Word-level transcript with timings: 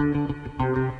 Thank 0.00 0.30
you. 0.60 0.99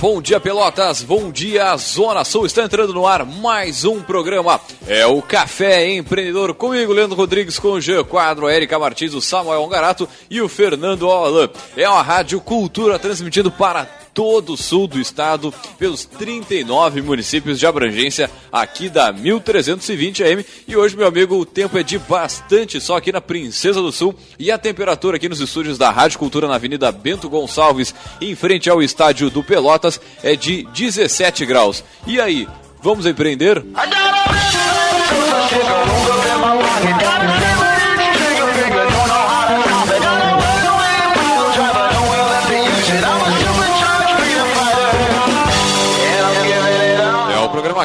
Bom 0.00 0.22
dia 0.22 0.40
Pelotas, 0.40 1.02
bom 1.02 1.30
dia 1.30 1.76
Zona 1.76 2.24
Sul, 2.24 2.46
está 2.46 2.62
entrando 2.62 2.94
no 2.94 3.06
ar 3.06 3.26
mais 3.26 3.84
um 3.84 4.00
programa, 4.00 4.58
é 4.88 5.06
o 5.06 5.20
Café 5.20 5.90
Empreendedor, 5.90 6.54
comigo 6.54 6.92
Leandro 6.92 7.16
Rodrigues, 7.16 7.58
com 7.58 7.72
o 7.72 7.80
Jean 7.80 8.02
Quadro, 8.02 8.46
a 8.46 8.54
Erika 8.54 8.78
Martins, 8.78 9.12
o 9.12 9.20
Samuel 9.20 9.60
Ongarato 9.60 10.08
e 10.30 10.40
o 10.40 10.48
Fernando 10.48 11.10
Alain. 11.10 11.50
É 11.76 11.86
uma 11.86 12.00
rádio 12.00 12.40
cultura 12.40 12.98
transmitindo 12.98 13.50
para 13.50 13.99
todo 14.14 14.54
o 14.54 14.56
sul 14.56 14.86
do 14.86 15.00
estado, 15.00 15.52
pelos 15.78 16.04
39 16.04 17.02
municípios 17.02 17.58
de 17.58 17.66
abrangência 17.66 18.30
aqui 18.52 18.88
da 18.88 19.12
1320 19.12 20.24
AM. 20.24 20.44
E 20.66 20.76
hoje, 20.76 20.96
meu 20.96 21.06
amigo, 21.06 21.36
o 21.36 21.46
tempo 21.46 21.78
é 21.78 21.82
de 21.82 21.98
bastante 21.98 22.80
só 22.80 22.96
aqui 22.96 23.12
na 23.12 23.20
Princesa 23.20 23.80
do 23.80 23.92
Sul 23.92 24.14
e 24.38 24.50
a 24.50 24.58
temperatura 24.58 25.16
aqui 25.16 25.28
nos 25.28 25.40
estúdios 25.40 25.78
da 25.78 25.90
Rádio 25.90 26.18
Cultura 26.18 26.48
na 26.48 26.54
Avenida 26.54 26.90
Bento 26.92 27.28
Gonçalves, 27.28 27.94
em 28.20 28.34
frente 28.34 28.68
ao 28.68 28.82
estádio 28.82 29.30
do 29.30 29.42
Pelotas, 29.42 30.00
é 30.22 30.36
de 30.36 30.64
17 30.74 31.46
graus. 31.46 31.84
E 32.06 32.20
aí, 32.20 32.48
vamos 32.82 33.06
empreender? 33.06 33.64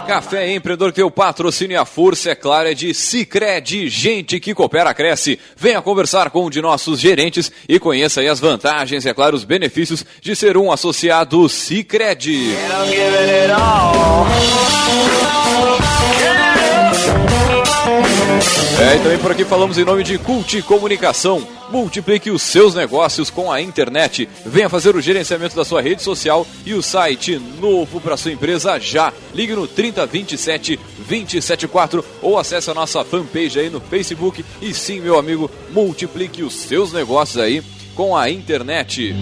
Café 0.06 0.54
Empreendedor 0.54 0.90
que 0.92 0.98
tem 0.98 1.04
o 1.04 1.10
patrocínio 1.10 1.74
e 1.74 1.78
a 1.78 1.84
força, 1.84 2.30
é 2.30 2.36
claro, 2.36 2.70
é 2.70 2.74
de 2.76 2.94
Cicred, 2.94 3.90
gente 3.90 4.40
que 4.40 4.54
coopera, 4.54 4.94
cresce. 4.94 5.40
Venha 5.58 5.82
conversar 5.82 6.30
com 6.30 6.46
um 6.46 6.50
de 6.50 6.62
nossos 6.62 7.00
gerentes 7.00 7.52
e 7.68 7.80
conheça 7.80 8.22
as 8.22 8.40
vantagens 8.40 9.04
e, 9.04 9.10
é 9.10 9.14
claro, 9.14 9.36
os 9.36 9.44
benefícios 9.44 10.06
de 10.22 10.36
ser 10.36 10.58
um 10.58 10.72
associado 10.72 11.50
Cicred. 11.50 12.56
É, 18.78 18.98
e 18.98 19.00
também 19.00 19.18
por 19.18 19.32
aqui 19.32 19.46
falamos 19.46 19.78
em 19.78 19.86
nome 19.86 20.04
de 20.04 20.18
Cult 20.18 20.62
Comunicação. 20.64 21.48
Multiplique 21.70 22.30
os 22.30 22.42
seus 22.42 22.76
negócios 22.76 23.30
com 23.30 23.50
a 23.50 23.62
internet. 23.62 24.28
Venha 24.46 24.70
fazer 24.70 24.96
o 24.98 25.02
gerenciamento 25.02 25.56
da 25.56 25.64
sua 25.64 25.82
rede 25.82 26.04
social 26.04 26.46
e 26.66 26.74
o 26.74 26.84
site 26.84 27.40
novo 27.62 28.02
para 28.02 28.18
sua 28.18 28.34
empresa 28.34 28.78
já. 28.78 29.14
Ligue 29.34 29.56
no 29.56 29.66
3027 29.66 30.78
274 31.08 32.04
ou 32.22 32.38
acesse 32.38 32.70
a 32.70 32.74
nossa 32.74 33.04
fanpage 33.06 33.58
aí 33.58 33.70
no 33.70 33.80
Facebook. 33.80 34.44
E 34.62 34.74
sim, 34.74 35.00
meu 35.00 35.18
amigo, 35.18 35.50
multiplique 35.72 36.44
os 36.44 36.54
seus 36.54 36.92
negócios 36.92 37.42
aí 37.42 37.64
com 37.96 38.16
a 38.16 38.30
internet. 38.30 39.16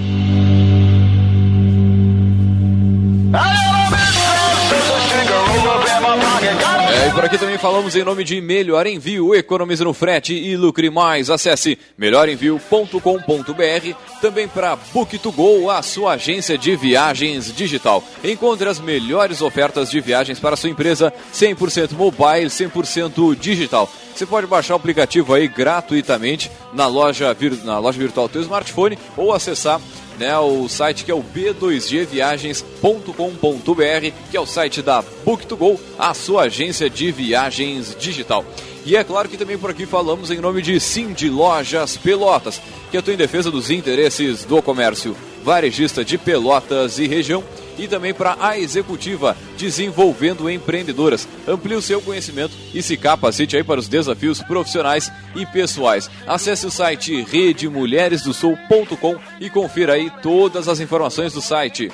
Por 7.13 7.23
aqui 7.23 7.37
também 7.37 7.59
falamos 7.59 7.95
em 7.95 8.03
nome 8.03 8.23
de 8.23 8.41
Melhor 8.41 8.87
Envio, 8.87 9.35
economize 9.35 9.83
no 9.83 9.93
frete 9.93 10.33
e 10.33 10.57
lucre 10.57 10.89
mais. 10.89 11.29
Acesse 11.29 11.77
melhorenvio.com.br. 11.95 14.19
Também 14.19 14.47
para 14.47 14.75
Book2Go, 14.75 15.69
a 15.69 15.83
sua 15.83 16.13
agência 16.13 16.57
de 16.57 16.75
viagens 16.75 17.55
digital. 17.55 18.03
Encontre 18.23 18.67
as 18.67 18.79
melhores 18.79 19.41
ofertas 19.41 19.91
de 19.91 20.01
viagens 20.01 20.39
para 20.39 20.55
sua 20.55 20.71
empresa 20.71 21.13
100% 21.31 21.91
mobile, 21.91 22.47
100% 22.47 23.35
digital. 23.35 23.87
Você 24.15 24.25
pode 24.25 24.47
baixar 24.47 24.73
o 24.73 24.77
aplicativo 24.77 25.33
aí 25.33 25.47
gratuitamente 25.47 26.49
na 26.73 26.87
loja, 26.87 27.35
na 27.63 27.79
loja 27.79 27.99
virtual 27.99 28.27
do 28.27 28.33
seu 28.33 28.41
smartphone 28.41 28.97
ou 29.15 29.33
acessar 29.33 29.79
né, 30.19 30.37
o 30.37 30.67
site 30.67 31.05
que 31.05 31.11
é 31.11 31.15
o 31.15 31.23
b2gviagens.com.br, 31.23 34.11
que 34.29 34.37
é 34.37 34.39
o 34.39 34.45
site 34.45 34.81
da 34.81 35.03
Book2Go, 35.25 35.79
a 35.97 36.13
sua 36.13 36.43
agência 36.43 36.89
de 36.89 37.11
viagens 37.11 37.95
digital. 37.99 38.45
E 38.85 38.97
é 38.97 39.03
claro 39.03 39.29
que 39.29 39.37
também 39.37 39.57
por 39.57 39.69
aqui 39.69 39.85
falamos 39.85 40.29
em 40.29 40.39
nome 40.39 40.61
de 40.61 40.77
Cindy 40.79 41.29
Lojas 41.29 41.95
Pelotas, 41.95 42.61
que 42.91 42.97
atua 42.97 43.13
em 43.13 43.17
defesa 43.17 43.49
dos 43.49 43.69
interesses 43.69 44.43
do 44.43 44.61
comércio 44.61 45.15
varejista 45.43 46.03
de 46.03 46.17
Pelotas 46.17 46.99
e 46.99 47.07
região 47.07 47.43
e 47.77 47.87
também 47.87 48.13
para 48.13 48.37
a 48.39 48.57
executiva 48.57 49.35
desenvolvendo 49.57 50.49
empreendedoras. 50.49 51.27
Amplie 51.47 51.75
o 51.75 51.81
seu 51.81 52.01
conhecimento 52.01 52.53
e 52.73 52.81
se 52.81 52.97
capacite 52.97 53.55
aí 53.55 53.63
para 53.63 53.79
os 53.79 53.87
desafios 53.87 54.41
profissionais 54.41 55.11
e 55.35 55.45
pessoais. 55.45 56.09
Acesse 56.27 56.65
o 56.65 56.71
site 56.71 57.21
redemulheresdosul.com 57.23 59.15
e 59.39 59.49
confira 59.49 59.93
aí 59.93 60.11
todas 60.21 60.67
as 60.67 60.79
informações 60.79 61.33
do 61.33 61.41
site. 61.41 61.91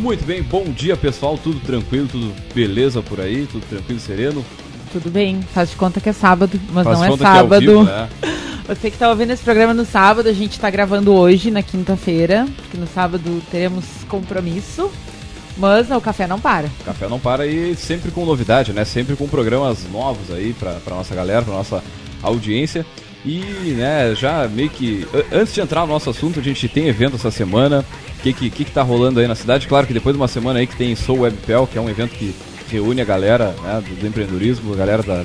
Muito 0.00 0.24
bem, 0.24 0.42
bom 0.42 0.64
dia 0.64 0.96
pessoal, 0.96 1.36
tudo 1.36 1.60
tranquilo, 1.60 2.08
tudo 2.08 2.34
beleza 2.54 3.02
por 3.02 3.20
aí, 3.20 3.46
tudo 3.46 3.64
tranquilo, 3.68 4.00
sereno? 4.00 4.44
Tudo 4.92 5.10
bem, 5.10 5.40
faz 5.54 5.70
de 5.70 5.76
conta 5.76 6.00
que 6.00 6.08
é 6.08 6.12
sábado, 6.12 6.60
mas 6.72 6.84
faz 6.84 6.98
não 6.98 7.04
é 7.04 7.16
sábado. 7.16 7.48
Que 7.48 7.54
é 7.54 7.60
vivo, 7.60 7.84
né? 7.84 8.08
Você 8.66 8.88
que 8.88 8.96
está 8.96 9.08
ouvindo 9.08 9.32
esse 9.32 9.42
programa 9.42 9.74
no 9.74 9.84
sábado, 9.84 10.28
a 10.28 10.32
gente 10.32 10.52
está 10.52 10.70
gravando 10.70 11.12
hoje, 11.12 11.50
na 11.50 11.62
quinta-feira, 11.62 12.46
porque 12.56 12.76
no 12.76 12.86
sábado 12.86 13.42
teremos 13.50 13.84
compromisso. 14.08 14.90
Mas 15.56 15.88
não, 15.88 15.98
o 15.98 16.00
café 16.00 16.26
não 16.26 16.40
para. 16.40 16.68
O 16.80 16.84
café 16.84 17.08
não 17.08 17.18
para 17.18 17.46
e 17.46 17.74
sempre 17.74 18.10
com 18.10 18.24
novidade, 18.24 18.72
né? 18.72 18.84
Sempre 18.84 19.16
com 19.16 19.26
programas 19.26 19.84
novos 19.92 20.30
aí 20.30 20.54
para 20.54 20.94
nossa 20.94 21.14
galera, 21.14 21.42
para 21.42 21.54
nossa 21.54 21.82
audiência. 22.22 22.86
E, 23.24 23.40
né, 23.76 24.14
já 24.14 24.48
meio 24.48 24.70
que. 24.70 25.06
Antes 25.32 25.52
de 25.52 25.60
entrar 25.60 25.82
no 25.82 25.88
nosso 25.88 26.08
assunto, 26.08 26.40
a 26.40 26.42
gente 26.42 26.68
tem 26.68 26.86
evento 26.86 27.16
essa 27.16 27.30
semana. 27.30 27.84
O 28.18 28.22
que, 28.22 28.32
que, 28.32 28.50
que, 28.50 28.64
que 28.64 28.70
tá 28.70 28.82
rolando 28.82 29.20
aí 29.20 29.26
na 29.26 29.34
cidade? 29.34 29.66
Claro 29.66 29.86
que 29.86 29.92
depois 29.92 30.14
de 30.14 30.20
uma 30.20 30.28
semana 30.28 30.60
aí 30.60 30.66
que 30.66 30.76
tem 30.76 30.94
Soul 30.94 31.20
Webpel, 31.20 31.66
que 31.66 31.76
é 31.76 31.80
um 31.80 31.90
evento 31.90 32.12
que 32.12 32.34
reúne 32.70 33.00
a 33.00 33.04
galera 33.04 33.54
né, 33.62 33.82
do, 33.86 33.94
do, 34.00 34.06
empreendedorismo, 34.06 34.72
a 34.72 34.76
galera 34.76 35.02
da, 35.02 35.24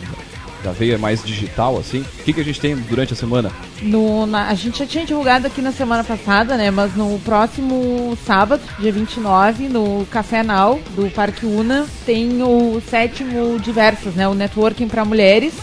da 0.63 0.71
veia 0.71 0.97
mais 0.97 1.23
digital, 1.23 1.77
assim. 1.77 2.01
O 2.01 2.23
que, 2.23 2.33
que 2.33 2.41
a 2.41 2.43
gente 2.43 2.59
tem 2.59 2.75
durante 2.75 3.13
a 3.13 3.15
semana? 3.15 3.51
No, 3.81 4.25
na, 4.25 4.47
a 4.47 4.53
gente 4.55 4.79
já 4.79 4.85
tinha 4.85 5.05
divulgado 5.05 5.47
aqui 5.47 5.61
na 5.61 5.71
semana 5.71 6.03
passada, 6.03 6.57
né? 6.57 6.71
Mas 6.71 6.95
no 6.95 7.19
próximo 7.19 8.17
sábado, 8.25 8.61
dia 8.79 8.91
29, 8.91 9.69
no 9.69 10.05
Café 10.09 10.43
Now 10.43 10.79
do 10.95 11.09
Parque 11.11 11.45
Una, 11.45 11.85
tem 12.05 12.41
o 12.41 12.81
sétimo 12.89 13.59
Diversas, 13.59 14.15
né? 14.15 14.27
O 14.27 14.33
Networking 14.33 14.87
para 14.87 15.05
Mulheres, 15.05 15.53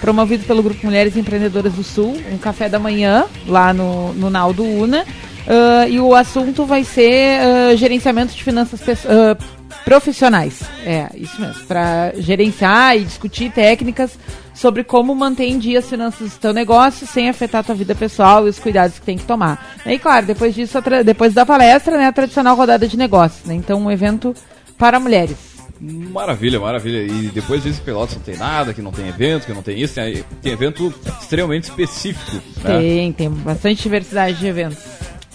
promovido 0.00 0.44
pelo 0.44 0.62
Grupo 0.62 0.86
Mulheres 0.86 1.16
Empreendedoras 1.16 1.72
do 1.72 1.82
Sul, 1.82 2.16
um 2.30 2.38
café 2.38 2.68
da 2.68 2.78
manhã 2.78 3.24
lá 3.46 3.72
no, 3.72 4.12
no 4.14 4.30
Now 4.30 4.52
do 4.52 4.64
Una. 4.64 5.04
Uh, 5.42 5.88
e 5.88 5.98
o 5.98 6.14
assunto 6.14 6.64
vai 6.64 6.84
ser 6.84 7.40
uh, 7.40 7.76
gerenciamento 7.76 8.32
de 8.32 8.44
finanças 8.44 8.80
uh, 8.80 9.36
profissionais. 9.84 10.62
É, 10.84 11.08
isso 11.14 11.40
mesmo. 11.40 11.64
Para 11.66 12.12
gerenciar 12.18 12.96
e 12.96 13.04
discutir 13.04 13.50
técnicas 13.52 14.18
sobre 14.54 14.84
como 14.84 15.14
manter 15.14 15.46
em 15.46 15.58
dia 15.58 15.78
as 15.78 15.88
finanças 15.88 16.32
do 16.32 16.38
teu 16.38 16.52
negócio 16.52 17.06
sem 17.06 17.28
afetar 17.28 17.60
a 17.60 17.64
tua 17.64 17.74
vida 17.74 17.94
pessoal 17.94 18.46
e 18.46 18.50
os 18.50 18.58
cuidados 18.58 18.98
que 18.98 19.06
tem 19.06 19.18
que 19.18 19.24
tomar. 19.24 19.76
E 19.84 19.98
claro, 19.98 20.26
depois 20.26 20.54
disso, 20.54 20.78
depois 21.04 21.32
da 21.34 21.46
palestra, 21.46 21.96
né, 21.96 22.06
a 22.06 22.12
tradicional 22.12 22.56
rodada 22.56 22.86
de 22.86 22.96
negócios. 22.96 23.44
Né? 23.44 23.54
Então, 23.54 23.80
um 23.80 23.90
evento 23.90 24.34
para 24.78 25.00
mulheres. 25.00 25.52
Maravilha, 25.80 26.60
maravilha. 26.60 27.02
E 27.02 27.28
depois 27.30 27.62
disso, 27.62 27.82
Pelotas 27.82 28.14
não 28.14 28.22
tem 28.22 28.36
nada, 28.36 28.72
que 28.72 28.80
não 28.80 28.92
tem 28.92 29.08
evento, 29.08 29.46
que 29.46 29.52
não 29.52 29.62
tem 29.62 29.80
isso. 29.80 29.94
Tem, 29.94 30.24
tem 30.40 30.52
evento 30.52 30.94
extremamente 31.20 31.64
específico. 31.64 32.36
Né? 32.62 32.78
Tem, 32.78 33.12
tem 33.12 33.30
bastante 33.30 33.82
diversidade 33.82 34.38
de 34.38 34.46
eventos 34.46 34.78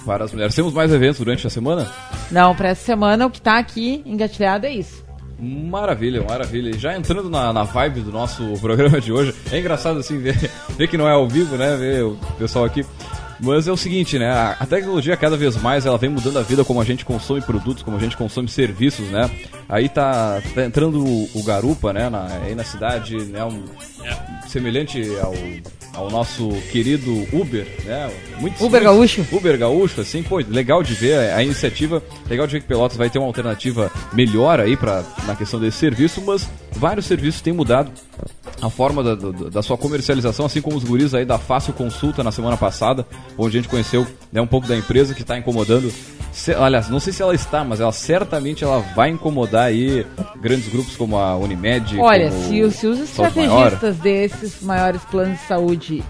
para 0.07 0.23
as 0.23 0.31
mulheres. 0.31 0.55
Temos 0.55 0.73
mais 0.73 0.91
eventos 0.93 1.19
durante 1.19 1.45
a 1.45 1.49
semana? 1.49 1.91
Não, 2.31 2.55
para 2.55 2.69
essa 2.69 2.85
semana 2.85 3.25
o 3.25 3.29
que 3.29 3.39
está 3.39 3.59
aqui 3.59 4.01
engatilhado 4.05 4.65
é 4.65 4.71
isso. 4.71 5.05
Maravilha, 5.37 6.23
maravilha. 6.23 6.69
E 6.69 6.79
já 6.79 6.97
entrando 6.97 7.29
na, 7.29 7.51
na 7.51 7.63
vibe 7.63 7.99
do 7.99 8.11
nosso 8.11 8.41
programa 8.59 9.01
de 9.01 9.11
hoje, 9.11 9.35
é 9.51 9.59
engraçado 9.59 9.99
assim 9.99 10.17
ver, 10.17 10.49
ver 10.77 10.87
que 10.87 10.97
não 10.97 11.07
é 11.07 11.11
ao 11.11 11.27
vivo, 11.27 11.57
né? 11.57 11.75
Ver 11.75 12.05
o 12.05 12.17
pessoal 12.39 12.63
aqui. 12.63 12.85
Mas 13.39 13.67
é 13.67 13.71
o 13.71 13.77
seguinte, 13.77 14.17
né? 14.17 14.31
A 14.31 14.65
tecnologia 14.65 15.15
cada 15.15 15.37
vez 15.37 15.55
mais 15.57 15.85
ela 15.85 15.97
vem 15.97 16.09
mudando 16.09 16.39
a 16.39 16.41
vida 16.41 16.65
como 16.65 16.81
a 16.81 16.83
gente 16.83 17.05
consome 17.05 17.39
produtos, 17.39 17.83
como 17.83 17.95
a 17.95 17.99
gente 17.99 18.17
consome 18.17 18.47
serviços, 18.47 19.07
né? 19.09 19.29
Aí 19.69 19.89
tá, 19.89 20.41
tá 20.55 20.63
entrando 20.65 21.05
o, 21.05 21.29
o 21.35 21.43
Garupa, 21.43 21.93
né? 21.93 22.09
Na, 22.09 22.25
aí 22.43 22.55
na 22.55 22.63
cidade, 22.63 23.15
né? 23.25 23.43
Um, 23.43 23.63
semelhante 24.47 25.01
ao, 25.19 25.33
ao 25.93 26.09
nosso 26.09 26.49
querido 26.71 27.11
Uber, 27.33 27.67
né? 27.85 28.11
Muito, 28.39 28.63
Uber 28.63 28.83
Gaúcho. 28.83 29.25
Uber 29.31 29.57
Gaúcho, 29.57 30.01
assim, 30.01 30.23
pô, 30.23 30.37
legal 30.37 30.83
de 30.83 30.93
ver 30.93 31.31
a 31.33 31.43
iniciativa, 31.43 32.01
legal 32.29 32.47
de 32.47 32.53
ver 32.53 32.61
que 32.61 32.67
Pelotas 32.67 32.97
vai 32.97 33.09
ter 33.09 33.19
uma 33.19 33.27
alternativa 33.27 33.91
melhor 34.13 34.59
aí 34.59 34.77
pra, 34.77 35.03
na 35.25 35.35
questão 35.35 35.59
desse 35.59 35.77
serviço, 35.77 36.21
mas 36.21 36.49
vários 36.75 37.05
serviços 37.05 37.41
têm 37.41 37.53
mudado 37.53 37.91
a 38.61 38.69
forma 38.69 39.03
da, 39.03 39.15
da, 39.15 39.49
da, 39.49 39.61
sua 39.61 39.77
comercialização, 39.77 40.45
assim 40.45 40.61
como 40.61 40.77
os 40.77 40.83
guris 40.83 41.13
aí 41.13 41.25
da 41.25 41.37
Fácil 41.37 41.73
Consulta 41.73 42.23
na 42.23 42.31
semana 42.31 42.57
passada, 42.57 43.05
onde 43.37 43.57
a 43.57 43.61
gente 43.61 43.69
conheceu 43.69 44.05
né, 44.31 44.41
um 44.41 44.47
pouco 44.47 44.67
da 44.67 44.75
empresa 44.75 45.13
que 45.13 45.21
está 45.21 45.37
incomodando 45.37 45.91
se, 46.37 46.53
aliás, 46.53 46.87
não 46.87 46.99
sei 46.99 47.11
se 47.11 47.21
ela 47.21 47.33
está, 47.33 47.63
mas 47.63 47.81
ela 47.81 47.91
certamente 47.91 48.63
ela 48.63 48.79
vai 48.95 49.09
incomodar 49.09 49.65
aí 49.65 50.05
grandes 50.39 50.67
grupos 50.69 50.95
como 50.95 51.17
a 51.17 51.35
Unimed. 51.35 51.99
Olha, 51.99 52.29
se, 52.31 52.71
se, 52.71 52.85
os 52.85 52.99
estrategistas 52.99 53.97
desses 53.97 54.61
maiores 54.61 55.01
planos 55.05 55.39
de 55.39 55.47
saúde 55.47 56.03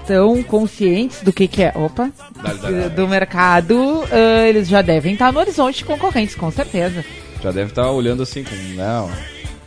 estão 0.00 0.32
uh, 0.32 0.44
conscientes 0.44 1.20
do 1.22 1.32
que, 1.34 1.46
que 1.46 1.64
é, 1.64 1.72
opa, 1.76 2.10
dale, 2.42 2.58
dale, 2.60 2.76
dale. 2.76 2.94
do 2.94 3.06
mercado, 3.06 3.74
uh, 3.74 4.46
eles 4.48 4.68
já 4.68 4.80
devem 4.80 5.12
estar 5.12 5.30
no 5.30 5.38
horizonte 5.38 5.78
de 5.78 5.84
concorrentes, 5.84 6.34
com 6.34 6.50
certeza. 6.50 7.04
Já 7.42 7.50
deve 7.50 7.72
estar 7.72 7.90
olhando 7.90 8.22
assim 8.22 8.42
com, 8.42 8.56
não, 8.74 9.10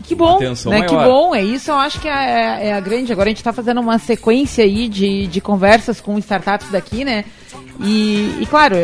que 0.06 0.16
bom, 0.16 0.40
né? 0.40 0.82
Que 0.84 0.96
bom, 0.96 1.36
é 1.36 1.44
isso. 1.44 1.72
Eu 1.72 1.76
acho 1.76 2.00
que 2.00 2.08
é, 2.08 2.68
é, 2.68 2.74
a 2.74 2.80
grande. 2.80 3.12
Agora 3.12 3.28
a 3.28 3.32
gente 3.32 3.38
está 3.38 3.52
fazendo 3.52 3.82
uma 3.82 3.98
sequência 3.98 4.64
aí 4.64 4.88
de, 4.88 5.28
de 5.28 5.42
conversas 5.42 6.00
com 6.00 6.18
startups 6.20 6.70
daqui, 6.70 7.04
né? 7.04 7.26
E, 7.80 8.38
e 8.40 8.46
claro, 8.46 8.76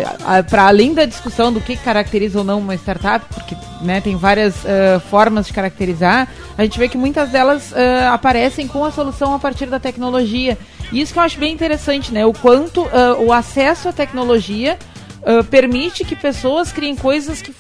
para 0.50 0.68
além 0.68 0.94
da 0.94 1.06
discussão 1.06 1.52
do 1.52 1.62
que 1.62 1.78
caracteriza 1.78 2.40
ou 2.40 2.44
não 2.44 2.60
uma 2.60 2.76
startup, 2.76 3.26
porque 3.34 3.56
né, 3.82 4.02
tem 4.02 4.18
várias 4.18 4.56
uh, 4.64 5.00
formas 5.10 5.48
de 5.48 5.54
caracterizar, 5.54 6.28
a 6.58 6.64
gente 6.64 6.78
vê 6.78 6.90
que 6.90 6.98
muitas 6.98 7.30
delas 7.30 7.72
uh, 7.72 7.76
aparecem 8.12 8.68
com 8.68 8.84
a 8.84 8.92
solução 8.92 9.34
a 9.34 9.40
partir 9.40 9.68
da 9.68 9.80
tecnologia. 9.80 10.58
E 10.92 11.00
isso 11.00 11.14
que 11.14 11.20
eu 11.20 11.24
acho 11.24 11.40
bem 11.40 11.54
interessante, 11.54 12.14
né? 12.14 12.26
O 12.26 12.34
quanto 12.34 12.82
uh, 12.82 13.24
o 13.26 13.32
acesso 13.32 13.88
à 13.88 13.94
tecnologia 13.94 14.78
Uh, 15.22 15.44
permite 15.44 16.04
que 16.04 16.16
pessoas 16.16 16.72
criem 16.72 16.96
coisas 16.96 17.44
que 17.44 17.54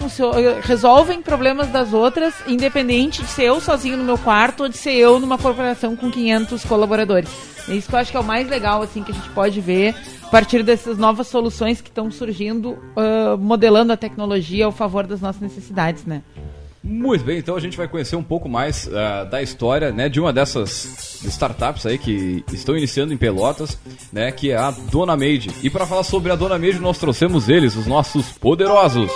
resolvem 0.63 1.21
problemas 1.21 1.67
das 1.67 1.93
outras, 1.93 2.33
independente 2.47 3.21
de 3.21 3.27
ser 3.27 3.43
eu 3.43 3.61
sozinho 3.61 3.97
no 3.97 4.03
meu 4.03 4.17
quarto 4.17 4.63
ou 4.63 4.69
de 4.69 4.77
ser 4.77 4.93
eu 4.93 5.19
numa 5.19 5.37
corporação 5.37 5.95
com 5.95 6.09
500 6.09 6.65
colaboradores. 6.65 7.29
É 7.69 7.75
isso 7.75 7.87
que 7.87 7.93
eu 7.93 7.99
acho 7.99 8.09
que 8.09 8.17
é 8.17 8.19
o 8.19 8.23
mais 8.23 8.49
legal 8.49 8.81
assim 8.81 9.03
que 9.03 9.11
a 9.11 9.13
gente 9.13 9.29
pode 9.29 9.61
ver 9.61 9.95
a 10.23 10.27
partir 10.27 10.63
dessas 10.63 10.97
novas 10.97 11.27
soluções 11.27 11.81
que 11.81 11.89
estão 11.89 12.09
surgindo, 12.09 12.71
uh, 12.71 13.37
modelando 13.37 13.93
a 13.93 13.97
tecnologia 13.97 14.65
ao 14.65 14.71
favor 14.71 15.05
das 15.05 15.21
nossas 15.21 15.41
necessidades, 15.41 16.05
né? 16.05 16.23
Muito 16.83 17.23
bem, 17.23 17.37
então 17.37 17.55
a 17.55 17.59
gente 17.59 17.77
vai 17.77 17.87
conhecer 17.87 18.15
um 18.15 18.23
pouco 18.23 18.49
mais 18.49 18.87
uh, 18.87 19.29
da 19.29 19.41
história 19.41 19.91
né, 19.91 20.09
de 20.09 20.19
uma 20.19 20.33
dessas 20.33 21.21
startups 21.23 21.85
aí 21.85 21.97
que 21.97 22.43
estão 22.51 22.75
iniciando 22.75 23.13
em 23.13 23.17
Pelotas, 23.17 23.77
né, 24.11 24.31
que 24.31 24.49
é 24.49 24.57
a 24.57 24.71
Dona 24.71 25.15
Made. 25.15 25.51
E 25.61 25.69
para 25.69 25.85
falar 25.85 26.03
sobre 26.03 26.31
a 26.31 26.35
Dona 26.35 26.57
Made, 26.57 26.79
nós 26.79 26.97
trouxemos 26.97 27.49
eles, 27.49 27.75
os 27.75 27.85
nossos 27.85 28.31
poderosos. 28.31 29.11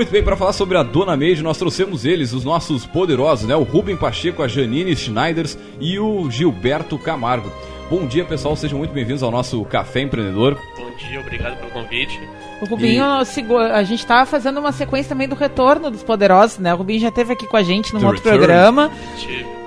Muito 0.00 0.12
bem, 0.12 0.22
para 0.22 0.34
falar 0.34 0.54
sobre 0.54 0.78
a 0.78 0.82
Dona 0.82 1.14
Made, 1.14 1.42
nós 1.42 1.58
trouxemos 1.58 2.06
eles, 2.06 2.32
os 2.32 2.42
nossos 2.42 2.86
poderosos, 2.86 3.46
né? 3.46 3.54
O 3.54 3.64
Rubem 3.64 3.94
Pacheco, 3.94 4.42
a 4.42 4.48
Janine 4.48 4.96
Schneiders 4.96 5.58
e 5.78 5.98
o 5.98 6.30
Gilberto 6.30 6.98
Camargo. 6.98 7.52
Bom 7.90 8.06
dia, 8.06 8.24
pessoal, 8.24 8.56
sejam 8.56 8.78
muito 8.78 8.94
bem-vindos 8.94 9.22
ao 9.22 9.30
nosso 9.30 9.62
Café 9.66 10.00
Empreendedor. 10.00 10.58
Bom 10.78 10.90
dia, 10.96 11.20
obrigado 11.20 11.58
pelo 11.58 11.70
convite. 11.70 12.18
O 12.62 12.64
Rubinho, 12.64 13.04
e... 13.04 13.72
a 13.72 13.82
gente 13.82 13.98
está 13.98 14.24
fazendo 14.24 14.58
uma 14.58 14.72
sequência 14.72 15.10
também 15.10 15.28
do 15.28 15.34
retorno 15.34 15.90
dos 15.90 16.02
poderosos, 16.02 16.56
né? 16.56 16.72
O 16.72 16.78
Rubinho 16.78 17.00
já 17.00 17.08
esteve 17.08 17.34
aqui 17.34 17.46
com 17.46 17.58
a 17.58 17.62
gente 17.62 17.92
num 17.92 18.02
outro 18.06 18.22
return. 18.22 18.38
programa. 18.38 18.90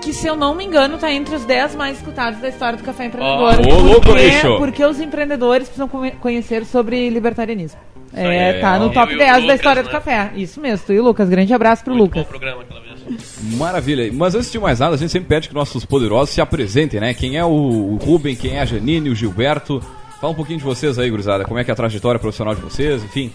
Que, 0.03 0.13
se 0.13 0.27
eu 0.27 0.35
não 0.35 0.53
me 0.53 0.65
engano, 0.65 0.95
está 0.95 1.11
entre 1.11 1.35
os 1.35 1.45
10 1.45 1.75
mais 1.75 1.97
escutados 1.97 2.39
da 2.41 2.49
história 2.49 2.77
do 2.77 2.83
Café 2.83 3.05
Empreendedor. 3.05 3.53
Oh, 3.61 4.01
porque, 4.01 4.57
porque 4.57 4.85
os 4.85 4.99
empreendedores 4.99 5.69
precisam 5.69 5.87
conhecer 6.19 6.65
sobre 6.65 7.09
libertarianismo. 7.09 7.79
É, 8.13 8.59
tá 8.59 8.77
no 8.77 8.91
top 8.91 9.15
10 9.15 9.29
Lucas, 9.29 9.47
da 9.47 9.55
história 9.55 9.81
né? 9.81 9.87
do 9.87 9.91
café. 9.91 10.31
Isso 10.35 10.61
mesmo, 10.61 10.85
tu 10.85 10.93
e 10.93 10.99
o 10.99 11.03
Lucas. 11.03 11.29
Grande 11.29 11.53
abraço 11.53 11.83
pro 11.83 11.95
Muito 11.95 12.17
Lucas. 12.17 12.27
programa 12.27 12.61
aquela 12.61 12.81
vez. 12.81 13.39
Maravilha. 13.57 14.11
Mas 14.13 14.35
antes 14.35 14.51
de 14.51 14.59
mais 14.59 14.79
nada, 14.79 14.93
a 14.93 14.97
gente 14.97 15.11
sempre 15.11 15.29
pede 15.29 15.47
que 15.49 15.55
nossos 15.55 15.83
poderosos 15.83 16.29
se 16.29 16.41
apresentem, 16.41 16.99
né? 16.99 17.13
Quem 17.13 17.37
é 17.37 17.45
o 17.45 17.97
Rubem, 18.01 18.35
quem 18.35 18.57
é 18.57 18.61
a 18.61 18.65
Janine, 18.65 19.09
o 19.09 19.15
Gilberto. 19.15 19.81
Fala 20.21 20.31
um 20.31 20.35
pouquinho 20.35 20.59
de 20.59 20.63
vocês 20.63 20.99
aí, 20.99 21.09
gurizada. 21.09 21.43
Como 21.43 21.59
é 21.59 21.63
que 21.63 21.71
é 21.71 21.73
a 21.73 21.75
trajetória 21.75 22.19
profissional 22.19 22.53
de 22.53 22.61
vocês, 22.61 23.03
enfim. 23.03 23.31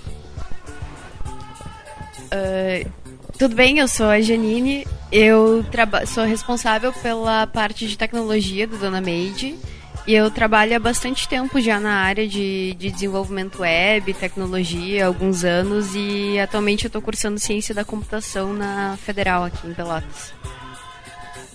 Tudo 3.39 3.55
bem, 3.55 3.79
eu 3.79 3.87
sou 3.87 4.07
a 4.07 4.21
Janine. 4.21 4.85
Eu 5.13 5.65
sou 6.07 6.25
responsável 6.25 6.93
pela 6.93 7.47
parte 7.47 7.87
de 7.87 7.97
tecnologia 7.97 8.67
do 8.67 8.77
Dona 8.77 9.01
Made. 9.01 9.57
E 10.07 10.15
eu 10.15 10.31
trabalho 10.31 10.75
há 10.75 10.79
bastante 10.79 11.29
tempo 11.29 11.61
já 11.61 11.79
na 11.79 11.93
área 11.93 12.27
de, 12.27 12.75
de 12.75 12.91
desenvolvimento 12.91 13.61
web, 13.61 14.13
tecnologia, 14.15 15.07
alguns 15.07 15.45
anos, 15.45 15.95
e 15.95 16.39
atualmente 16.39 16.85
eu 16.85 16.89
estou 16.89 17.03
cursando 17.03 17.39
ciência 17.39 17.75
da 17.75 17.85
computação 17.85 18.55
na 18.55 18.97
Federal 18.97 19.45
aqui 19.45 19.69
em 19.69 19.75
Pelotas. 19.75 20.33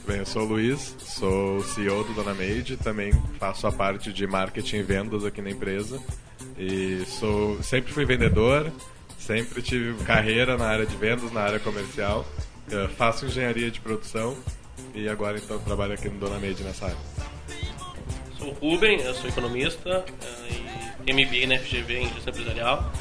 Bem, 0.07 0.17
eu 0.17 0.25
sou 0.25 0.43
o 0.43 0.45
Luiz, 0.45 0.95
sou 0.99 1.57
o 1.57 1.63
CEO 1.63 2.03
do 2.03 2.13
Dona 2.13 2.33
Made, 2.33 2.77
também 2.77 3.11
faço 3.39 3.65
a 3.65 3.71
parte 3.71 4.13
de 4.13 4.27
marketing 4.27 4.77
e 4.77 4.83
vendas 4.83 5.25
aqui 5.25 5.41
na 5.41 5.49
empresa. 5.49 5.99
E 6.57 7.03
sou, 7.07 7.61
sempre 7.63 7.91
fui 7.91 8.05
vendedor, 8.05 8.71
sempre 9.25 9.61
tive 9.61 10.03
carreira 10.03 10.57
na 10.57 10.67
área 10.67 10.85
de 10.85 10.95
vendas, 10.95 11.31
na 11.31 11.41
área 11.41 11.59
comercial. 11.59 12.25
Eu 12.69 12.87
faço 12.89 13.25
engenharia 13.25 13.69
de 13.69 13.79
produção 13.79 14.37
e 14.93 15.07
agora 15.09 15.37
então 15.37 15.59
trabalho 15.59 15.93
aqui 15.93 16.09
no 16.09 16.19
Dona 16.19 16.39
Made 16.39 16.63
nessa 16.63 16.85
área 16.85 16.97
sou 18.43 18.49
o 18.49 18.71
Ruben, 18.71 18.99
eu 18.99 19.13
sou 19.13 19.29
economista 19.29 20.05
eh, 20.21 21.07
e 21.07 21.13
MBA 21.13 21.47
na 21.47 21.59
FGV 21.59 21.99
em 21.99 22.13
gestão 22.13 22.33
empresarial. 22.33 22.91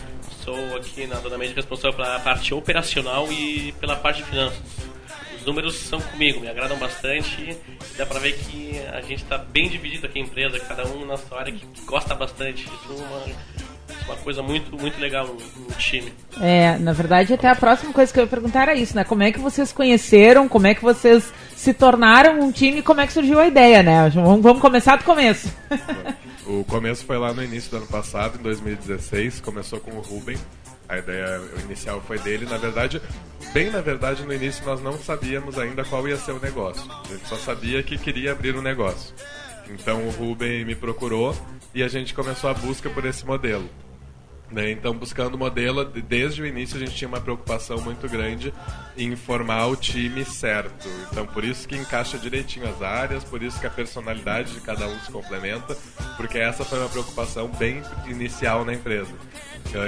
Sou 0.45 0.77
aqui 0.77 1.07
na 1.07 1.17
Dona 1.17 1.39
Média 1.39 1.55
responsável 1.55 1.95
pela 1.95 2.21
parte 2.21 2.55
operacional 2.55 3.31
e 3.33 3.73
pela 3.81 3.97
parte 3.97 4.23
de 4.23 4.31
finanças. 4.31 4.61
Os 5.37 5.45
números 5.45 5.75
são 5.75 6.01
comigo, 6.01 6.41
me 6.41 6.49
agradam 6.49 6.79
bastante. 6.79 7.57
Dá 7.97 8.07
pra 8.07 8.21
ver 8.21 8.39
que 8.39 8.79
a 8.93 9.01
gente 9.01 9.23
está 9.23 9.39
bem 9.39 9.69
dividido 9.69 10.07
aqui 10.07 10.21
a 10.21 10.23
empresa, 10.23 10.59
cada 10.61 10.87
um 10.87 11.05
na 11.05 11.17
sua 11.17 11.41
área 11.41 11.53
que 11.53 11.67
gosta 11.85 12.15
bastante. 12.15 12.65
Isso 12.65 12.93
é 12.93 12.95
uma, 12.95 13.25
uma 14.05 14.17
coisa 14.17 14.43
muito, 14.43 14.77
muito 14.77 14.99
legal 15.01 15.27
no, 15.27 15.35
no, 15.35 15.73
time. 15.77 16.13
É, 16.41 16.77
na 16.79 16.93
verdade, 16.93 17.33
até 17.33 17.49
a 17.49 17.55
próxima 17.55 17.93
coisa 17.93 18.13
que 18.13 18.19
eu 18.19 18.25
ia 18.25 18.29
perguntar 18.29 18.63
era 18.63 18.75
isso, 18.75 18.95
né? 18.97 19.05
Como 19.05 19.23
é 19.23 19.33
que 19.33 19.39
vocês 19.39 19.73
conheceram, 19.73 20.49
como 20.49 20.67
é 20.67 20.75
que 20.75 20.83
vocês 20.83 21.33
se 21.57 21.73
tornaram 21.73 22.41
um 22.41 22.51
time 22.51 22.79
e 22.79 22.83
como 22.83 23.01
é 23.01 23.07
que 23.07 23.13
surgiu 23.13 23.39
a 23.39 23.47
ideia, 23.47 23.83
né? 23.83 24.11
Vamos, 24.11 24.43
vamos 24.43 24.61
começar 24.61 24.97
do 24.97 25.05
começo. 25.05 25.49
o 26.47 26.65
começo 26.65 27.05
foi 27.05 27.19
lá 27.19 27.33
no 27.33 27.43
início 27.43 27.71
do 27.71 27.79
ano 27.79 27.87
passado, 27.87 28.39
em 28.39 28.43
2016, 28.43 29.41
começou 29.41 29.81
com 29.81 29.93
o 29.93 30.01
Ruben. 30.01 30.37
A 30.89 30.99
ideia 30.99 31.41
inicial 31.65 32.03
foi 32.07 32.19
dele. 32.19 32.45
Na 32.45 32.59
verdade, 32.59 33.01
bem 33.55 33.71
na 33.71 33.81
verdade, 33.81 34.25
no 34.25 34.33
início 34.33 34.65
nós 34.67 34.83
não 34.83 34.99
sabíamos 34.99 35.59
ainda 35.59 35.85
qual 35.85 36.07
ia 36.07 36.17
ser 36.17 36.33
o 36.33 36.41
negócio. 36.41 36.85
A 36.91 37.09
gente 37.09 37.27
só 37.27 37.37
sabia 37.37 37.83
que 37.83 37.97
queria 37.97 38.33
abrir 38.33 38.55
um 38.57 38.63
negócio. 38.63 39.15
Então 39.71 40.07
o 40.07 40.11
Ruben 40.11 40.65
me 40.65 40.75
procurou 40.75 41.35
e 41.75 41.83
a 41.83 41.89
gente 41.89 42.13
começou 42.13 42.51
a 42.51 42.55
busca 42.55 42.91
por 42.91 43.05
esse 43.05 43.25
modelo. 43.25 43.69
Né? 44.53 44.71
Então, 44.71 44.95
buscando 44.95 45.39
modelo, 45.39 45.83
desde 45.85 46.43
o 46.43 46.47
início 46.47 46.77
a 46.77 46.81
gente 46.81 46.95
tinha 46.95 47.09
uma 47.09 47.21
preocupação 47.21 47.81
muito 47.81 48.07
grande 48.07 48.53
em 48.97 49.17
formar 49.17 49.67
o 49.67 49.75
time 49.75 50.25
certo. 50.25 50.89
Então, 51.11 51.27
por 51.27 51.43
isso 51.43 51.67
que 51.67 51.75
encaixa 51.75 52.19
direitinho 52.19 52.69
as 52.69 52.83
áreas, 52.83 53.25
por 53.25 53.43
isso 53.43 53.59
que 53.59 53.67
a 53.67 53.71
personalidade 53.71 54.53
de 54.53 54.61
cada 54.61 54.87
um 54.87 55.01
se 55.01 55.11
complementa, 55.11 55.75
porque 56.19 56.39
essa 56.39 56.65
foi 56.65 56.79
uma 56.79 56.89
preocupação 56.89 57.49
bem 57.49 57.83
inicial 58.07 58.65
na 58.65 58.75
empresa. 58.75 59.13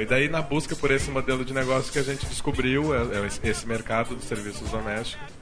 E 0.00 0.06
daí, 0.06 0.30
na 0.30 0.40
busca 0.40 0.74
por 0.74 0.90
esse 0.90 1.10
modelo 1.10 1.44
de 1.44 1.52
negócio 1.52 1.92
que 1.92 1.98
a 1.98 2.02
gente 2.02 2.24
descobriu, 2.24 2.94
é, 2.94 3.18
é 3.18 3.50
esse 3.50 3.66
mercado 3.66 4.14
dos 4.14 4.24
serviços 4.24 4.70
domésticos, 4.70 5.34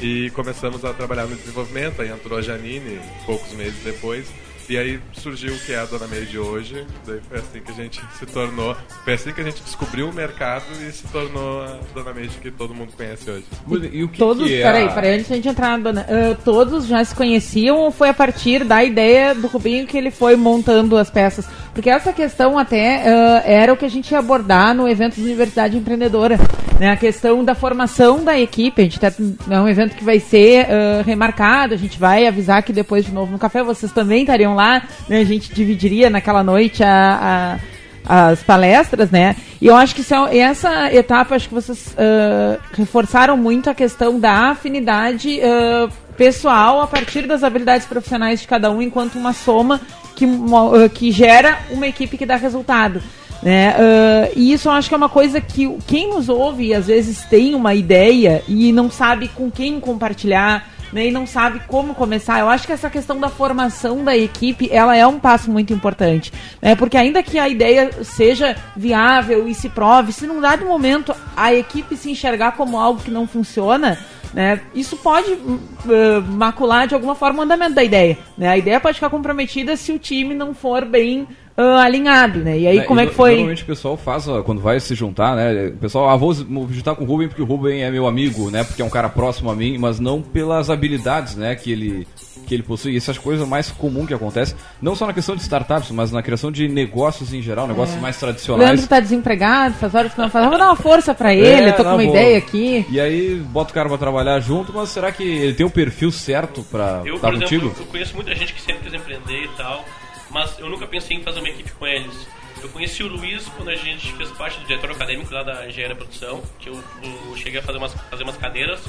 e 0.00 0.30
começamos 0.30 0.84
a 0.84 0.94
trabalhar 0.94 1.26
no 1.26 1.36
desenvolvimento. 1.36 2.00
Aí 2.00 2.10
entrou 2.10 2.38
a 2.38 2.42
Janine, 2.42 3.00
poucos 3.26 3.52
meses 3.52 3.82
depois, 3.84 4.26
e 4.68 4.78
aí 4.78 5.00
surgiu 5.12 5.54
o 5.54 5.58
que 5.58 5.72
é 5.72 5.78
a 5.78 5.84
Dona 5.84 6.06
Meire 6.06 6.26
de 6.26 6.38
hoje. 6.38 6.86
Daí 7.06 7.20
foi 7.28 7.38
assim 7.38 7.60
que 7.60 7.70
a 7.70 7.74
gente 7.74 8.00
se 8.18 8.26
tornou. 8.26 8.76
Foi 9.04 9.14
assim 9.14 9.32
que 9.32 9.40
a 9.40 9.44
gente 9.44 9.62
descobriu 9.62 10.08
o 10.08 10.12
mercado 10.12 10.64
e 10.86 10.92
se 10.92 11.06
tornou 11.08 11.62
a 11.62 11.78
Dona 11.94 12.12
Meire 12.12 12.30
que 12.40 12.50
todo 12.50 12.74
mundo 12.74 12.92
conhece 12.96 13.30
hoje. 13.30 13.44
E 13.92 14.04
o 14.04 14.08
que, 14.08 14.18
todos, 14.18 14.46
que 14.46 14.54
é 14.54 14.62
peraí, 14.62 14.84
a... 14.84 14.92
peraí, 14.92 15.14
antes 15.14 15.26
de 15.26 15.32
a 15.32 15.36
gente 15.36 15.48
entrar 15.48 15.78
na 15.78 15.78
Dona. 15.78 16.02
Uh, 16.02 16.36
todos 16.44 16.86
já 16.86 17.04
se 17.04 17.14
conheciam 17.14 17.78
ou 17.78 17.90
foi 17.90 18.08
a 18.08 18.14
partir 18.14 18.64
da 18.64 18.82
ideia 18.82 19.34
do 19.34 19.46
Rubinho 19.46 19.86
que 19.86 19.96
ele 19.96 20.10
foi 20.10 20.36
montando 20.36 20.96
as 20.96 21.10
peças? 21.10 21.46
Porque 21.74 21.88
essa 21.88 22.12
questão 22.12 22.58
até 22.58 23.02
uh, 23.02 23.42
era 23.44 23.72
o 23.72 23.76
que 23.76 23.84
a 23.84 23.90
gente 23.90 24.10
ia 24.10 24.18
abordar 24.18 24.74
no 24.74 24.88
evento 24.88 25.16
da 25.16 25.22
Universidade 25.22 25.76
Empreendedora. 25.76 26.38
Né? 26.78 26.90
A 26.90 26.96
questão 26.96 27.44
da 27.44 27.54
formação 27.54 28.22
da 28.22 28.38
equipe. 28.38 28.82
A 28.82 28.84
gente 28.84 29.00
tá, 29.00 29.10
é 29.50 29.60
um 29.60 29.68
evento 29.68 29.96
que 29.96 30.04
vai 30.04 30.20
ser 30.20 30.66
uh, 30.66 31.02
remarcado, 31.04 31.72
a 31.74 31.76
gente 31.78 31.98
vai 31.98 32.26
avisar 32.26 32.62
que 32.62 32.72
depois 32.72 33.04
de 33.04 33.12
novo 33.12 33.32
no 33.32 33.38
café 33.38 33.62
vocês 33.62 33.90
também 33.90 34.22
estariam 34.22 34.54
lá. 34.54 34.82
Né? 35.08 35.20
A 35.20 35.24
gente 35.24 35.54
dividiria 35.54 36.10
naquela 36.10 36.42
noite 36.42 36.82
a, 36.84 37.58
a, 38.06 38.30
as 38.30 38.42
palestras, 38.42 39.10
né? 39.10 39.36
E 39.60 39.66
eu 39.68 39.76
acho 39.76 39.94
que 39.94 40.02
é 40.30 40.38
essa 40.38 40.92
etapa, 40.92 41.36
acho 41.36 41.48
que 41.48 41.54
vocês 41.54 41.94
uh, 41.94 42.60
reforçaram 42.72 43.36
muito 43.36 43.70
a 43.70 43.74
questão 43.74 44.18
da 44.18 44.50
afinidade 44.50 45.38
uh, 45.40 45.88
pessoal 46.22 46.80
a 46.80 46.86
partir 46.86 47.26
das 47.26 47.42
habilidades 47.42 47.84
profissionais 47.84 48.40
de 48.40 48.46
cada 48.46 48.70
um, 48.70 48.80
enquanto 48.80 49.16
uma 49.16 49.32
soma 49.32 49.80
que, 50.14 50.24
uh, 50.24 50.88
que 50.94 51.10
gera 51.10 51.58
uma 51.68 51.88
equipe 51.88 52.16
que 52.16 52.24
dá 52.24 52.36
resultado. 52.36 53.02
Né? 53.42 53.74
Uh, 53.74 54.32
e 54.36 54.52
isso 54.52 54.68
eu 54.68 54.72
acho 54.72 54.88
que 54.88 54.94
é 54.94 54.96
uma 54.96 55.08
coisa 55.08 55.40
que 55.40 55.76
quem 55.84 56.10
nos 56.10 56.28
ouve 56.28 56.72
às 56.72 56.86
vezes 56.86 57.24
tem 57.24 57.56
uma 57.56 57.74
ideia 57.74 58.40
e 58.46 58.70
não 58.70 58.88
sabe 58.88 59.26
com 59.26 59.50
quem 59.50 59.80
compartilhar, 59.80 60.70
né, 60.92 61.08
e 61.08 61.10
não 61.10 61.26
sabe 61.26 61.60
como 61.66 61.92
começar. 61.92 62.38
Eu 62.38 62.48
acho 62.48 62.66
que 62.66 62.72
essa 62.72 62.88
questão 62.88 63.18
da 63.18 63.28
formação 63.28 64.04
da 64.04 64.16
equipe, 64.16 64.68
ela 64.70 64.96
é 64.96 65.04
um 65.04 65.18
passo 65.18 65.50
muito 65.50 65.72
importante, 65.72 66.32
né, 66.60 66.76
porque 66.76 66.96
ainda 66.96 67.20
que 67.20 67.36
a 67.36 67.48
ideia 67.48 67.90
seja 68.04 68.54
viável 68.76 69.48
e 69.48 69.54
se 69.56 69.68
prove, 69.68 70.12
se 70.12 70.24
num 70.26 70.40
dado 70.40 70.66
momento 70.66 71.12
a 71.36 71.52
equipe 71.52 71.96
se 71.96 72.10
enxergar 72.12 72.52
como 72.52 72.78
algo 72.78 73.02
que 73.02 73.10
não 73.10 73.26
funciona, 73.26 73.98
né, 74.32 74.60
isso 74.74 74.96
pode 74.96 75.32
uh, 75.32 76.22
macular 76.26 76.86
de 76.86 76.94
alguma 76.94 77.14
forma 77.14 77.40
o 77.40 77.42
andamento 77.42 77.74
da 77.74 77.84
ideia. 77.84 78.18
Né? 78.36 78.48
A 78.48 78.56
ideia 78.56 78.80
pode 78.80 78.94
ficar 78.94 79.10
comprometida 79.10 79.76
se 79.76 79.92
o 79.92 79.98
time 79.98 80.34
não 80.34 80.54
for 80.54 80.84
bem 80.84 81.26
uh, 81.56 81.78
alinhado, 81.78 82.40
né? 82.40 82.58
E 82.58 82.66
aí, 82.66 82.78
é, 82.78 82.82
como 82.82 83.00
é 83.00 83.06
que 83.06 83.14
foi? 83.14 83.30
Normalmente 83.32 83.62
o 83.62 83.66
pessoal 83.66 83.96
faz, 83.96 84.26
quando 84.44 84.60
vai 84.60 84.78
se 84.80 84.94
juntar, 84.94 85.36
né? 85.36 85.68
O 85.68 85.76
pessoal, 85.76 86.08
ah, 86.08 86.16
vou 86.16 86.34
me 86.34 86.72
juntar 86.72 86.94
com 86.94 87.04
o 87.04 87.06
Ruben 87.06 87.28
porque 87.28 87.42
o 87.42 87.44
Ruben 87.44 87.82
é 87.82 87.90
meu 87.90 88.06
amigo, 88.06 88.50
né? 88.50 88.64
Porque 88.64 88.82
é 88.82 88.84
um 88.84 88.90
cara 88.90 89.08
próximo 89.08 89.50
a 89.50 89.54
mim, 89.54 89.78
mas 89.78 90.00
não 90.00 90.22
pelas 90.22 90.70
habilidades, 90.70 91.36
né? 91.36 91.54
Que 91.54 91.72
ele, 91.72 92.06
que 92.46 92.54
ele 92.54 92.62
possui. 92.62 92.96
Essas 92.96 93.18
coisas 93.18 93.46
mais 93.46 93.70
comuns 93.70 94.06
que 94.06 94.14
acontecem, 94.14 94.56
não 94.80 94.94
só 94.94 95.06
na 95.06 95.12
questão 95.12 95.36
de 95.36 95.42
startups, 95.42 95.90
mas 95.90 96.10
na 96.10 96.22
criação 96.22 96.50
de 96.50 96.68
negócios 96.68 97.32
em 97.32 97.42
geral, 97.42 97.66
negócios 97.66 97.96
é. 97.96 98.00
mais 98.00 98.18
tradicionais. 98.18 98.70
Leandro 98.70 98.86
tá 98.86 99.00
desempregado, 99.00 99.74
faz 99.74 99.94
horas 99.94 100.12
que 100.12 100.20
não 100.20 100.30
faz. 100.30 100.48
Vou 100.48 100.58
dar 100.58 100.66
uma 100.66 100.76
força 100.76 101.14
para 101.14 101.32
ele, 101.34 101.68
é, 101.68 101.72
tô 101.72 101.84
com 101.84 101.90
uma 101.90 101.98
boa. 101.98 102.08
ideia 102.08 102.38
aqui. 102.38 102.86
E 102.90 103.00
aí, 103.00 103.36
bota 103.36 103.70
o 103.70 103.74
cara 103.74 103.88
pra 103.88 103.98
trabalhar 103.98 104.40
junto, 104.40 104.72
mas 104.72 104.88
será 104.90 105.12
que 105.12 105.22
ele 105.22 105.54
tem 105.54 105.66
o 105.66 105.70
perfil 105.70 106.10
certo 106.10 106.62
pra 106.70 107.02
eu, 107.04 107.16
estar 107.16 107.32
contigo? 107.32 107.66
Exemplo, 107.66 107.82
eu 107.82 107.86
conheço 107.86 108.14
muita 108.14 108.34
gente 108.34 108.52
que 108.54 108.60
sempre 108.60 108.84
quis 108.84 108.94
empreender 108.94 109.44
e 109.44 109.48
tal 109.56 109.84
mas 110.32 110.58
eu 110.58 110.68
nunca 110.68 110.86
pensei 110.86 111.16
em 111.16 111.22
fazer 111.22 111.40
uma 111.40 111.48
equipe 111.48 111.70
com 111.72 111.86
eles. 111.86 112.26
Eu 112.62 112.68
conheci 112.68 113.02
o 113.02 113.08
Luiz 113.08 113.46
quando 113.56 113.70
a 113.70 113.74
gente 113.74 114.12
fez 114.14 114.30
parte 114.30 114.58
do 114.60 114.66
diretor 114.66 114.90
acadêmico 114.90 115.32
lá 115.34 115.42
da 115.42 115.66
Engenharia 115.68 115.96
Produção, 115.96 116.42
que 116.58 116.68
eu, 116.68 116.82
eu, 117.02 117.36
cheguei 117.36 117.58
a 117.58 117.62
fazer 117.62 117.78
umas, 117.78 117.92
fazer 117.92 118.22
umas 118.22 118.36
cadeiras 118.36 118.80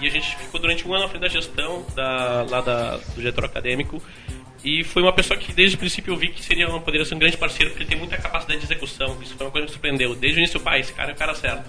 e 0.00 0.06
a 0.06 0.10
gente 0.10 0.36
ficou 0.36 0.60
durante 0.60 0.86
um 0.86 0.92
ano 0.92 1.04
na 1.04 1.08
frente 1.08 1.22
da 1.22 1.28
gestão 1.28 1.84
da, 1.94 2.46
lá 2.48 2.60
da, 2.60 2.96
do 2.98 3.14
diretor 3.14 3.44
acadêmico. 3.44 4.02
E 4.62 4.82
foi 4.84 5.02
uma 5.02 5.12
pessoa 5.12 5.38
que 5.38 5.52
desde 5.52 5.76
o 5.76 5.78
princípio 5.78 6.12
eu 6.12 6.16
vi 6.16 6.28
que 6.28 6.42
seria, 6.42 6.66
poderia 6.80 7.04
ser 7.04 7.14
um 7.14 7.18
grande 7.18 7.36
parceiro, 7.36 7.70
porque 7.70 7.82
ele 7.82 7.90
tem 7.90 7.98
muita 7.98 8.16
capacidade 8.16 8.60
de 8.60 8.66
execução. 8.66 9.18
Isso 9.22 9.34
foi 9.36 9.46
uma 9.46 9.52
coisa 9.52 9.66
que 9.66 9.72
me 9.72 9.74
surpreendeu. 9.74 10.14
Desde 10.14 10.38
o 10.38 10.40
início, 10.40 10.60
pai, 10.60 10.80
esse 10.80 10.92
cara 10.92 11.10
é 11.10 11.14
o 11.14 11.16
cara 11.16 11.34
certo. 11.34 11.68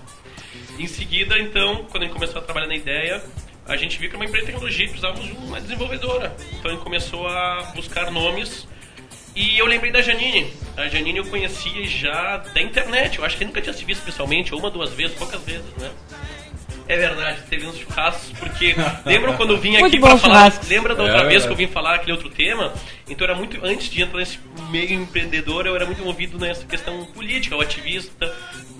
Em 0.78 0.88
seguida, 0.88 1.38
então, 1.40 1.86
quando 1.90 2.04
a 2.04 2.06
gente 2.06 2.14
começou 2.14 2.40
a 2.40 2.44
trabalhar 2.44 2.68
na 2.68 2.76
ideia, 2.76 3.22
a 3.66 3.76
gente 3.76 3.98
viu 3.98 4.10
que 4.10 4.16
uma 4.16 4.26
empresa 4.26 4.46
de 4.46 4.52
tecnologia 4.52 4.88
precisávamos 4.88 5.26
de 5.26 5.32
uma 5.34 5.60
desenvolvedora. 5.60 6.36
Então 6.54 6.72
a 6.72 6.74
gente 6.74 6.84
começou 6.84 7.28
a 7.28 7.72
buscar 7.76 8.12
nomes 8.12 8.68
e 9.36 9.58
eu 9.60 9.66
lembrei 9.66 9.92
da 9.92 10.02
Janine. 10.02 10.54
A 10.78 10.88
Janine 10.88 11.18
eu 11.20 11.26
conhecia 11.26 11.86
já 11.86 12.38
da 12.38 12.62
internet. 12.62 13.20
Eu 13.20 13.26
acho 13.26 13.38
que 13.38 13.46
nunca 13.46 13.62
tinha 13.62 13.74
se 13.74 13.84
visto 13.84 14.04
pessoalmente, 14.04 14.56
uma, 14.56 14.72
duas 14.72 14.94
vezes, 14.94 15.18
poucas 15.18 15.42
vezes, 15.44 15.66
né? 15.78 15.92
É 16.88 16.98
verdade, 16.98 17.40
teve 17.50 17.66
uns 17.66 17.80
churrascos, 17.80 18.32
porque 18.38 18.76
lembram 19.06 19.36
quando 19.36 19.54
eu 19.54 19.58
vim 19.58 19.76
aqui 19.76 20.00
para 20.00 20.18
falar. 20.18 20.54
Lembra 20.68 20.94
da 20.94 21.04
outra 21.04 21.24
é, 21.24 21.28
vez 21.28 21.44
é. 21.44 21.48
que 21.48 21.52
eu 21.52 21.58
vim 21.58 21.68
falar 21.68 21.96
aquele 21.96 22.12
outro 22.12 22.30
tema? 22.30 22.74
Então 23.10 23.26
era 23.26 23.36
muito. 23.36 23.60
Antes 23.66 23.90
de 23.90 24.04
entrar 24.04 24.20
nesse 24.20 24.40
meio 24.70 24.94
empreendedor, 24.94 25.66
eu 25.66 25.76
era 25.76 25.86
muito 25.86 26.04
movido 26.04 26.38
nessa 26.38 26.64
questão 26.66 27.04
política, 27.06 27.56
o 27.56 27.62
ativista, 27.62 28.32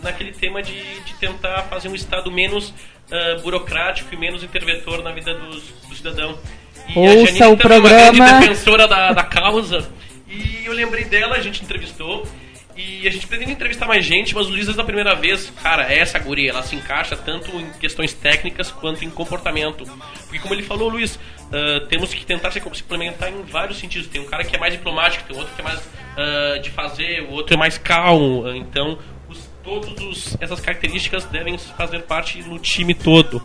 naquele 0.04 0.32
tema 0.32 0.62
de, 0.62 0.80
de 1.02 1.14
tentar 1.16 1.64
fazer 1.64 1.90
um 1.90 1.96
Estado 1.96 2.32
menos 2.32 2.70
uh, 2.70 3.42
burocrático 3.42 4.14
e 4.14 4.18
menos 4.18 4.44
interventor 4.44 5.04
na 5.04 5.12
vida 5.12 5.34
dos, 5.34 5.64
do 5.90 5.96
cidadão. 5.96 6.38
E 6.88 7.00
Ouça 7.00 7.32
a 7.32 7.38
Janine 7.38 7.54
o 7.54 7.58
programa. 7.58 8.00
é 8.00 8.12
uma 8.12 8.40
defensora 8.40 8.88
da, 8.88 9.14
da 9.14 9.24
causa. 9.24 9.90
E 10.36 10.66
eu 10.66 10.74
lembrei 10.74 11.06
dela, 11.06 11.36
a 11.36 11.42
gente 11.42 11.64
entrevistou. 11.64 12.28
E 12.78 13.08
a 13.08 13.12
gente 13.12 13.26
pretende 13.26 13.54
entrevistar 13.54 13.88
mais 13.88 14.04
gente, 14.04 14.36
mas 14.36 14.48
o 14.48 14.50
Luiz, 14.50 14.68
da 14.76 14.84
primeira 14.84 15.16
vez, 15.16 15.50
cara, 15.64 15.90
é 15.90 15.98
essa 15.98 16.20
guria, 16.20 16.50
ela 16.50 16.62
se 16.62 16.76
encaixa 16.76 17.16
tanto 17.16 17.50
em 17.58 17.72
questões 17.80 18.12
técnicas 18.12 18.70
quanto 18.70 19.06
em 19.06 19.10
comportamento. 19.10 19.86
Porque, 20.24 20.40
como 20.40 20.54
ele 20.54 20.62
falou, 20.62 20.90
Luiz, 20.90 21.16
uh, 21.16 21.86
temos 21.88 22.14
que 22.14 22.26
tentar 22.26 22.52
se 22.52 22.60
complementar 22.60 23.32
em 23.32 23.44
vários 23.44 23.80
sentidos. 23.80 24.08
Tem 24.08 24.20
um 24.20 24.26
cara 24.26 24.44
que 24.44 24.54
é 24.58 24.60
mais 24.60 24.74
diplomático, 24.74 25.24
tem 25.26 25.38
outro 25.38 25.56
que 25.56 25.62
é 25.62 25.64
mais 25.64 25.80
uh, 25.80 26.60
de 26.62 26.70
fazer, 26.70 27.22
o 27.22 27.32
outro 27.32 27.54
é 27.54 27.58
mais 27.58 27.78
calmo. 27.78 28.46
Então, 28.50 29.00
todas 29.64 30.36
essas 30.42 30.60
características 30.60 31.24
devem 31.24 31.58
fazer 31.58 32.00
parte 32.02 32.44
no 32.44 32.60
time 32.60 32.94
todo 32.94 33.42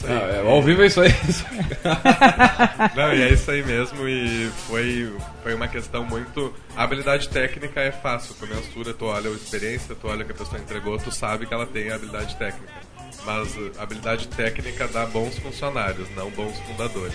isso 0.00 0.06
aí. 0.06 0.12
Ah, 0.12 0.36
é, 0.36 0.50
ao 0.50 0.62
vivo 0.62 0.82
é 0.82 0.86
isso 0.86 1.00
aí. 1.00 1.10
Não, 2.96 3.14
e 3.14 3.22
é 3.22 3.32
isso 3.32 3.50
aí 3.50 3.62
mesmo. 3.62 4.08
E 4.08 4.50
foi, 4.66 5.12
foi 5.42 5.54
uma 5.54 5.68
questão 5.68 6.04
muito. 6.04 6.54
A 6.76 6.84
habilidade 6.84 7.28
técnica 7.28 7.80
é 7.80 7.92
fácil. 7.92 8.34
Tu 8.38 8.46
mensura, 8.46 8.94
tu 8.94 9.04
olha 9.06 9.30
a 9.30 9.32
experiência, 9.34 9.94
tu 9.94 10.08
olha 10.08 10.24
que 10.24 10.32
a 10.32 10.34
pessoa 10.34 10.60
entregou, 10.60 10.98
tu 10.98 11.12
sabe 11.12 11.46
que 11.46 11.54
ela 11.54 11.66
tem 11.66 11.90
a 11.90 11.96
habilidade 11.96 12.36
técnica. 12.36 12.72
Mas 13.24 13.54
a 13.78 13.82
habilidade 13.82 14.28
técnica 14.28 14.88
dá 14.88 15.04
bons 15.06 15.38
funcionários, 15.38 16.08
não 16.16 16.30
bons 16.30 16.58
fundadores. 16.60 17.14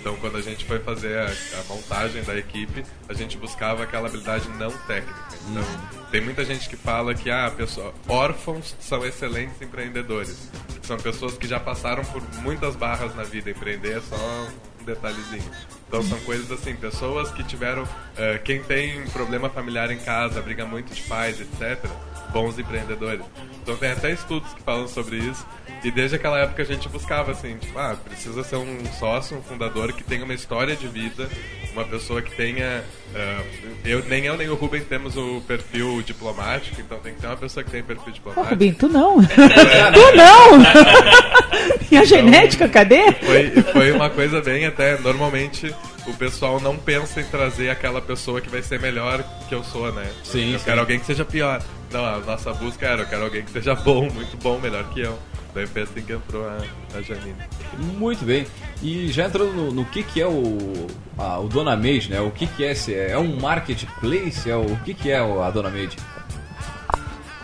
Então, 0.00 0.16
quando 0.16 0.36
a 0.36 0.42
gente 0.42 0.66
foi 0.66 0.78
fazer 0.80 1.18
a, 1.18 1.24
a, 1.24 1.64
montagem 1.66 2.22
da 2.24 2.36
equipe, 2.36 2.84
a 3.08 3.14
gente 3.14 3.38
buscava 3.38 3.84
aquela 3.84 4.06
habilidade 4.06 4.46
não 4.58 4.70
técnica. 4.86 5.18
Então, 5.48 5.62
uhum. 5.62 6.04
tem 6.10 6.20
muita 6.20 6.44
gente 6.44 6.68
que 6.68 6.76
fala 6.76 7.14
que 7.14 7.30
ah, 7.30 7.50
pessoa, 7.56 7.94
órfãos 8.06 8.76
são 8.80 9.06
excelentes 9.06 9.62
empreendedores. 9.62 10.50
São 10.84 10.98
pessoas 10.98 11.36
que 11.36 11.46
já 11.46 11.58
passaram 11.58 12.04
por 12.04 12.22
muitas 12.42 12.76
barras 12.76 13.14
na 13.14 13.22
vida. 13.22 13.50
Empreender 13.50 13.98
é 13.98 14.00
só 14.00 14.16
um 14.80 14.84
detalhezinho. 14.84 15.50
Então, 15.88 16.02
são 16.02 16.18
coisas 16.20 16.50
assim, 16.50 16.74
pessoas 16.76 17.30
que 17.32 17.42
tiveram. 17.42 17.82
Uh, 17.84 18.42
quem 18.44 18.62
tem 18.62 19.06
problema 19.08 19.48
familiar 19.48 19.90
em 19.90 19.98
casa, 19.98 20.42
briga 20.42 20.66
muito 20.66 20.92
de 20.92 21.02
pais, 21.02 21.40
etc. 21.40 21.88
Bons 22.34 22.58
empreendedores. 22.58 23.24
Então, 23.62 23.76
tem 23.76 23.92
até 23.92 24.10
estudos 24.10 24.52
que 24.52 24.62
falam 24.62 24.86
sobre 24.86 25.16
isso. 25.16 25.46
E 25.84 25.90
desde 25.90 26.16
aquela 26.16 26.38
época 26.38 26.62
a 26.62 26.64
gente 26.64 26.88
buscava 26.88 27.32
assim, 27.32 27.56
tipo, 27.58 27.78
ah, 27.78 27.94
precisa 28.02 28.42
ser 28.42 28.56
um 28.56 28.84
sócio, 28.98 29.36
um 29.36 29.42
fundador 29.42 29.92
que 29.92 30.02
tenha 30.02 30.24
uma 30.24 30.32
história 30.32 30.74
de 30.74 30.88
vida, 30.88 31.28
uma 31.74 31.84
pessoa 31.84 32.22
que 32.22 32.34
tenha. 32.34 32.82
Uh, 33.14 33.44
eu, 33.84 34.02
nem 34.06 34.24
eu 34.24 34.34
nem 34.36 34.48
o 34.48 34.54
Ruben 34.54 34.82
temos 34.82 35.14
o 35.16 35.42
perfil 35.46 36.02
diplomático, 36.02 36.80
então 36.80 36.98
tem 37.00 37.12
que 37.12 37.20
ter 37.20 37.26
uma 37.26 37.36
pessoa 37.36 37.62
que 37.62 37.70
tem 37.70 37.82
perfil 37.82 38.14
diplomático. 38.14 38.46
Ô, 38.46 38.50
Rubem, 38.50 38.72
tu 38.72 38.88
não! 38.88 39.18
tu 39.22 40.16
não! 40.16 40.62
e 41.92 41.96
a 41.96 42.02
então, 42.02 42.04
genética, 42.04 42.66
cadê? 42.66 43.12
Foi, 43.12 43.50
foi 43.64 43.92
uma 43.92 44.08
coisa 44.08 44.40
bem 44.40 44.64
até. 44.64 44.98
Normalmente 44.98 45.74
o 46.06 46.14
pessoal 46.14 46.60
não 46.60 46.76
pensa 46.76 47.20
em 47.20 47.24
trazer 47.24 47.70
aquela 47.70 48.00
pessoa 48.00 48.40
que 48.40 48.48
vai 48.48 48.62
ser 48.62 48.80
melhor 48.80 49.24
que 49.48 49.54
eu 49.54 49.64
sou, 49.64 49.92
né? 49.92 50.06
Sim. 50.22 50.52
Eu 50.52 50.58
sim. 50.58 50.64
quero 50.64 50.80
alguém 50.80 50.98
que 50.98 51.06
seja 51.06 51.24
pior. 51.24 51.62
Não, 51.90 52.04
a 52.04 52.18
nossa 52.18 52.52
busca 52.52 52.86
era, 52.86 53.02
eu 53.02 53.06
quero 53.06 53.24
alguém 53.24 53.42
que 53.42 53.50
seja 53.50 53.74
bom, 53.74 54.10
muito 54.10 54.36
bom, 54.36 54.58
melhor 54.58 54.84
que 54.90 55.00
eu. 55.00 55.18
Daí 55.54 55.66
foi 55.68 55.82
assim 55.82 56.02
que 56.02 56.12
entrou 56.12 56.44
a, 56.48 56.58
a 56.96 57.00
Janine. 57.00 57.36
Muito 57.96 58.24
bem. 58.24 58.44
E 58.82 59.12
já 59.12 59.26
entrando 59.26 59.52
no, 59.52 59.70
no 59.70 59.84
que, 59.84 60.02
que 60.02 60.20
é 60.20 60.26
o, 60.26 60.88
a, 61.16 61.38
o 61.38 61.48
Dona 61.48 61.76
Made, 61.76 62.10
né? 62.10 62.20
O 62.20 62.30
que, 62.32 62.46
que 62.46 62.64
é 62.64 62.72
esse? 62.72 62.92
É 62.92 63.16
um 63.16 63.40
marketplace? 63.40 64.50
É 64.50 64.56
o, 64.56 64.62
o 64.62 64.76
que, 64.84 64.92
que 64.92 65.10
é 65.10 65.18
a 65.18 65.50
Dona 65.50 65.70
Made? 65.70 65.96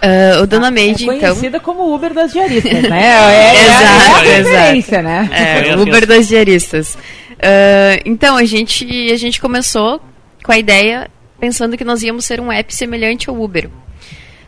Uh, 0.02 0.42
o 0.42 0.46
Dona 0.46 0.68
ah, 0.68 0.70
Made, 0.70 1.04
é 1.04 1.06
conhecida 1.06 1.58
então... 1.58 1.60
como 1.60 1.94
Uber 1.94 2.14
das 2.14 2.32
diaristas, 2.32 2.82
né? 2.82 2.88
É, 2.90 3.44
é, 3.44 3.64
exato, 3.64 4.24
é 4.24 4.34
a 4.34 4.38
referência, 4.38 5.02
né? 5.02 5.30
É, 5.30 5.76
o 5.76 5.82
Uber 5.82 6.06
das 6.06 6.26
diaristas. 6.26 6.98
Uh, 7.40 8.02
então, 8.04 8.36
a 8.36 8.44
gente, 8.44 9.10
a 9.10 9.16
gente 9.16 9.40
começou 9.40 10.00
com 10.44 10.52
a 10.52 10.58
ideia 10.58 11.10
pensando 11.38 11.76
que 11.76 11.84
nós 11.84 12.02
íamos 12.02 12.26
ser 12.26 12.40
um 12.40 12.52
app 12.52 12.74
semelhante 12.74 13.30
ao 13.30 13.40
Uber. 13.40 13.70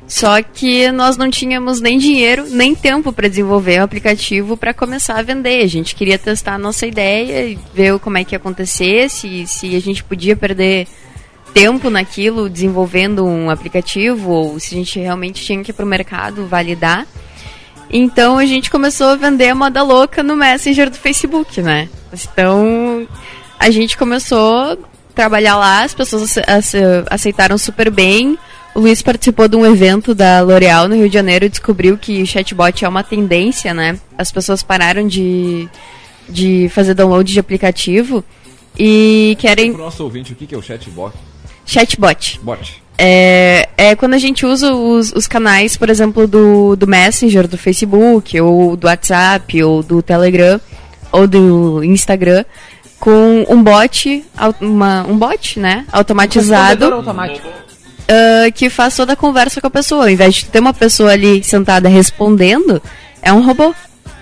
Só 0.07 0.43
que 0.43 0.91
nós 0.93 1.17
não 1.17 1.31
tínhamos 1.31 1.81
nem 1.81 1.97
dinheiro, 1.97 2.45
nem 2.51 2.75
tempo 2.75 3.13
para 3.13 3.29
desenvolver 3.29 3.81
o 3.81 3.85
aplicativo 3.85 4.59
para 4.59 4.75
começar 4.75 5.19
a 5.19 5.23
vender. 5.23 5.63
A 5.63 5.67
gente 5.67 5.95
queria 5.95 6.19
testar 6.19 6.55
a 6.55 6.59
nossa 6.59 6.87
ideia, 6.87 7.59
ver 7.73 7.99
como 7.99 8.19
é 8.19 8.25
que 8.25 8.35
ia 8.35 8.37
acontecer, 8.37 9.09
se, 9.09 9.47
se 9.47 9.75
a 9.75 9.81
gente 9.81 10.05
podia 10.05 10.37
perder 10.37 10.87
tempo 11.55 11.89
naquilo 11.89 12.51
desenvolvendo 12.51 13.25
um 13.25 13.49
aplicativo 13.49 14.31
ou 14.31 14.61
se 14.61 14.75
a 14.75 14.79
gente 14.79 14.99
realmente 14.99 15.43
tinha 15.43 15.63
que 15.63 15.71
ir 15.71 15.75
para 15.75 15.85
o 15.85 15.89
mercado 15.89 16.47
validar. 16.47 17.07
Então 17.89 18.39
a 18.39 18.45
gente 18.45 18.71
começou 18.71 19.09
a 19.09 19.17
vender 19.17 19.49
a 19.49 19.55
moda 19.55 19.83
louca 19.83 20.23
no 20.23 20.37
Messenger 20.37 20.91
do 20.91 20.97
Facebook, 20.97 21.63
né? 21.63 21.89
Então 22.13 23.07
a 23.59 23.71
gente 23.71 23.97
começou 23.97 24.79
trabalhar 25.15 25.57
lá, 25.57 25.85
as 25.85 25.95
pessoas 25.95 26.35
aceitaram 27.11 27.57
super 27.59 27.91
bem. 27.91 28.39
O 28.75 28.81
Luiz 28.81 29.03
participou 29.03 29.49
de 29.49 29.57
um 29.57 29.67
evento 29.67 30.15
da 30.15 30.41
L'Oréal 30.41 30.89
no 30.89 30.97
Rio 30.97 31.09
de 31.09 31.15
Janeiro 31.15 31.45
e 31.45 31.49
descobriu 31.49 31.99
que 31.99 32.23
o 32.23 32.27
chatbot 32.27 32.85
é 32.85 32.89
uma 32.89 33.05
tendência, 33.05 33.75
né? 33.75 33.99
As 34.17 34.33
pessoas 34.33 34.63
pararam 34.63 35.07
de, 35.07 35.69
de 36.29 36.71
fazer 36.71 36.95
download 36.95 37.31
de 37.31 37.39
aplicativo 37.39 38.25
e 38.79 39.37
querem. 39.39 39.73
Para 39.73 39.83
o 39.83 39.85
nosso 39.85 40.03
ouvinte, 40.03 40.33
o 40.33 40.37
que 40.37 40.55
é 40.55 40.59
o 40.59 40.63
chatbot? 40.63 41.15
Chatbot. 41.67 42.41
Bot. 42.43 42.83
É, 42.97 43.69
é 43.77 43.95
quando 43.95 44.15
a 44.15 44.19
gente 44.19 44.47
usa 44.47 44.73
os, 44.73 45.13
os 45.13 45.27
canais, 45.27 45.77
por 45.77 45.91
exemplo, 45.91 46.27
do, 46.27 46.75
do 46.75 46.87
Messenger, 46.87 47.47
do 47.47 47.59
Facebook, 47.59 48.41
ou 48.41 48.75
do 48.77 48.87
WhatsApp, 48.87 49.63
ou 49.63 49.83
do 49.83 50.03
Telegram, 50.03 50.61
ou 51.13 51.27
do 51.27 51.85
Instagram, 51.85 52.45
com 52.99 53.45
um 53.49 53.63
bot, 53.63 54.25
uma, 54.61 55.05
um 55.07 55.17
bot, 55.17 55.59
né, 55.59 55.85
automatizado. 55.93 56.89
Um 56.89 56.95
automático. 56.95 57.49
Uh, 57.49 58.53
que 58.53 58.69
faz 58.69 58.97
toda 58.97 59.13
a 59.13 59.17
conversa 59.17 59.61
com 59.61 59.67
a 59.67 59.71
pessoa. 59.71 60.05
Ao 60.05 60.11
invés 60.11 60.35
de 60.37 60.45
ter 60.47 60.59
uma 60.59 60.73
pessoa 60.73 61.13
ali 61.13 61.43
sentada 61.43 61.89
respondendo, 61.89 62.83
é 63.21 63.33
um 63.33 63.45
robô. 63.45 63.75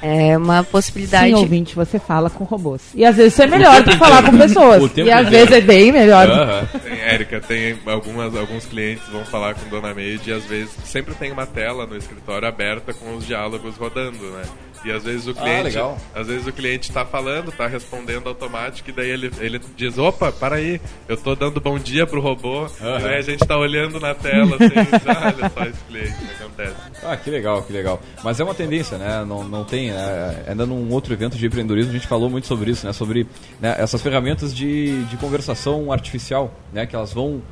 É 0.02 0.36
uma 0.36 0.64
possibilidade. 0.64 1.26
Sim, 1.26 1.34
ouvinte, 1.34 1.74
você 1.74 1.98
fala 1.98 2.30
com 2.30 2.44
robôs. 2.44 2.80
E 2.94 3.04
às 3.04 3.16
vezes 3.16 3.34
isso 3.34 3.42
é 3.42 3.46
melhor 3.46 3.82
do 3.82 3.90
que 3.90 3.98
falar 3.98 4.22
com 4.22 4.32
pessoas. 4.38 4.90
E 4.96 5.10
às 5.10 5.28
vezes 5.28 5.52
é 5.52 5.60
bem 5.60 5.92
melhor. 5.92 6.26
Uhum. 6.26 6.80
Tem, 6.80 7.00
Érica, 7.00 7.40
tem 7.40 7.78
algumas, 7.84 8.34
alguns 8.34 8.64
clientes 8.64 9.06
vão 9.08 9.24
falar 9.26 9.54
com 9.54 9.68
Dona 9.68 9.92
Meide 9.92 10.30
e 10.30 10.32
às 10.32 10.44
vezes 10.44 10.70
sempre 10.84 11.14
tem 11.14 11.30
uma 11.30 11.44
tela 11.44 11.86
no 11.86 11.96
escritório 11.96 12.48
aberta 12.48 12.94
com 12.94 13.14
os 13.14 13.26
diálogos 13.26 13.76
rodando, 13.76 14.24
né? 14.30 14.42
E 14.84 14.90
às 14.90 15.04
vezes 15.04 15.26
o 15.26 15.30
ah, 15.30 15.34
cliente, 15.34 15.78
ah, 15.78 15.94
às 16.14 16.26
vezes 16.26 16.46
o 16.46 16.52
cliente 16.52 16.88
está 16.88 17.04
falando, 17.04 17.50
está 17.50 17.66
respondendo 17.66 18.28
automático 18.28 18.88
e 18.88 18.92
daí 18.92 19.10
ele, 19.10 19.30
ele 19.38 19.60
diz, 19.76 19.98
opa, 19.98 20.32
para 20.32 20.56
aí, 20.56 20.80
eu 21.08 21.14
estou 21.14 21.36
dando 21.36 21.60
bom 21.60 21.78
dia 21.78 22.06
pro 22.06 22.20
robô. 22.20 22.62
Uhum. 22.62 22.98
E 23.00 23.08
aí 23.08 23.16
a 23.16 23.22
gente 23.22 23.42
está 23.42 23.58
olhando 23.58 24.00
na 24.00 24.14
tela 24.14 24.56
assim, 24.56 24.74
olha 25.06 25.50
só 25.50 25.62
esse 25.64 25.84
cliente 25.84 26.14
que 26.14 26.42
acontece. 26.42 26.76
Ah, 27.02 27.16
que 27.16 27.30
legal, 27.30 27.62
que 27.62 27.72
legal. 27.72 28.00
Mas 28.24 28.40
é 28.40 28.44
uma 28.44 28.54
tendência, 28.54 28.96
né? 28.96 29.24
Não, 29.26 29.44
não 29.44 29.64
tem, 29.64 29.90
né? 29.90 30.44
Ainda 30.48 30.64
num 30.64 30.90
outro 30.92 31.12
evento 31.12 31.36
de 31.36 31.46
empreendedorismo 31.46 31.90
a 31.90 31.94
gente 31.94 32.06
falou 32.06 32.30
muito 32.30 32.46
sobre 32.46 32.70
isso, 32.70 32.86
né? 32.86 32.92
Sobre 32.92 33.26
né, 33.60 33.76
essas 33.78 34.00
ferramentas 34.00 34.54
de, 34.54 35.04
de 35.04 35.16
conversação 35.18 35.92
artificial, 35.92 36.54
né? 36.72 36.86
Que 36.86 36.96
elas 36.96 37.12
vão 37.12 37.42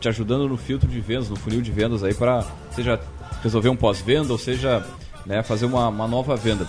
te 0.00 0.08
ajudando 0.08 0.48
no 0.48 0.56
filtro 0.56 0.88
de 0.88 1.00
vendas, 1.00 1.28
no 1.30 1.36
funil 1.36 1.60
de 1.60 1.70
vendas 1.70 2.02
aí 2.02 2.14
para 2.14 2.44
seja 2.72 2.98
resolver 3.42 3.68
um 3.68 3.76
pós-venda 3.76 4.32
ou 4.32 4.38
seja 4.38 4.84
né, 5.26 5.42
fazer 5.42 5.66
uma, 5.66 5.88
uma 5.88 6.08
nova 6.08 6.36
venda. 6.36 6.66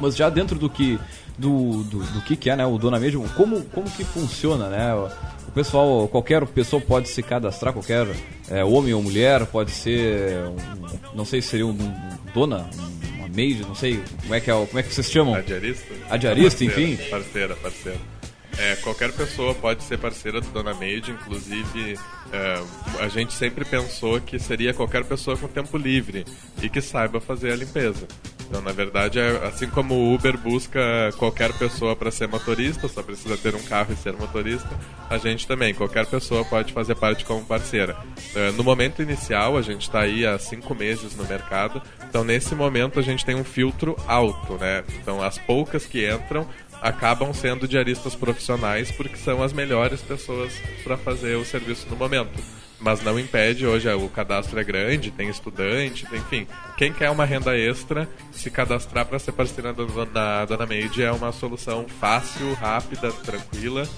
Mas 0.00 0.16
já 0.16 0.28
dentro 0.28 0.58
do 0.58 0.68
que 0.68 0.98
do, 1.38 1.82
do, 1.84 1.98
do 1.98 2.20
que, 2.22 2.36
que 2.36 2.50
é 2.50 2.56
né, 2.56 2.66
o 2.66 2.78
Dona 2.78 2.98
Medium, 2.98 3.26
como, 3.28 3.62
como 3.66 3.90
que 3.90 4.04
funciona, 4.04 4.68
né? 4.68 4.94
O 4.94 5.52
pessoal, 5.52 6.08
qualquer 6.08 6.46
pessoa 6.46 6.80
pode 6.80 7.08
se 7.08 7.22
cadastrar, 7.22 7.72
qualquer 7.72 8.06
é, 8.50 8.64
homem 8.64 8.94
ou 8.94 9.02
mulher, 9.02 9.46
pode 9.46 9.70
ser, 9.70 10.46
um, 10.46 10.56
não 11.14 11.24
sei 11.24 11.42
se 11.42 11.48
seria 11.48 11.66
um, 11.66 11.70
um 11.70 11.94
dona, 12.34 12.68
uma 13.16 13.28
maid, 13.28 13.62
não 13.62 13.74
sei 13.74 14.02
como 14.22 14.34
é 14.34 14.40
que, 14.40 14.50
é, 14.50 14.54
como 14.54 14.78
é 14.78 14.82
que 14.82 14.94
vocês 14.94 15.10
chamam? 15.10 15.34
Adiarista. 15.34 15.94
Adiarista, 16.08 16.64
parceira, 16.64 16.92
enfim. 16.92 17.10
Parceira, 17.10 17.56
parceira. 17.56 17.98
É, 18.58 18.76
qualquer 18.76 19.12
pessoa 19.12 19.54
pode 19.54 19.82
ser 19.82 19.98
parceira 19.98 20.40
do 20.40 20.48
Dona 20.48 20.74
Maid, 20.74 21.10
inclusive 21.10 21.98
é, 22.32 22.62
a 23.00 23.08
gente 23.08 23.32
sempre 23.32 23.64
pensou 23.64 24.20
que 24.20 24.38
seria 24.38 24.74
qualquer 24.74 25.04
pessoa 25.04 25.36
com 25.36 25.48
tempo 25.48 25.76
livre 25.76 26.24
e 26.62 26.68
que 26.68 26.80
saiba 26.80 27.20
fazer 27.20 27.52
a 27.52 27.56
limpeza. 27.56 28.06
Então, 28.52 28.60
na 28.60 28.72
verdade, 28.72 29.18
é, 29.18 29.46
assim 29.46 29.66
como 29.66 29.94
o 29.94 30.14
Uber 30.14 30.36
busca 30.36 30.78
qualquer 31.16 31.54
pessoa 31.54 31.96
para 31.96 32.10
ser 32.10 32.28
motorista, 32.28 32.86
só 32.86 33.02
precisa 33.02 33.34
ter 33.38 33.54
um 33.54 33.62
carro 33.62 33.94
e 33.94 33.96
ser 33.96 34.12
motorista, 34.12 34.68
a 35.08 35.16
gente 35.16 35.46
também, 35.46 35.72
qualquer 35.72 36.04
pessoa 36.04 36.44
pode 36.44 36.70
fazer 36.70 36.94
parte 36.94 37.24
como 37.24 37.42
parceira. 37.46 37.96
É, 38.34 38.50
no 38.50 38.62
momento 38.62 39.00
inicial, 39.00 39.56
a 39.56 39.62
gente 39.62 39.82
está 39.82 40.00
aí 40.00 40.26
há 40.26 40.38
cinco 40.38 40.74
meses 40.74 41.16
no 41.16 41.24
mercado, 41.24 41.80
então 42.06 42.22
nesse 42.22 42.54
momento 42.54 43.00
a 43.00 43.02
gente 43.02 43.24
tem 43.24 43.34
um 43.34 43.44
filtro 43.44 43.96
alto, 44.06 44.58
né? 44.58 44.84
Então, 45.00 45.22
as 45.22 45.38
poucas 45.38 45.86
que 45.86 46.06
entram 46.06 46.46
acabam 46.82 47.32
sendo 47.32 47.68
diaristas 47.68 48.14
profissionais 48.14 48.90
porque 48.90 49.16
são 49.16 49.42
as 49.42 49.52
melhores 49.52 50.02
pessoas 50.02 50.52
para 50.82 50.98
fazer 50.98 51.36
o 51.36 51.44
serviço 51.44 51.86
no 51.88 51.96
momento. 51.96 52.32
Mas 52.80 53.00
não 53.00 53.16
impede, 53.16 53.64
hoje 53.64 53.88
o 53.94 54.08
cadastro 54.08 54.58
é 54.58 54.64
grande, 54.64 55.12
tem 55.12 55.28
estudante, 55.28 56.04
tem, 56.06 56.18
enfim. 56.18 56.46
Quem 56.76 56.92
quer 56.92 57.10
uma 57.10 57.24
renda 57.24 57.56
extra, 57.56 58.08
se 58.32 58.50
cadastrar 58.50 59.06
para 59.06 59.20
ser 59.20 59.30
parceira 59.30 59.72
da 59.72 60.44
Dona 60.44 60.66
Made 60.66 61.00
é 61.00 61.12
uma 61.12 61.30
solução 61.30 61.86
fácil, 62.00 62.52
rápida, 62.54 63.12
tranquila. 63.12 63.88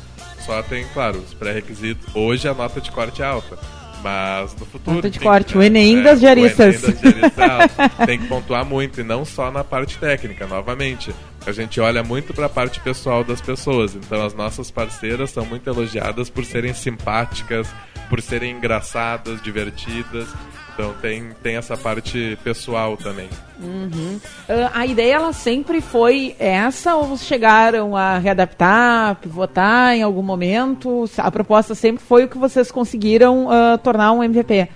Só 0.45 0.63
tem, 0.63 0.87
claro, 0.93 1.19
os 1.19 1.33
pré-requisitos. 1.33 2.15
Hoje 2.15 2.47
a 2.47 2.53
nota 2.53 2.79
de 2.79 2.91
corte 2.91 3.23
é 3.23 3.25
alta 3.25 3.84
mas 4.05 4.55
no 4.55 4.67
futuro. 4.67 4.97
Nota 4.97 5.09
de 5.09 5.19
corte, 5.19 5.57
o 5.57 5.63
Enem 5.63 6.03
das 6.03 6.21
diaristas. 6.21 6.83
O 6.83 6.91
Enem 6.91 7.23
das 7.35 8.07
tem 8.07 8.19
que 8.19 8.27
pontuar 8.27 8.63
muito, 8.63 9.01
e 9.01 9.03
não 9.03 9.25
só 9.25 9.51
na 9.51 9.65
parte 9.65 9.97
técnica, 9.97 10.47
novamente. 10.47 11.13
A 11.47 11.53
gente 11.53 11.81
olha 11.81 12.05
muito 12.05 12.35
para 12.35 12.47
a 12.47 12.49
parte 12.49 12.81
pessoal 12.81 13.25
das 13.25 13.41
pessoas. 13.41 13.95
Então 13.95 14.25
as 14.25 14.35
nossas 14.35 14.71
parceiras 14.71 15.31
são 15.31 15.47
muito 15.47 15.69
elogiadas 15.69 16.29
por 16.29 16.45
serem 16.45 16.75
simpáticas, 16.75 17.67
por 18.11 18.21
serem 18.21 18.57
engraçadas, 18.57 19.41
divertidas. 19.43 20.29
Então 20.75 20.93
tem, 21.01 21.31
tem 21.43 21.57
essa 21.57 21.77
parte 21.77 22.37
pessoal 22.43 22.97
também. 22.97 23.29
Uhum. 23.63 24.17
Uh, 24.49 24.71
a 24.75 24.85
ideia 24.85 25.15
ela 25.15 25.33
sempre 25.33 25.81
foi 25.81 26.35
essa 26.39 26.97
ou 26.97 27.17
chegaram 27.17 27.97
a 27.97 28.19
readaptar, 28.19 29.15
pivotar 29.17 29.95
em 29.95 30.03
algum 30.03 30.23
momento? 30.23 31.09
A 31.17 31.31
proposta 31.31 31.75
sempre 31.75 32.03
foi 32.05 32.25
o 32.25 32.29
que 32.29 32.37
vocês 32.37 32.73
conseguiram 32.73 33.47
uh, 33.47 33.79
tornar 33.79 34.13
um 34.13 34.23
MVP? 34.23 34.69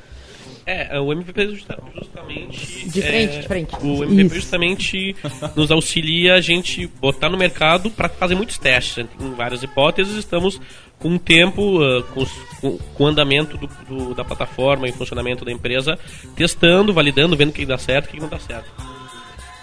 É, 0.71 1.01
o 1.01 1.11
MVP 1.11 1.49
justamente. 1.49 2.91
De 2.91 3.01
frente, 3.01 3.37
é, 3.37 3.41
de 3.41 3.49
frente. 3.49 3.75
O 3.81 4.05
MVP 4.05 4.27
Isso. 4.27 4.35
justamente 4.35 5.17
nos 5.57 5.71
auxilia 5.71 6.35
a 6.35 6.43
gente 6.43 6.87
botar 6.87 7.31
no 7.31 7.39
mercado 7.39 7.91
para 7.91 8.07
fazer 8.11 8.35
muitos 8.35 8.59
testes. 8.59 9.07
Em 9.19 9.31
várias 9.31 9.63
hipóteses, 9.63 10.15
estamos 10.15 10.61
com 10.99 11.15
o 11.15 11.19
tempo, 11.19 11.81
com, 12.13 12.27
com, 12.61 12.79
com, 12.79 13.05
o 13.05 13.07
andamento 13.07 13.57
do, 13.57 13.67
do, 13.89 14.15
da 14.15 14.23
plataforma 14.23 14.87
e 14.87 14.93
funcionamento 14.93 15.43
da 15.43 15.51
empresa, 15.51 15.99
testando, 16.37 16.93
validando, 16.93 17.35
vendo 17.35 17.49
o 17.49 17.53
que 17.53 17.65
dá 17.65 17.79
certo 17.79 18.09
e 18.09 18.09
o 18.09 18.13
que 18.13 18.21
não 18.21 18.29
dá 18.29 18.39
certo. 18.39 18.71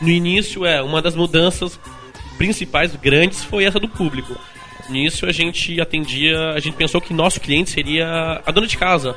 No 0.01 0.09
início, 0.09 0.65
é 0.65 0.81
uma 0.81 1.03
das 1.03 1.15
mudanças 1.15 1.79
principais, 2.35 2.95
grandes, 2.95 3.43
foi 3.43 3.65
essa 3.65 3.79
do 3.79 3.87
público. 3.87 4.35
Nisso 4.89 5.27
a 5.27 5.31
gente 5.31 5.79
atendia, 5.79 6.49
a 6.53 6.59
gente 6.59 6.75
pensou 6.75 6.99
que 6.99 7.13
nosso 7.13 7.39
cliente 7.39 7.69
seria 7.69 8.41
a 8.43 8.51
dona 8.51 8.65
de 8.65 8.75
casa. 8.75 9.15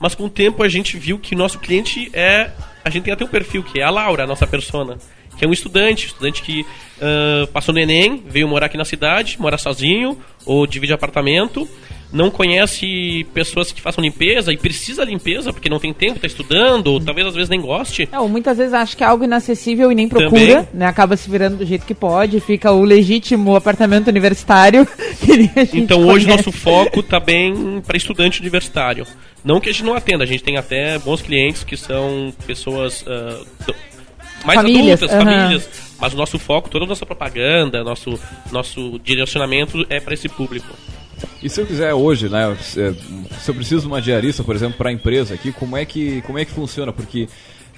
Mas 0.00 0.14
com 0.14 0.24
o 0.24 0.30
tempo 0.30 0.62
a 0.62 0.68
gente 0.68 0.96
viu 0.96 1.18
que 1.18 1.36
nosso 1.36 1.58
cliente 1.58 2.10
é. 2.12 2.50
A 2.82 2.88
gente 2.90 3.04
tem 3.04 3.12
até 3.12 3.24
um 3.24 3.28
perfil, 3.28 3.62
que 3.62 3.78
é 3.78 3.84
a 3.84 3.90
Laura, 3.90 4.24
a 4.24 4.26
nossa 4.26 4.46
persona 4.46 4.98
que 5.40 5.44
é 5.46 5.48
um 5.48 5.52
estudante, 5.54 6.06
estudante 6.06 6.42
que 6.42 6.66
uh, 6.98 7.46
passou 7.46 7.72
no 7.72 7.80
Enem, 7.80 8.22
veio 8.26 8.46
morar 8.46 8.66
aqui 8.66 8.76
na 8.76 8.84
cidade, 8.84 9.40
mora 9.40 9.56
sozinho 9.56 10.18
ou 10.44 10.66
divide 10.66 10.92
apartamento, 10.92 11.66
não 12.12 12.30
conhece 12.30 13.24
pessoas 13.32 13.72
que 13.72 13.80
façam 13.80 14.02
limpeza 14.02 14.52
e 14.52 14.56
precisa 14.56 15.04
limpeza 15.04 15.52
porque 15.52 15.68
não 15.68 15.78
tem 15.78 15.92
tempo, 15.92 16.16
está 16.16 16.26
estudando, 16.26 16.88
ou 16.88 17.00
talvez 17.00 17.26
às 17.26 17.34
vezes 17.34 17.48
nem 17.48 17.60
goste. 17.60 18.08
É, 18.10 18.18
ou 18.18 18.28
muitas 18.28 18.58
vezes 18.58 18.74
acha 18.74 18.96
que 18.96 19.04
é 19.04 19.06
algo 19.06 19.24
inacessível 19.24 19.90
e 19.92 19.94
nem 19.94 20.08
procura, 20.08 20.68
né? 20.74 20.86
Acaba 20.86 21.16
se 21.16 21.30
virando 21.30 21.58
do 21.58 21.66
jeito 21.66 21.86
que 21.86 21.94
pode, 21.94 22.40
fica 22.40 22.72
o 22.72 22.82
legítimo 22.82 23.54
apartamento 23.54 24.08
universitário. 24.08 24.86
então 25.72 26.06
hoje 26.06 26.26
nosso 26.26 26.50
foco 26.50 27.00
está 27.00 27.20
bem 27.20 27.80
para 27.86 27.96
estudante 27.96 28.40
universitário. 28.40 29.06
Não 29.44 29.60
que 29.60 29.70
a 29.70 29.72
gente 29.72 29.84
não 29.84 29.94
atenda, 29.94 30.24
a 30.24 30.26
gente 30.26 30.42
tem 30.42 30.56
até 30.56 30.98
bons 30.98 31.22
clientes 31.22 31.64
que 31.64 31.76
são 31.76 32.32
pessoas 32.46 33.02
uh, 33.02 33.46
mais 34.44 34.60
famílias, 34.60 35.02
adultas, 35.02 35.12
uhum. 35.12 35.24
famílias. 35.24 35.68
Mas 35.98 36.14
o 36.14 36.16
nosso 36.16 36.38
foco, 36.38 36.68
toda 36.68 36.84
a 36.84 36.88
nossa 36.88 37.04
propaganda, 37.04 37.84
nosso, 37.84 38.18
nosso 38.50 38.98
direcionamento 39.04 39.86
é 39.88 40.00
para 40.00 40.14
esse 40.14 40.28
público. 40.28 40.74
E 41.42 41.48
se 41.48 41.60
eu 41.60 41.66
quiser 41.66 41.94
hoje, 41.94 42.28
né, 42.28 42.56
se 42.60 42.80
eu 43.48 43.54
preciso 43.54 43.82
de 43.82 43.86
uma 43.86 44.00
diarista, 44.00 44.44
por 44.44 44.54
exemplo, 44.54 44.76
para 44.76 44.90
a 44.90 44.92
empresa 44.92 45.34
aqui, 45.34 45.52
como 45.52 45.76
é 45.76 45.84
que, 45.84 46.22
como 46.22 46.38
é 46.38 46.44
que 46.44 46.50
funciona? 46.50 46.92
Porque 46.92 47.28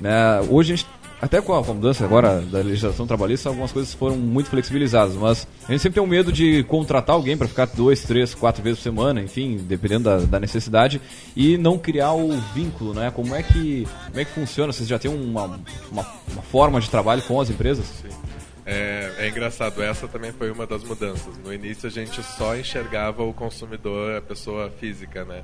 né, 0.01 0.41
hoje 0.49 0.73
a 0.73 0.77
gente 0.77 0.87
até 1.23 1.41
com 1.41 1.55
a, 1.55 1.63
mudança 1.63 2.05
agora 2.05 2.41
da 2.41 2.59
legislação 2.59 3.07
trabalhista, 3.07 3.49
algumas 3.49 3.71
coisas 3.71 3.95
foram 3.95 4.17
muito 4.17 4.51
flexibilizadas, 4.51 5.15
mas 5.15 5.47
a 5.69 5.71
gente 5.71 5.81
sempre 5.81 5.95
tem 5.95 6.03
um 6.03 6.07
medo 6.07 6.33
de 6.33 6.65
contratar 6.65 7.15
alguém 7.15 7.37
para 7.37 7.47
ficar 7.47 7.67
dois, 7.67 8.03
três, 8.03 8.35
quatro 8.35 8.61
vezes 8.61 8.81
por 8.81 8.83
semana, 8.83 9.23
enfim, 9.23 9.57
dependendo 9.57 10.03
da, 10.03 10.17
da, 10.19 10.41
necessidade, 10.41 11.01
e 11.37 11.57
não 11.57 11.79
criar 11.79 12.13
o 12.13 12.33
vínculo, 12.53 12.93
né? 12.93 13.13
Como 13.13 13.37
é 13.37 13.43
que, 13.45 13.87
como 14.07 14.19
é 14.19 14.25
que 14.25 14.33
funciona? 14.33 14.73
Vocês 14.73 14.89
já 14.89 14.99
têm 14.99 15.13
uma, 15.13 15.45
uma, 15.93 16.07
uma 16.33 16.43
forma 16.43 16.81
de 16.81 16.91
trabalho 16.91 17.23
com 17.23 17.41
as 17.41 17.49
empresas? 17.49 17.87
Sim. 17.87 18.22
É, 18.65 19.15
é, 19.19 19.29
engraçado, 19.29 19.83
essa 19.83 20.07
também 20.07 20.33
foi 20.33 20.51
uma 20.51 20.67
das 20.67 20.85
mudanças. 20.85 21.37
No 21.39 21.53
início 21.53 21.89
a 21.89 21.91
gente 21.91 22.23
só 22.23 22.57
enxergava 22.57 23.23
o 23.23 23.35
consumidor, 23.35 24.17
a 24.17 24.21
pessoa 24.21 24.71
física, 24.71 25.25
né? 25.25 25.43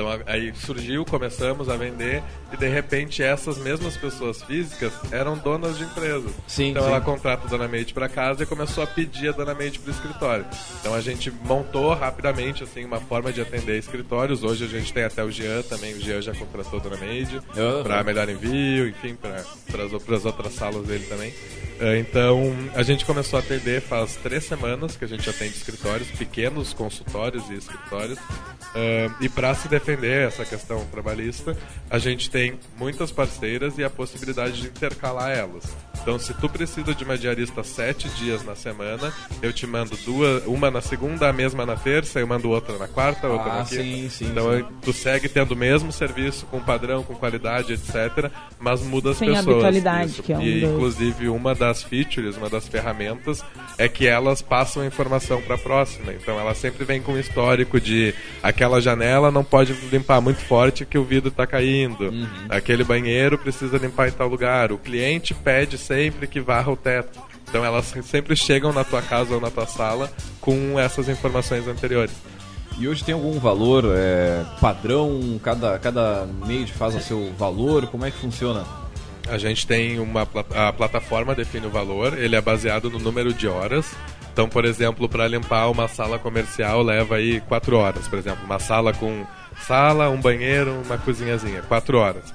Então 0.00 0.22
aí 0.26 0.50
surgiu, 0.54 1.04
começamos 1.04 1.68
a 1.68 1.76
vender 1.76 2.22
e 2.50 2.56
de 2.56 2.66
repente 2.66 3.22
essas 3.22 3.58
mesmas 3.58 3.98
pessoas 3.98 4.42
físicas 4.42 4.92
eram 5.12 5.36
donas 5.36 5.76
de 5.76 5.84
empresas. 5.84 6.32
Sim, 6.46 6.70
então 6.70 6.84
sim. 6.84 6.88
ela 6.88 7.02
contrata 7.02 7.46
a 7.46 7.50
Dona 7.50 7.68
Meide 7.68 7.92
para 7.92 8.08
casa 8.08 8.42
e 8.42 8.46
começou 8.46 8.82
a 8.82 8.86
pedir 8.86 9.28
a 9.28 9.32
Dona 9.32 9.54
Meide 9.54 9.78
para 9.78 9.90
o 9.90 9.94
escritório. 9.94 10.46
Então 10.80 10.94
a 10.94 11.02
gente 11.02 11.30
montou 11.30 11.92
rapidamente 11.92 12.62
assim 12.64 12.82
uma 12.82 12.98
forma 12.98 13.30
de 13.30 13.42
atender 13.42 13.78
escritórios. 13.78 14.42
Hoje 14.42 14.64
a 14.64 14.68
gente 14.68 14.90
tem 14.90 15.04
até 15.04 15.22
o 15.22 15.30
Jean 15.30 15.60
também, 15.62 15.92
o 15.92 16.00
Jean 16.00 16.22
já 16.22 16.34
contratou 16.34 16.80
a 16.80 16.82
Dona 16.82 16.96
Meide 16.96 17.38
Aham. 17.54 17.82
para 17.82 18.02
melhor 18.02 18.28
envio, 18.30 18.88
enfim, 18.88 19.14
para 19.14 19.84
as 19.84 19.92
outras 20.24 20.54
salas 20.54 20.86
dele 20.86 21.04
também. 21.10 21.34
Eh, 21.78 21.98
Então, 21.98 22.54
a 22.74 22.82
gente 22.82 23.04
começou 23.04 23.38
a 23.38 23.42
atender 23.42 23.82
faz 23.82 24.16
três 24.16 24.44
semanas 24.44 24.96
que 24.96 25.04
a 25.04 25.08
gente 25.08 25.28
atende 25.28 25.56
escritórios, 25.56 26.08
pequenos 26.10 26.72
consultórios 26.72 27.48
e 27.50 27.54
escritórios. 27.54 28.18
Eh, 28.74 29.10
e 29.20 29.28
para 29.28 29.52
se 29.54 29.66
defender 29.66 29.89
essa 30.26 30.44
questão 30.44 30.84
trabalhista, 30.86 31.56
a 31.88 31.98
gente 31.98 32.30
tem 32.30 32.58
muitas 32.78 33.10
parceiras 33.10 33.78
e 33.78 33.84
a 33.84 33.90
possibilidade 33.90 34.60
de 34.60 34.68
intercalar 34.68 35.30
elas. 35.30 35.64
Então, 36.02 36.18
se 36.18 36.32
tu 36.34 36.48
precisa 36.48 36.94
de 36.94 37.04
uma 37.04 37.16
diarista 37.18 37.62
sete 37.62 38.08
dias 38.10 38.44
na 38.44 38.54
semana, 38.54 39.12
eu 39.42 39.52
te 39.52 39.66
mando 39.66 39.96
duas, 40.04 40.44
uma 40.46 40.70
na 40.70 40.80
segunda, 40.80 41.28
a 41.28 41.32
mesma 41.32 41.66
na 41.66 41.76
terça, 41.76 42.18
eu 42.20 42.26
mando 42.26 42.48
outra 42.50 42.78
na 42.78 42.88
quarta, 42.88 43.28
outra 43.28 43.52
Ah, 43.52 43.58
na 43.58 43.64
quinta. 43.64 43.82
sim, 43.82 44.08
sim, 44.08 44.26
então, 44.30 44.50
sim. 44.52 44.64
tu 44.82 44.92
segue 44.92 45.28
tendo 45.28 45.52
o 45.52 45.56
mesmo 45.56 45.92
serviço, 45.92 46.46
com 46.46 46.58
padrão, 46.60 47.02
com 47.02 47.14
qualidade, 47.14 47.72
etc. 47.74 48.30
Mas 48.58 48.80
muda 48.82 49.10
as 49.10 49.18
Sem 49.18 49.28
pessoas. 49.28 49.46
habitualidade, 49.48 50.10
Isso. 50.12 50.22
que 50.22 50.32
é 50.32 50.38
um 50.38 50.42
E, 50.42 50.60
dos- 50.60 50.70
inclusive, 50.70 51.28
uma 51.28 51.54
das 51.54 51.82
features, 51.82 52.36
uma 52.36 52.48
das 52.48 52.66
ferramentas, 52.66 53.44
é 53.78 53.88
que 53.88 54.06
elas 54.06 54.40
passam 54.42 54.82
a 54.82 54.86
informação 54.86 55.40
para 55.42 55.54
a 55.54 55.58
próxima. 55.58 56.12
Então, 56.12 56.38
ela 56.40 56.54
sempre 56.54 56.84
vem 56.84 57.00
com 57.02 57.12
um 57.12 57.18
histórico 57.18 57.80
de 57.80 58.14
aquela 58.42 58.80
janela 58.80 59.30
não 59.30 59.44
pode 59.44 59.72
limpar 59.92 60.20
muito 60.20 60.40
forte 60.40 60.84
que 60.86 60.96
o 60.98 61.04
vidro 61.04 61.28
está 61.28 61.46
caindo. 61.46 62.04
Uhum. 62.08 62.26
Aquele 62.48 62.84
banheiro 62.84 63.36
precisa 63.38 63.76
limpar 63.78 64.08
em 64.08 64.12
tal 64.12 64.28
lugar. 64.28 64.72
O 64.72 64.78
cliente 64.78 65.34
pede 65.34 65.76
sempre 65.90 66.28
que 66.28 66.38
varra 66.38 66.70
o 66.70 66.76
teto. 66.76 67.18
Então, 67.48 67.64
elas 67.64 67.92
sempre 68.04 68.36
chegam 68.36 68.72
na 68.72 68.84
tua 68.84 69.02
casa 69.02 69.34
ou 69.34 69.40
na 69.40 69.50
tua 69.50 69.66
sala 69.66 70.08
com 70.40 70.78
essas 70.78 71.08
informações 71.08 71.66
anteriores. 71.66 72.14
E 72.78 72.86
hoje 72.86 73.02
tem 73.02 73.12
algum 73.12 73.40
valor 73.40 73.84
é, 73.92 74.44
padrão? 74.60 75.38
Cada, 75.42 75.76
cada 75.80 76.28
maid 76.46 76.72
faz 76.72 76.94
o 76.94 77.00
seu 77.00 77.32
valor? 77.36 77.88
Como 77.88 78.06
é 78.06 78.10
que 78.12 78.18
funciona? 78.18 78.64
A 79.28 79.36
gente 79.36 79.66
tem 79.66 79.98
uma 79.98 80.22
a 80.54 80.72
plataforma 80.72 81.34
define 81.34 81.66
o 81.66 81.70
valor, 81.70 82.16
ele 82.16 82.36
é 82.36 82.40
baseado 82.40 82.88
no 82.88 83.00
número 83.00 83.34
de 83.34 83.48
horas. 83.48 83.92
Então, 84.32 84.48
por 84.48 84.64
exemplo, 84.64 85.08
para 85.08 85.26
limpar 85.26 85.68
uma 85.70 85.88
sala 85.88 86.18
comercial 86.20 86.82
leva 86.82 87.16
aí 87.16 87.40
4 87.42 87.76
horas, 87.76 88.06
por 88.06 88.18
exemplo, 88.18 88.44
uma 88.44 88.60
sala 88.60 88.92
com 88.92 89.26
sala, 89.66 90.08
um 90.10 90.20
banheiro, 90.20 90.80
uma 90.84 90.98
cozinhazinha, 90.98 91.62
4 91.62 91.98
horas. 91.98 92.34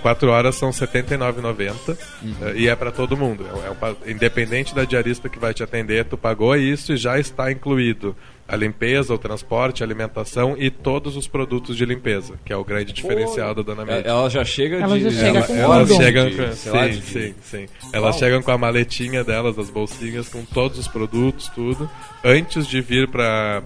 4 0.00 0.30
horas 0.30 0.54
são 0.54 0.70
R$ 0.70 0.76
79,90 0.76 1.98
eh, 2.40 2.52
e 2.54 2.68
é 2.68 2.76
para 2.76 2.92
todo 2.92 3.16
mundo. 3.16 3.44
É, 3.46 3.66
é 3.66 3.70
um 3.70 4.10
independente 4.10 4.74
da 4.74 4.84
diarista 4.84 5.28
que 5.28 5.38
vai 5.38 5.52
te 5.52 5.62
atender, 5.62 6.04
tu 6.04 6.16
pagou 6.16 6.54
isso 6.56 6.92
e 6.92 6.96
já 6.96 7.18
está 7.18 7.50
incluído 7.50 8.16
a 8.48 8.56
limpeza, 8.56 9.14
o 9.14 9.18
transporte, 9.18 9.82
a 9.82 9.86
alimentação 9.86 10.54
e 10.58 10.70
todos 10.70 11.16
os 11.16 11.26
produtos 11.26 11.76
de 11.76 11.84
limpeza, 11.86 12.34
que 12.44 12.52
é 12.52 12.56
o 12.56 12.64
grande 12.64 12.92
diferencial 12.92 13.54
da 13.54 13.62
Dona 13.62 13.84
Média. 13.84 14.08
Ela 14.08 14.28
já 14.28 14.44
chega 14.44 14.76
Ela 14.76 14.98
de. 14.98 15.04
já 15.04 15.10
chega 15.10 15.38
ela, 15.38 15.46
com 15.46 15.54
ela 15.54 15.74
Elas 15.76 15.88
chegam 15.96 16.28
de- 16.28 16.36
com, 16.36 16.52
sim, 16.52 16.88
de- 16.90 17.02
sim, 17.02 17.34
sim. 17.42 17.66
Elas 17.92 18.10
Uau. 18.14 18.18
chegam 18.18 18.42
com 18.42 18.50
a 18.50 18.58
maletinha 18.58 19.24
delas, 19.24 19.58
as 19.58 19.70
bolsinhas, 19.70 20.28
com 20.28 20.44
todos 20.44 20.78
os 20.78 20.88
produtos, 20.88 21.48
tudo, 21.48 21.88
antes 22.24 22.66
de 22.66 22.80
vir 22.80 23.08
pra 23.08 23.62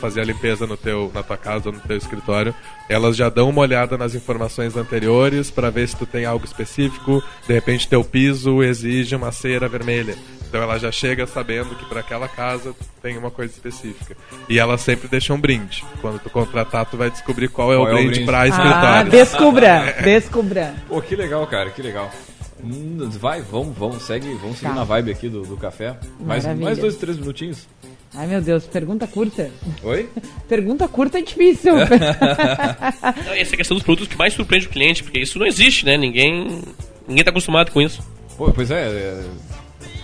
fazer 0.00 0.20
a 0.20 0.24
limpeza 0.24 0.66
no 0.66 0.76
teu, 0.76 1.10
na 1.14 1.22
tua 1.22 1.36
casa 1.36 1.68
ou 1.70 1.74
no 1.74 1.80
teu 1.80 1.96
escritório. 1.96 2.54
Elas 2.88 3.16
já 3.16 3.28
dão 3.30 3.48
uma 3.48 3.62
olhada 3.62 3.96
nas 3.96 4.14
informações 4.14 4.76
anteriores 4.76 5.50
para 5.50 5.70
ver 5.70 5.88
se 5.88 5.96
tu 5.96 6.04
tem 6.04 6.24
algo 6.26 6.44
específico. 6.44 7.22
De 7.46 7.54
repente, 7.54 7.88
teu 7.88 8.04
piso 8.04 8.62
exige 8.62 9.16
uma 9.16 9.32
cera 9.32 9.66
vermelha. 9.68 10.14
Então 10.54 10.62
ela 10.62 10.78
já 10.78 10.92
chega 10.92 11.26
sabendo 11.26 11.74
que 11.74 11.84
para 11.86 11.98
aquela 11.98 12.28
casa 12.28 12.72
tem 13.02 13.18
uma 13.18 13.28
coisa 13.28 13.52
específica. 13.52 14.16
E 14.48 14.56
ela 14.56 14.78
sempre 14.78 15.08
deixa 15.08 15.34
um 15.34 15.40
brinde. 15.40 15.84
Quando 16.00 16.20
tu 16.20 16.30
contratar, 16.30 16.86
tu 16.86 16.96
vai 16.96 17.10
descobrir 17.10 17.48
qual 17.48 17.72
é 17.72 17.76
Qual 17.76 17.86
o 17.86 17.88
é 17.88 17.92
o 17.92 17.96
brinde 17.96 18.10
brinde. 18.10 18.24
para 18.24 18.38
Ah, 18.42 18.46
escritório. 18.46 19.10
descubra, 19.10 19.92
descubra. 20.04 20.74
Pô, 20.86 21.02
que 21.02 21.16
legal, 21.16 21.44
cara, 21.48 21.70
que 21.70 21.82
legal. 21.82 22.08
Hum, 22.62 23.08
Vai, 23.18 23.42
vamos, 23.42 23.76
vamos, 23.76 24.04
segue, 24.04 24.32
vamos 24.34 24.58
seguir 24.58 24.68
Tá. 24.70 24.74
na 24.76 24.84
vibe 24.84 25.10
aqui 25.10 25.28
do, 25.28 25.42
do 25.42 25.56
café. 25.56 25.96
Mais, 26.20 26.44
Maravilha. 26.44 26.64
mais 26.66 26.78
dois, 26.78 26.94
três 26.94 27.18
minutinhos. 27.18 27.66
Ai, 28.14 28.28
meu 28.28 28.40
Deus, 28.40 28.64
pergunta 28.64 29.08
curta. 29.08 29.50
Oi? 29.82 30.08
Pergunta 30.48 30.86
curta 30.86 31.18
é 31.18 31.22
difícil. 31.22 31.74
Não, 31.82 33.32
essa 33.34 33.50
é 33.50 33.54
a 33.54 33.56
questão 33.56 33.76
dos 33.76 33.82
produtos 33.82 34.06
que 34.06 34.16
mais 34.16 34.32
surpreende 34.34 34.68
o 34.68 34.70
cliente, 34.70 35.02
porque 35.02 35.18
isso 35.18 35.36
não 35.36 35.46
existe, 35.48 35.84
né? 35.84 35.96
Ninguém 35.96 36.62
ninguém 37.08 37.24
tá 37.24 37.30
acostumado 37.30 37.72
com 37.72 37.82
isso. 37.82 38.00
Pô, 38.38 38.52
pois 38.52 38.70
é, 38.70 38.82
é, 38.86 39.24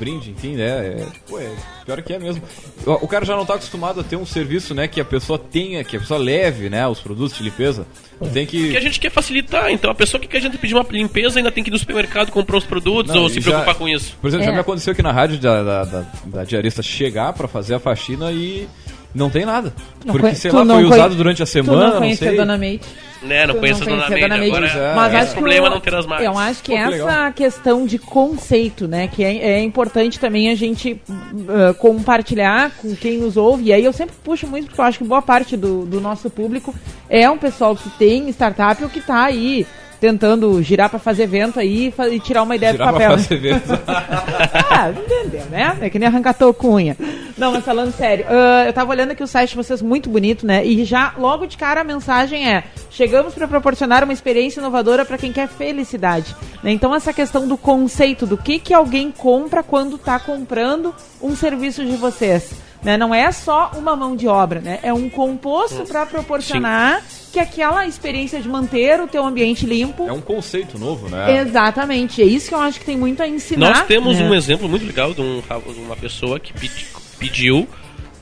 brinde, 0.01 0.31
enfim, 0.31 0.57
né? 0.57 0.65
É, 0.65 1.07
pô, 1.29 1.39
é, 1.39 1.51
pior 1.85 2.01
que 2.03 2.13
é 2.15 2.19
mesmo. 2.19 2.43
O, 2.87 2.93
o 3.05 3.07
cara 3.09 3.25
já 3.25 3.37
não 3.37 3.45
tá 3.47 3.55
acostumado 3.55 4.01
a 4.01 4.03
ter 4.03 4.17
um 4.17 4.25
serviço, 4.27 4.75
né, 4.75 4.89
que 4.89 5.01
a 5.01 5.05
pessoa 5.05 5.39
tenha, 5.39 5.85
que 5.85 5.97
a 5.97 6.01
pessoa 6.01 6.19
leve, 6.19 6.71
né, 6.71 6.87
os 6.89 6.99
produtos 6.99 7.37
de 7.37 7.45
limpeza. 7.45 7.87
Tem 8.33 8.45
Porque 8.47 8.59
a 8.59 8.71
que. 8.73 8.81
gente 8.81 8.99
quer 8.99 9.11
facilitar, 9.11 9.71
então 9.71 9.91
a 9.91 9.95
pessoa 9.95 10.21
que 10.21 10.27
quer 10.27 10.39
a 10.39 10.41
gente 10.41 10.59
pedir 10.59 10.75
uma 10.75 10.85
limpeza 10.91 11.39
ainda 11.39 11.53
tem 11.53 11.63
que 11.63 11.71
ir 11.71 11.73
no 11.73 11.79
supermercado 11.79 12.31
comprar 12.31 12.57
os 12.57 12.65
produtos 12.65 13.15
Não, 13.15 13.23
ou 13.23 13.29
se 13.29 13.41
já- 13.41 13.51
preocupar 13.51 13.75
com 13.77 13.89
isso. 13.89 14.17
Por 14.21 14.29
exemplo, 14.29 14.45
já 14.47 14.51
É. 14.51 14.55
me 14.55 14.61
aconteceu 14.61 14.93
aqui 14.93 15.03
na 15.03 15.13
rádio 15.13 15.39
da, 15.39 15.63
da, 15.63 15.85
da, 15.85 16.07
da 16.25 16.45
diarista 16.45 16.83
chegar 16.83 17.33
pra 17.35 17.47
fazer 17.47 17.75
a 17.75 17.79
faxina 17.79 18.33
e 18.33 18.67
não 19.15 19.29
tem 19.31 19.45
nada. 19.45 19.73
Não 20.05 20.13
Porque, 20.15 20.35
sei 20.35 20.51
tu 20.51 20.57
lá, 20.59 20.65
não 20.65 20.77
foi 20.77 20.85
usado 20.85 21.15
durante 21.15 21.43
a 21.43 21.47
Tu 21.47 21.51
semana, 21.51 21.81
não 21.85 21.91
não, 21.93 21.99
conhecia 21.99 22.29
sei. 22.29 22.37
a 22.39 22.41
Dona 22.43 22.59
Meite? 22.59 22.87
Né, 23.23 23.47
não 23.47 23.57
conheço 23.57 23.83
a 23.83 23.87
conhecia 23.87 24.19
Dona 24.19 24.39
Meide. 24.39 24.57
agora. 24.57 24.93
Mas 24.97 25.13
é. 25.15 25.17
acho 25.19 25.33
problema 25.35 25.67
o- 25.67 25.71
não 25.71 25.81
ter 25.81 25.95
as 25.95 26.07
marcas. 26.07 26.27
Eu 26.27 26.39
acho 26.39 26.63
que 26.63 26.71
Pô, 26.73 26.77
que 26.79 26.83
essa 26.83 27.05
legal. 27.05 27.33
questão 27.33 27.87
de 27.87 27.99
conceito, 27.99 28.89
né, 28.89 29.09
que 29.09 29.23
é, 29.23 29.37
é 29.37 29.61
importante 29.63 30.19
também 30.19 30.51
a 30.51 30.55
gente 30.55 31.01
uh, 31.11 31.75
compartilhar 31.79 32.71
com 32.81 32.95
quem 32.97 33.19
nos 33.19 33.37
ouve. 33.37 33.65
E 33.65 33.73
aí 33.73 33.85
eu 33.85 33.93
sempre 33.93 34.15
puxo 34.25 34.47
muito 34.47 34.67
porque 34.69 34.81
eu 34.81 34.85
acho 34.85 34.99
que 34.99 35.05
boa 35.05 35.21
parte 35.23 35.57
do, 35.57 35.85
do 35.85 36.01
nosso 36.01 36.31
público 36.31 36.75
é 37.09 37.29
um 37.29 37.37
pessoal 37.37 37.77
que 37.77 37.91
tem 37.91 38.29
startup 38.31 38.83
ou 38.83 38.89
que 38.89 39.01
tá 39.01 39.25
aí 39.25 39.67
tentando 40.01 40.63
girar 40.63 40.89
pra 40.89 40.99
fazer 40.99 41.25
evento 41.25 41.61
aí 41.61 41.93
e 42.11 42.21
tirar 42.21 42.43
uma 42.43 42.57
ideia 42.57 42.73
Girar 42.73 42.89
do 42.89 42.97
pra 42.97 43.09
papel. 43.09 43.17
né? 43.17 43.23
fazer 43.23 43.35
evento. 43.35 43.81
Ah, 44.73 44.89
entendeu, 44.91 45.45
né? 45.51 45.77
É 45.81 45.91
que 45.91 45.99
nem 45.99 46.09
arrancar 46.09 46.33
tocunha. 46.33 46.97
Não, 47.37 47.53
mas 47.53 47.65
falando 47.65 47.93
sério, 47.93 48.25
ah, 48.29 48.65
eu 48.67 48.73
tava 48.73 48.91
olhando 48.91 49.11
aqui 49.11 49.23
o 49.23 49.27
site 49.27 49.51
de 49.51 49.57
vocês 49.57 49.83
muito 49.83 50.09
bonito, 50.09 50.47
né? 50.47 50.65
E 50.65 50.85
já 50.85 51.13
logo 51.19 51.45
de 51.47 51.57
cara 51.57 51.81
a 51.81 51.85
mensagem 51.85 52.49
é: 52.49 52.65
chegamos 52.89 53.35
para 53.35 53.47
proporcionar 53.49 54.03
uma 54.05 54.13
experiência 54.13 54.61
inovadora 54.61 55.05
para 55.05 55.19
quem 55.19 55.33
quer 55.33 55.49
felicidade. 55.49 56.35
né? 56.63 56.71
Então 56.71 56.95
essa 56.95 57.13
questão 57.13 57.47
do 57.47 57.57
conceito 57.59 58.27
do 58.27 58.37
que 58.39 58.59
que 58.59 58.73
alguém 58.73 59.11
compra 59.11 59.63
quando 59.63 59.99
tá 59.99 60.19
comprando 60.19 60.95
um 61.21 61.35
serviço 61.37 61.85
de 61.85 61.97
vocês. 61.97 62.53
Né? 62.83 62.97
Não 62.97 63.15
é 63.15 63.31
só 63.33 63.73
uma 63.77 63.95
mão 63.95 64.17
de 64.17 64.27
obra, 64.27 64.61
né? 64.61 64.79
É 64.83 64.93
um 64.95 65.11
composto 65.11 65.83
para 65.85 66.07
proporcionar 66.07 67.03
que 67.33 67.39
aquela 67.39 67.87
experiência 67.87 68.41
de 68.41 68.49
manter 68.49 69.01
o 69.01 69.07
teu 69.07 69.25
ambiente 69.25 69.65
limpo. 69.67 70.07
É 70.09 70.13
um 70.13 70.21
conceito 70.21 70.79
novo, 70.79 71.09
né? 71.09 71.41
Exatamente, 71.41 72.21
é 72.23 72.25
isso 72.25 72.49
que 72.49 72.55
eu 72.55 72.61
acho 72.61 72.79
que 72.81 72.85
tem 72.87 72.97
muito 72.97 73.23
a 73.23 73.29
ensinar. 73.29 73.71
Nós 73.71 73.87
temos 73.87 74.19
né? 74.19 74.29
um 74.29 74.35
exemplo 74.35 74.69
muito 74.69 74.85
legal 74.85 75.15
de, 75.15 75.21
um, 75.21 75.41
de 75.41 75.81
uma 75.81 75.97
pessoa 75.97 76.41
que 76.41 76.53
pedi- 76.53 76.87
pediu 77.19 77.69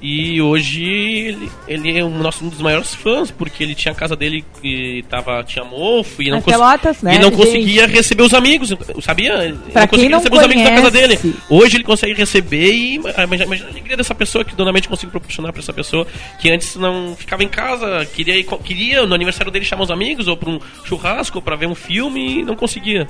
e 0.01 0.41
hoje 0.41 0.85
ele, 0.85 1.51
ele 1.67 1.99
é 1.99 2.05
um, 2.05 2.19
nosso, 2.19 2.45
um 2.45 2.49
dos 2.49 2.61
maiores 2.61 2.95
fãs, 2.95 3.31
porque 3.31 3.63
ele 3.65 3.75
tinha 3.75 3.93
a 3.93 3.95
casa 3.95 4.15
dele 4.15 4.45
que 4.61 5.05
tava, 5.09 5.43
tinha 5.43 5.65
mofo 5.65 6.23
e 6.23 6.31
não, 6.31 6.39
As 6.39 6.45
Pelotas, 6.45 7.03
né, 7.03 7.17
e 7.17 7.19
não 7.19 7.31
gente? 7.31 7.37
conseguia 7.37 7.87
receber 7.87 8.23
os 8.23 8.33
amigos, 8.35 8.73
sabia? 9.03 9.45
Ele 9.45 9.59
Pra 9.73 9.83
não 9.83 9.89
conseguia 9.89 10.11
não 10.11 10.19
receber 10.19 10.37
os 10.39 10.45
amigos 10.45 10.63
da 10.65 10.71
casa 10.71 10.91
dele. 10.91 11.17
conhece. 11.17 11.39
Hoje 11.51 11.77
ele 11.77 11.85
consegue 11.85 12.15
receber 12.15 12.73
e 12.73 12.95
imagina, 12.95 13.45
imagina 13.45 13.69
a 13.69 13.71
alegria 13.73 13.97
dessa 13.97 14.15
pessoa 14.15 14.45
que 14.45 14.55
Dona 14.55 14.73
Mente 14.73 14.89
consegue 14.89 15.11
proporcionar 15.11 15.53
pra 15.53 15.61
essa 15.63 15.73
pessoa 15.73 16.07
que 16.41 16.51
antes 16.51 16.77
não 16.77 17.17
ficava 17.17 17.43
em 17.43 17.49
casa, 17.49 18.07
queria, 18.15 18.43
queria 18.45 19.05
no 19.07 19.15
aniversário 19.15 19.51
dele 19.51 19.65
chamar 19.65 19.83
os 19.85 19.91
amigos 19.91 20.29
ou 20.29 20.37
pra 20.37 20.49
um 20.51 20.61
churrasco, 20.85 21.39
ou 21.39 21.43
pra 21.43 21.57
ver 21.57 21.67
um 21.67 21.75
filme 21.75 22.39
e 22.41 22.43
não 22.45 22.55
conseguia. 22.55 23.09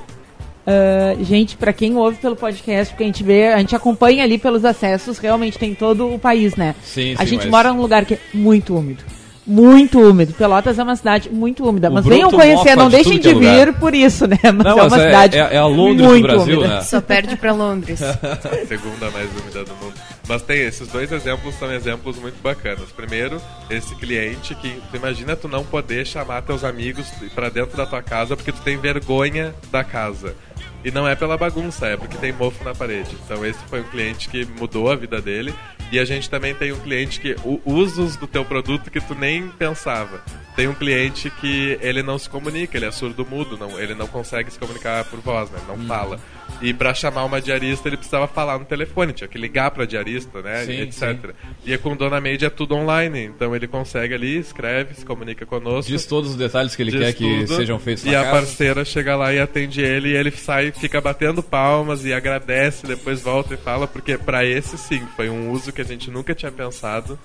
Ah, 0.71 1.17
gente, 1.23 1.57
pra 1.57 1.73
quem 1.73 1.97
ouve 1.97 2.19
pelo 2.19 2.37
podcast, 2.37 2.93
porque 2.93 3.05
a 3.05 3.07
gente 3.07 3.23
vê, 3.25 3.47
a 3.49 3.59
gente 3.59 3.75
acompanha 3.75 4.23
ali 4.23 4.37
pelos 4.37 4.65
acessos, 4.67 5.17
realmente 5.19 5.59
tem 5.59 5.75
todo 5.75 6.13
o 6.13 6.19
país, 6.19 6.55
né? 6.57 6.75
Sim, 6.83 7.15
a 7.17 7.21
sim, 7.21 7.27
gente 7.27 7.43
mas- 7.45 7.51
mora 7.51 7.73
num 7.73 7.81
lugar 7.81 8.05
que 8.05 8.15
é 8.15 8.19
muito 8.35 8.77
úmido. 8.77 9.03
Muito 9.47 9.99
úmido. 9.99 10.35
Pelotas 10.35 10.79
é 10.79 10.83
uma 10.83 10.95
cidade 10.95 11.31
muito 11.31 11.67
úmida. 11.67 11.89
O 11.89 11.95
mas 11.95 12.05
venham 12.05 12.31
conhecer, 12.31 12.77
não 12.77 12.91
de 12.91 12.97
deixem 12.97 13.19
de 13.19 13.31
é 13.31 13.33
lugar. 13.33 13.57
vir 13.67 13.73
por 13.77 13.95
isso, 13.95 14.27
né? 14.27 14.37
Mas 14.45 14.59
Não, 14.59 14.73
é 14.79 14.83
mas 14.83 14.93
uma 14.93 15.03
é, 15.03 15.07
cidade 15.07 15.39
é, 15.39 15.55
é 15.55 15.57
a 15.57 15.65
Londres 15.67 16.07
muito 16.07 16.27
do 16.27 16.35
Brasil, 16.35 16.59
úmida. 16.59 16.75
né? 16.75 16.81
Só 16.83 17.01
perde 17.01 17.35
pra 17.35 17.53
Londres. 17.55 17.99
segunda 18.69 19.11
mais 19.11 19.31
úmida 19.31 19.65
do 19.65 19.71
mundo. 19.83 19.95
Mas 20.29 20.43
tem 20.43 20.59
esses 20.61 20.87
dois 20.89 21.11
exemplos 21.11 21.55
são 21.55 21.73
exemplos 21.73 22.17
muito 22.19 22.41
bacanas. 22.43 22.93
Primeiro, 22.93 23.41
esse 23.71 23.95
cliente 23.95 24.55
que 24.55 24.81
tu 24.91 24.97
imagina 24.97 25.35
tu 25.35 25.49
não 25.49 25.65
poder 25.65 26.07
chamar 26.07 26.43
teus 26.43 26.63
amigos 26.65 27.09
pra 27.35 27.49
dentro 27.49 27.77
da 27.77 27.87
tua 27.87 28.03
casa 28.03 28.37
porque 28.37 28.53
tu 28.53 28.61
tem 28.61 28.77
vergonha 28.77 29.55
da 29.71 29.83
casa. 29.83 30.37
E 30.85 30.91
não 30.93 31.09
é 31.09 31.17
pela 31.17 31.37
bagunça, 31.37 31.87
é 31.87 31.97
porque 31.97 32.17
tem 32.19 32.33
mofo 32.33 32.63
na 32.63 32.75
parede. 32.75 33.17
Então 33.25 33.45
esse 33.45 33.59
foi 33.69 33.81
um 33.81 33.85
cliente 33.89 34.29
que 34.29 34.45
mudou 34.45 34.91
a 34.93 34.95
vida 34.97 35.21
dele 35.21 35.53
E 35.91 35.99
a 35.99 36.05
gente 36.05 36.29
também 36.29 36.55
tem 36.55 36.71
um 36.71 36.79
cliente 36.79 37.19
que 37.19 37.35
usos 37.65 38.15
do 38.15 38.27
teu 38.27 38.45
produto 38.45 38.91
que 38.91 39.01
tu 39.01 39.15
nem 39.15 39.49
pensava. 39.49 40.23
Tem 40.55 40.69
um 40.69 40.75
cliente 40.75 41.31
que 41.31 41.79
ele 41.81 42.03
não 42.03 42.19
se 42.19 42.29
comunica, 42.29 42.77
ele 42.77 42.85
é 42.85 42.91
surdo-mudo, 42.91 43.57
não, 43.57 43.81
ele 43.81 43.95
não 43.95 44.07
consegue 44.07 44.51
se 44.51 44.59
comunicar 44.59 45.03
por 45.07 45.19
voz, 45.21 45.51
né? 45.51 45.59
Não 45.67 45.77
Hum. 45.77 45.87
fala. 45.87 46.21
E 46.61 46.75
pra 46.75 46.93
chamar 46.93 47.25
uma 47.25 47.41
diarista 47.41 47.89
ele 47.89 47.97
precisava 47.97 48.27
falar 48.27 48.59
no 48.59 48.65
telefone, 48.65 49.13
tinha 49.13 49.29
que 49.29 49.39
ligar 49.39 49.71
pra 49.71 49.85
diarista, 49.85 50.43
né? 50.43 50.65
Sim, 50.65 50.81
etc. 50.81 51.35
E 51.65 51.77
com 51.79 51.95
Dona 51.95 52.21
Made 52.21 52.45
é 52.45 52.51
tudo 52.51 52.75
online, 52.75 53.27
então 53.27 53.55
ele 53.55 53.69
consegue 53.69 54.15
ali, 54.15 54.39
escreve, 54.39 54.95
se 54.95 55.05
comunica 55.05 55.47
conosco. 55.47 55.91
Diz 55.91 56.05
todos 56.05 56.31
os 56.31 56.37
detalhes 56.37 56.75
que 56.75 56.83
ele 56.83 56.93
quer 56.93 57.13
que 57.13 57.47
tudo, 57.47 57.57
sejam 57.57 57.79
feitos 57.79 58.05
E 58.05 58.15
a 58.15 58.21
casa. 58.23 58.31
parceira 58.33 58.85
chega 58.85 59.15
lá 59.17 59.33
e 59.33 59.39
atende 59.39 59.81
ele 59.81 60.11
e 60.11 60.17
ele 60.17 60.31
sai, 60.33 60.73
fica 60.73 61.01
batendo 61.01 61.43
palmas 61.43 62.05
e 62.05 62.13
agradece, 62.13 62.87
depois 62.87 63.21
volta 63.23 63.55
e 63.55 63.57
fala, 63.57 63.87
porque 63.87 64.19
pra 64.19 64.45
esse 64.45 64.77
sim, 64.77 65.03
foi 65.17 65.29
um 65.29 65.53
uso 65.53 65.73
que 65.73 65.81
a 65.81 65.85
gente 65.85 66.11
nunca 66.11 66.35
tinha 66.35 66.51
pensado 66.51 67.19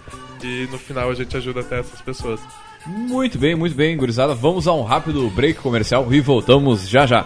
e 0.44 0.68
no 0.72 0.78
final 0.78 1.10
a 1.10 1.16
gente 1.16 1.36
ajuda 1.36 1.62
até 1.62 1.80
essas 1.80 2.02
pessoas. 2.02 2.40
Muito 2.86 3.38
bem, 3.38 3.56
muito 3.56 3.76
bem, 3.76 3.96
gurizada. 3.96 4.36
Vamos 4.36 4.68
a 4.68 4.74
um 4.74 4.84
rápido 4.84 5.30
break 5.30 5.60
comercial 5.60 6.14
e 6.14 6.20
voltamos 6.20 6.88
já 6.88 7.06
já. 7.06 7.26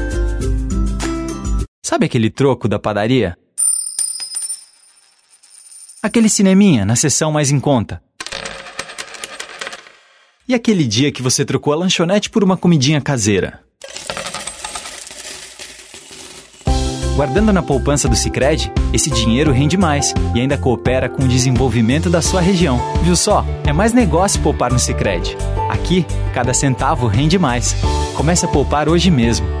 Sabe 1.91 2.05
aquele 2.05 2.29
troco 2.29 2.69
da 2.69 2.79
padaria? 2.79 3.37
Aquele 6.01 6.29
cineminha 6.29 6.85
na 6.85 6.95
sessão 6.95 7.33
mais 7.33 7.51
em 7.51 7.59
conta? 7.59 8.01
E 10.47 10.55
aquele 10.55 10.85
dia 10.85 11.11
que 11.11 11.21
você 11.21 11.43
trocou 11.43 11.73
a 11.73 11.75
lanchonete 11.75 12.29
por 12.29 12.45
uma 12.45 12.55
comidinha 12.55 13.01
caseira? 13.01 13.59
Guardando 17.17 17.51
na 17.51 17.61
poupança 17.61 18.07
do 18.07 18.15
Sicredi, 18.15 18.71
esse 18.93 19.09
dinheiro 19.09 19.51
rende 19.51 19.75
mais 19.75 20.13
e 20.33 20.39
ainda 20.39 20.57
coopera 20.57 21.09
com 21.09 21.23
o 21.23 21.27
desenvolvimento 21.27 22.09
da 22.09 22.21
sua 22.21 22.39
região. 22.39 22.79
Viu 23.03 23.17
só? 23.17 23.45
É 23.65 23.73
mais 23.73 23.91
negócio 23.91 24.41
poupar 24.41 24.71
no 24.71 24.79
Sicredi. 24.79 25.35
Aqui, 25.69 26.05
cada 26.33 26.53
centavo 26.53 27.05
rende 27.07 27.37
mais. 27.37 27.75
Comece 28.15 28.45
a 28.45 28.47
poupar 28.47 28.87
hoje 28.87 29.11
mesmo. 29.11 29.60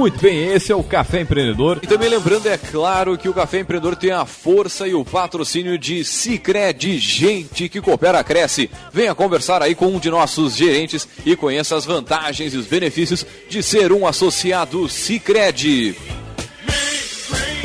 Muito 0.00 0.18
bem, 0.18 0.46
esse 0.46 0.72
é 0.72 0.74
o 0.74 0.82
Café 0.82 1.20
Empreendedor. 1.20 1.78
E 1.82 1.86
também 1.86 2.08
lembrando, 2.08 2.48
é 2.48 2.56
claro, 2.56 3.18
que 3.18 3.28
o 3.28 3.34
Café 3.34 3.58
Empreendedor 3.60 3.94
tem 3.94 4.10
a 4.10 4.24
força 4.24 4.88
e 4.88 4.94
o 4.94 5.04
patrocínio 5.04 5.76
de 5.76 6.02
Cicred, 6.04 6.98
gente 6.98 7.68
que 7.68 7.82
coopera, 7.82 8.24
cresce. 8.24 8.70
Venha 8.90 9.14
conversar 9.14 9.60
aí 9.60 9.74
com 9.74 9.88
um 9.88 9.98
de 9.98 10.08
nossos 10.08 10.56
gerentes 10.56 11.06
e 11.22 11.36
conheça 11.36 11.76
as 11.76 11.84
vantagens 11.84 12.54
e 12.54 12.56
os 12.56 12.64
benefícios 12.64 13.26
de 13.46 13.62
ser 13.62 13.92
um 13.92 14.06
associado 14.06 14.88
Cicred. 14.88 15.94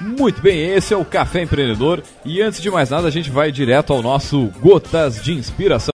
Muito 0.00 0.40
bem, 0.40 0.70
esse 0.70 0.94
é 0.94 0.96
o 0.96 1.04
Café 1.04 1.42
Empreendedor 1.42 2.02
e 2.24 2.40
antes 2.40 2.62
de 2.62 2.70
mais 2.70 2.88
nada 2.88 3.08
a 3.08 3.10
gente 3.10 3.28
vai 3.30 3.50
direto 3.50 3.92
ao 3.92 4.02
nosso 4.02 4.46
Gotas 4.60 5.22
de 5.22 5.32
Inspiração. 5.32 5.91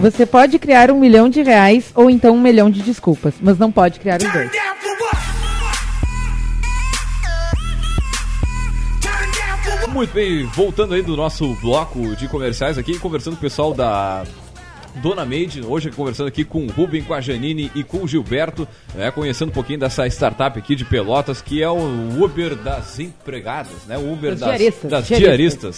Você 0.00 0.24
pode 0.24 0.60
criar 0.60 0.92
um 0.92 1.00
milhão 1.00 1.28
de 1.28 1.42
reais 1.42 1.90
ou 1.92 2.08
então 2.08 2.36
um 2.36 2.40
milhão 2.40 2.70
de 2.70 2.82
desculpas, 2.82 3.34
mas 3.40 3.58
não 3.58 3.72
pode 3.72 3.98
criar 3.98 4.22
os 4.22 4.32
dois. 4.32 4.50
Muito 9.88 10.14
bem, 10.14 10.44
voltando 10.46 10.94
aí 10.94 11.02
do 11.02 11.16
nosso 11.16 11.52
bloco 11.56 12.14
de 12.14 12.28
comerciais 12.28 12.78
aqui, 12.78 12.96
conversando 12.98 13.34
com 13.34 13.40
o 13.40 13.42
pessoal 13.42 13.74
da 13.74 14.24
Dona 14.98 15.24
Made, 15.24 15.62
hoje 15.64 15.90
conversando 15.90 16.26
aqui 16.28 16.44
com 16.44 16.64
o 16.66 16.70
Rubem, 16.70 17.02
com 17.02 17.14
a 17.14 17.20
Janine 17.20 17.70
e 17.74 17.82
com 17.82 17.98
o 17.98 18.08
Gilberto, 18.08 18.66
né, 18.94 19.10
conhecendo 19.10 19.48
um 19.48 19.52
pouquinho 19.52 19.78
dessa 19.78 20.06
startup 20.08 20.58
aqui 20.58 20.74
de 20.74 20.84
Pelotas, 20.84 21.40
que 21.40 21.62
é 21.62 21.68
o 21.70 22.22
Uber 22.22 22.54
das 22.56 22.98
empregadas, 22.98 23.72
né? 23.86 23.96
O 23.96 24.12
Uber 24.12 24.30
Das 24.32 24.40
das, 24.40 24.48
diaristas, 24.58 24.90
das 24.90 25.06
diaristas. 25.06 25.28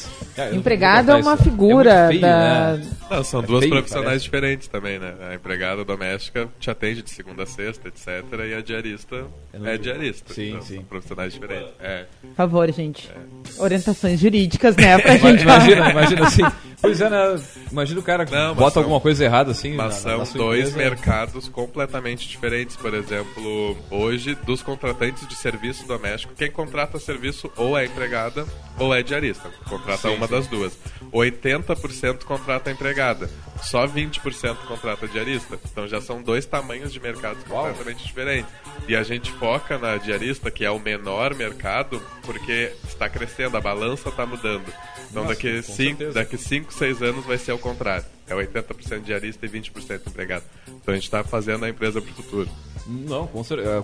diaristas. 0.08 0.10
É, 0.36 0.54
Empregada 0.54 1.12
é 1.12 1.14
uma 1.16 1.22
botar 1.22 1.34
isso. 1.34 1.44
figura 1.44 1.90
É 1.90 2.08
feio, 2.08 2.20
da- 2.20 2.76
né? 2.78 2.86
Não, 3.10 3.24
são 3.24 3.40
É 3.42 3.46
duas 3.46 3.60
feio, 3.60 3.72
profissionais 3.72 4.06
parece. 4.08 4.24
diferentes 4.24 4.68
também, 4.68 4.98
né? 4.98 5.12
A 5.30 5.34
empregada 5.34 5.84
doméstica 5.84 6.48
te 6.58 6.70
atende 6.70 7.02
de 7.02 7.10
segunda 7.10 7.42
a 7.42 7.46
sexta, 7.46 7.88
etc. 7.88 8.24
E 8.48 8.54
a 8.54 8.60
diarista 8.62 9.24
no- 9.52 9.68
é 9.68 9.76
diarista. 9.76 10.32
Sim, 10.32 10.50
então, 10.50 10.62
sim. 10.62 10.74
São 10.76 10.84
profissionais 10.84 11.32
diferentes. 11.32 11.70
É. 11.80 12.06
Por 12.22 12.34
favor, 12.36 12.72
gente. 12.72 13.10
Orientações 13.58 14.20
jurídicas, 14.20 14.76
né? 14.76 14.98
Pra 14.98 15.16
gente 15.16 15.42
Imagina, 15.42 15.90
imagina 15.90 16.26
assim. 16.26 16.42
Pois 16.80 17.00
é, 17.00 17.10
né? 17.10 17.40
Imagina 17.70 18.00
o 18.00 18.02
cara 18.02 18.24
Não, 18.30 18.54
bota 18.54 18.74
são- 18.74 18.82
alguma 18.82 19.00
coisa 19.00 19.24
errada 19.24 19.50
assim. 19.50 19.74
Mas 19.74 19.96
na- 19.96 20.00
são 20.10 20.18
na 20.18 20.24
sua 20.24 20.38
dois 20.38 20.70
empresa. 20.70 20.76
mercados 20.90 21.48
completamente 21.48 22.26
diferentes. 22.26 22.76
Por 22.76 22.94
exemplo, 22.94 23.76
hoje, 23.90 24.34
dos 24.46 24.62
contratantes 24.62 25.26
de 25.28 25.34
serviço 25.34 25.86
doméstico, 25.86 26.32
quem 26.34 26.50
contrata 26.50 26.98
serviço 26.98 27.50
ou 27.56 27.76
é 27.76 27.84
empregada 27.84 28.46
ou 28.78 28.94
é 28.94 29.02
diarista. 29.02 29.50
Contrata 29.68 30.08
Sim, 30.08 30.16
uma 30.16 30.26
sim. 30.26 30.32
das 30.32 30.46
duas. 30.46 30.72
80% 31.12 32.24
contrata 32.24 32.70
empregada. 32.70 33.28
Só 33.62 33.86
20% 33.86 34.56
contrata 34.66 35.06
diarista. 35.06 35.58
Então 35.70 35.86
já 35.86 36.00
são 36.00 36.22
dois 36.22 36.46
tamanhos 36.46 36.92
de 36.92 36.98
mercados 37.00 37.42
Uau. 37.50 37.66
completamente 37.66 38.06
diferentes. 38.06 38.50
E 38.88 38.96
a 38.96 39.02
gente 39.02 39.30
foca 39.32 39.76
na 39.78 39.96
diarista, 39.98 40.50
que 40.50 40.64
é 40.64 40.70
o 40.70 40.78
menor 40.78 41.34
mercado, 41.34 42.02
porque 42.22 42.72
está 42.88 43.08
crescendo, 43.08 43.56
a 43.56 43.60
balança 43.60 44.08
está 44.08 44.24
mudando. 44.24 44.64
Então 45.10 45.24
Nossa, 45.24 45.34
daqui 45.34 45.56
com 45.56 45.62
5, 45.72 45.98
certeza. 45.98 46.12
daqui 46.12 46.38
5, 46.70 46.72
6 46.72 47.02
anos 47.02 47.24
vai 47.24 47.36
ser 47.38 47.52
o 47.52 47.58
contrário. 47.58 48.04
É 48.28 48.34
80% 48.34 49.02
diarista 49.02 49.44
e 49.46 49.48
20% 49.48 50.06
empregado. 50.06 50.44
Então 50.68 50.92
a 50.92 50.94
gente 50.94 51.04
está 51.04 51.22
fazendo 51.24 51.64
a 51.64 51.68
empresa 51.68 52.00
para 52.00 52.10
o 52.10 52.14
futuro. 52.14 52.48
Não, 52.86 53.28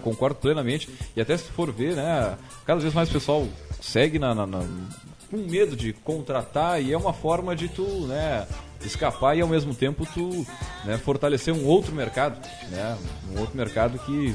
concordo 0.03 0.37
plenamente. 0.37 0.89
E 1.15 1.21
até 1.21 1.37
se 1.37 1.51
for 1.51 1.71
ver, 1.73 1.95
né? 1.95 2.37
Cada 2.65 2.81
vez 2.81 2.95
mais 2.95 3.09
o 3.09 3.13
pessoal 3.13 3.47
segue 3.81 4.19
na, 4.19 4.35
na- 4.35 4.47
na- 4.47 4.65
com 5.31 5.37
medo 5.39 5.75
de 5.77 5.93
contratar 5.93 6.81
e 6.81 6.93
é 6.93 6.97
uma 6.97 7.13
forma 7.13 7.55
de 7.57 7.69
tu, 7.69 7.83
né? 8.07 8.47
Escapar 8.85 9.37
e 9.37 9.41
ao 9.41 9.49
mesmo 9.49 9.75
tempo 9.75 10.07
tu 10.15 10.47
né, 10.85 10.97
fortalecer 10.99 11.53
um 11.53 11.65
outro 11.67 11.93
mercado, 11.95 12.39
né? 12.71 12.97
Um 13.35 13.41
outro 13.41 13.57
mercado 13.57 13.99
que 13.99 14.35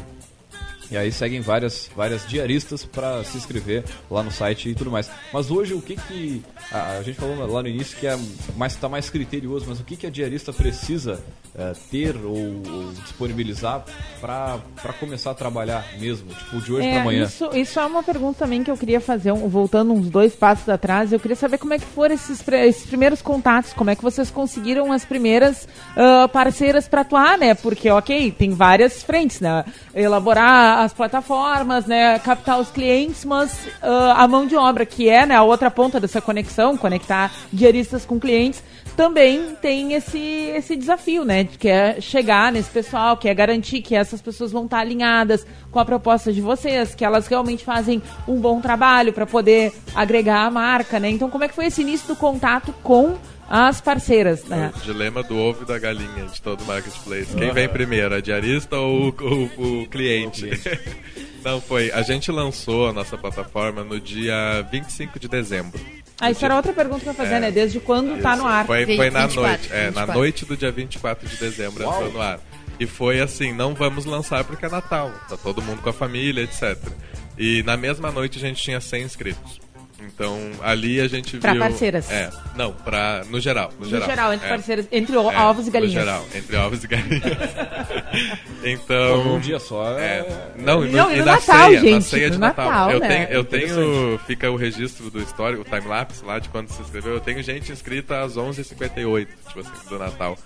e 0.91 0.97
aí 0.97 1.11
seguem 1.11 1.39
várias, 1.41 1.89
várias 1.95 2.27
diaristas 2.27 2.83
para 2.83 3.23
se 3.23 3.37
inscrever 3.37 3.83
lá 4.09 4.21
no 4.21 4.31
site 4.31 4.69
e 4.69 4.75
tudo 4.75 4.91
mais. 4.91 5.09
Mas 5.33 5.49
hoje 5.49 5.73
o 5.73 5.81
que 5.81 5.95
que 5.95 6.43
a, 6.71 6.97
a 6.97 7.01
gente 7.03 7.17
falou 7.17 7.35
lá 7.47 7.61
no 7.63 7.67
início 7.69 7.97
que 7.97 8.05
é 8.05 8.17
mais 8.57 8.73
está 8.73 8.89
mais 8.89 9.09
criterioso, 9.09 9.65
mas 9.67 9.79
o 9.79 9.83
que 9.83 9.95
que 9.95 10.05
a 10.05 10.09
diarista 10.09 10.51
precisa 10.51 11.23
eh, 11.55 11.73
ter 11.89 12.15
ou, 12.17 12.35
ou 12.35 12.91
disponibilizar 13.03 13.83
para 14.19 14.59
começar 14.99 15.31
a 15.31 15.33
trabalhar 15.33 15.85
mesmo, 15.99 16.29
tipo 16.33 16.61
de 16.61 16.73
hoje 16.73 16.87
É, 16.87 16.91
para 16.93 17.01
amanhã? 17.01 17.23
Isso, 17.25 17.49
isso 17.53 17.79
é 17.79 17.85
uma 17.85 18.03
pergunta 18.03 18.39
também 18.39 18.63
que 18.63 18.69
eu 18.71 18.77
queria 18.77 18.99
fazer, 19.01 19.31
um- 19.31 19.47
voltando 19.47 19.93
uns 19.93 20.09
dois 20.09 20.33
passos 20.35 20.67
atrás. 20.69 21.11
Eu 21.13 21.19
queria 21.19 21.35
saber 21.35 21.57
como 21.57 21.73
é 21.73 21.79
que 21.79 21.85
foram 21.85 22.13
esses, 22.15 22.45
esses 22.47 22.85
primeiros 22.85 23.21
contatos, 23.21 23.73
como 23.73 23.89
é 23.89 23.95
que 23.95 24.01
vocês 24.03 24.29
conseguiram 24.29 24.91
as 24.91 25.05
primeiras 25.05 25.67
ah, 25.95 26.27
parceiras 26.31 26.87
para 26.87 27.01
atuar, 27.01 27.37
né? 27.37 27.53
Porque, 27.53 27.89
ok, 27.89 28.31
tem 28.31 28.51
várias 28.51 29.03
frentes, 29.03 29.39
né? 29.39 29.63
Elaborar 29.93 30.80
as 30.83 30.93
plataformas, 30.93 31.85
né? 31.85 32.19
Captar 32.19 32.59
os 32.59 32.69
clientes, 32.69 33.25
mas 33.25 33.67
ah, 33.81 34.15
a 34.17 34.27
mão 34.27 34.45
de 34.45 34.55
obra, 34.55 34.85
que 34.85 35.09
é 35.09 35.25
né, 35.25 35.35
a 35.35 35.43
outra 35.43 35.69
ponta 35.71 35.99
dessa 35.99 36.21
conexão, 36.21 36.77
conectar 36.77 37.31
diaristas 37.51 38.05
com 38.05 38.19
clientes, 38.19 38.63
também 38.95 39.55
tem 39.61 39.93
esse, 39.93 40.19
esse 40.19 40.75
desafio, 40.75 41.23
né? 41.23 41.45
Que 41.45 41.69
é 41.69 42.01
chegar 42.01 42.51
nesse 42.51 42.69
pessoal, 42.69 43.17
que 43.17 43.27
é 43.27 43.33
garantir 43.33 43.81
que 43.81 43.95
essas 43.95 44.21
pessoas 44.21 44.51
vão 44.51 44.65
estar 44.65 44.79
alinhadas 44.79 45.45
com 45.71 45.79
a 45.79 45.85
proposta 45.85 46.31
de 46.31 46.41
vocês, 46.41 46.93
que 46.93 47.05
elas 47.05 47.27
realmente 47.27 47.63
fazem 47.63 48.01
um 48.27 48.39
bom 48.39 48.59
trabalho 48.59 49.13
para 49.13 49.25
poder 49.25 49.73
agregar 49.95 50.45
a 50.45 50.51
marca, 50.51 50.99
né? 50.99 51.09
Então, 51.09 51.29
como 51.29 51.43
é 51.43 51.47
que 51.47 51.55
foi 51.55 51.67
esse 51.67 51.81
início 51.81 52.07
do 52.07 52.15
contato 52.15 52.73
com 52.83 53.15
as 53.53 53.81
parceiras, 53.81 54.45
né? 54.45 54.71
O 54.75 54.79
dilema 54.79 55.21
do 55.23 55.37
ovo 55.37 55.63
e 55.63 55.65
da 55.65 55.77
galinha 55.77 56.25
de 56.31 56.41
todo 56.41 56.63
marketplace. 56.65 57.35
Quem 57.35 57.51
vem 57.53 57.67
primeiro, 57.67 58.15
a 58.15 58.21
diarista 58.21 58.77
ou 58.77 59.09
o, 59.09 59.23
o- 59.59 59.81
o 59.83 59.87
cliente? 59.87 60.49
Não, 61.43 61.59
foi. 61.59 61.91
A 61.91 62.01
gente 62.01 62.31
lançou 62.31 62.87
a 62.87 62.93
nossa 62.93 63.17
plataforma 63.17 63.83
no 63.83 63.99
dia 63.99 64.61
25 64.71 65.19
de 65.19 65.27
dezembro. 65.27 65.79
Ah, 66.19 66.29
isso 66.29 66.45
era 66.45 66.55
outra 66.55 66.71
pergunta 66.71 66.99
que 67.01 67.07
eu 67.07 67.11
ia 67.13 67.17
fazer, 67.17 67.33
É. 67.35 67.39
né? 67.39 67.51
Desde 67.51 67.79
quando 67.79 68.21
tá 68.21 68.35
no 68.35 68.45
ar? 68.45 68.65
Foi, 68.65 68.85
foi 68.85 69.09
na 69.09 69.25
24, 69.25 69.41
noite. 69.41 69.69
É, 69.73 69.77
na 69.85 69.87
24. 70.05 70.13
noite 70.13 70.45
do 70.45 70.55
dia 70.55 70.71
24 70.71 71.27
de 71.27 71.35
dezembro 71.37 71.83
entrou 71.83 72.11
no 72.11 72.21
ar. 72.21 72.39
E 72.79 72.85
foi 72.85 73.19
assim, 73.19 73.51
não 73.53 73.73
vamos 73.73 74.05
lançar 74.05 74.43
porque 74.43 74.65
é 74.65 74.69
Natal. 74.69 75.11
Tá 75.27 75.35
todo 75.35 75.61
mundo 75.61 75.81
com 75.81 75.89
a 75.89 75.93
família, 75.93 76.43
etc. 76.43 76.77
E 77.37 77.63
na 77.63 77.75
mesma 77.75 78.11
noite 78.11 78.37
a 78.37 78.41
gente 78.41 78.61
tinha 78.61 78.79
100 78.79 79.03
inscritos. 79.03 79.59
Então 80.03 80.37
ali 80.63 80.99
a 80.99 81.07
gente 81.07 81.37
Pra 81.37 81.51
viu. 81.51 81.61
parceiras. 81.61 82.09
É, 82.11 82.29
não, 82.55 82.73
pra, 82.73 83.23
no 83.29 83.39
geral. 83.39 83.71
No, 83.79 83.85
No 83.87 84.01
geral, 84.05 84.33
entre 84.33 84.45
é. 84.47 84.49
parceiras, 84.49 84.87
entre 84.91 85.15
o- 85.15 85.31
É, 85.31 85.37
ovos 85.39 85.67
e 85.67 85.71
galinhas. 85.71 85.93
No 85.93 85.99
geral, 85.99 86.25
entre 86.35 86.55
ovos 86.57 86.83
e 86.83 86.87
galinhas. 86.87 87.21
então. 88.63 89.35
Um 89.35 89.39
dia 89.39 89.59
só 89.59 89.97
é- 89.97 90.19
É, 90.19 90.51
não, 90.57 90.83
e 90.85 90.89
no, 90.89 90.97
Não, 90.97 91.11
e 91.11 91.17
no 91.19 91.25
na 91.25 91.33
Natal, 91.33 91.67
ceia, 91.69 91.79
na 91.81 91.87
gente, 91.89 92.05
ceia 92.05 92.29
de 92.29 92.35
no 92.37 92.41
Natal. 92.41 92.65
Natal, 92.69 92.91
eu 92.91 92.99
né? 92.99 93.07
tenho, 93.25 93.29
eu 93.37 93.43
tenho, 93.43 94.19
fica 94.25 94.49
o 94.51 94.55
registro 94.55 95.09
do 95.09 95.21
histórico, 95.21 95.61
o 95.61 95.65
timelapse 95.65 96.23
lá 96.25 96.39
de 96.39 96.49
quando 96.49 96.69
se 96.69 96.81
inscreveu. 96.81 97.13
Eu 97.13 97.19
tenho 97.19 97.41
gente 97.43 97.71
inscrita 97.71 98.21
às 98.21 98.37
11h58, 98.37 99.27
tipo 99.47 99.59
assim, 99.59 99.89
do 99.89 99.99
Natal. 99.99 100.37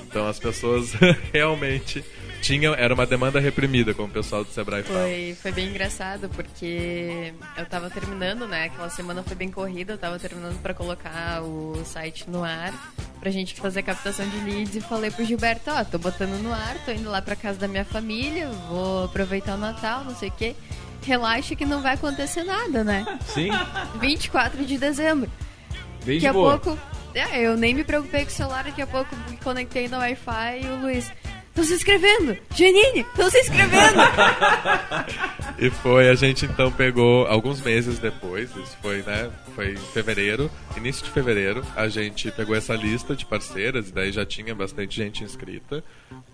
Então 0.00 0.26
as 0.28 0.38
pessoas 0.38 0.92
realmente 1.32 2.04
tinham, 2.40 2.74
era 2.74 2.92
uma 2.92 3.06
demanda 3.06 3.40
reprimida, 3.40 3.94
como 3.94 4.08
o 4.08 4.10
pessoal 4.10 4.44
do 4.44 4.50
Sebrae 4.50 4.82
fala. 4.82 5.00
Foi, 5.00 5.36
foi 5.40 5.52
bem 5.52 5.68
engraçado, 5.68 6.28
porque 6.28 7.32
eu 7.56 7.64
tava 7.66 7.88
terminando, 7.88 8.46
né? 8.46 8.64
Aquela 8.66 8.90
semana 8.90 9.22
foi 9.22 9.34
bem 9.34 9.50
corrida, 9.50 9.94
eu 9.94 9.98
tava 9.98 10.18
terminando 10.18 10.60
pra 10.60 10.74
colocar 10.74 11.42
o 11.42 11.82
site 11.86 12.28
no 12.28 12.44
ar, 12.44 12.72
pra 13.18 13.30
gente 13.30 13.54
fazer 13.54 13.80
a 13.80 13.82
captação 13.82 14.28
de 14.28 14.36
leads 14.40 14.76
e 14.76 14.80
falei 14.82 15.10
pro 15.10 15.24
Gilberto, 15.24 15.70
ó, 15.70 15.82
tô 15.84 15.96
botando 15.98 16.38
no 16.42 16.52
ar, 16.52 16.76
tô 16.84 16.92
indo 16.92 17.08
lá 17.10 17.22
pra 17.22 17.34
casa 17.34 17.58
da 17.58 17.66
minha 17.66 17.84
família, 17.84 18.48
vou 18.68 19.04
aproveitar 19.04 19.54
o 19.54 19.58
Natal, 19.58 20.04
não 20.04 20.14
sei 20.14 20.28
o 20.28 20.32
quê. 20.32 20.54
Relaxa 21.02 21.54
que 21.54 21.64
não 21.66 21.80
vai 21.82 21.94
acontecer 21.94 22.44
nada, 22.44 22.84
né? 22.84 23.06
Sim, 23.26 23.48
24 24.00 24.64
de 24.66 24.76
dezembro. 24.78 25.30
bem 26.04 26.18
Daqui 26.18 26.18
de 26.18 26.26
a 26.26 26.32
boa. 26.32 26.58
pouco. 26.58 26.78
É, 27.14 27.40
eu 27.40 27.56
nem 27.56 27.74
me 27.74 27.84
preocupei 27.84 28.24
com 28.24 28.30
o 28.30 28.32
celular, 28.32 28.64
daqui 28.64 28.82
a 28.82 28.86
pouco 28.86 29.14
me 29.30 29.36
conectei 29.36 29.88
no 29.88 29.98
Wi-Fi 29.98 30.60
e 30.62 30.66
o 30.66 30.80
Luiz. 30.80 31.12
Estão 31.54 31.64
se 31.64 31.74
inscrevendo! 31.74 32.36
Janine, 32.52 33.00
estão 33.00 33.30
se 33.30 33.38
inscrevendo! 33.38 34.00
E 35.56 35.70
foi, 35.70 36.08
a 36.08 36.14
gente 36.16 36.44
então 36.44 36.72
pegou 36.72 37.28
alguns 37.28 37.60
meses 37.60 38.00
depois, 38.00 38.50
isso 38.56 38.76
foi, 38.82 39.02
né? 39.02 39.30
Foi 39.54 39.74
em 39.74 39.76
fevereiro, 39.76 40.50
início 40.76 41.04
de 41.04 41.12
fevereiro, 41.12 41.64
a 41.76 41.86
gente 41.86 42.28
pegou 42.32 42.56
essa 42.56 42.74
lista 42.74 43.14
de 43.14 43.24
parceiras, 43.24 43.88
e 43.88 43.92
daí 43.92 44.10
já 44.10 44.26
tinha 44.26 44.52
bastante 44.52 44.96
gente 44.96 45.22
inscrita, 45.22 45.84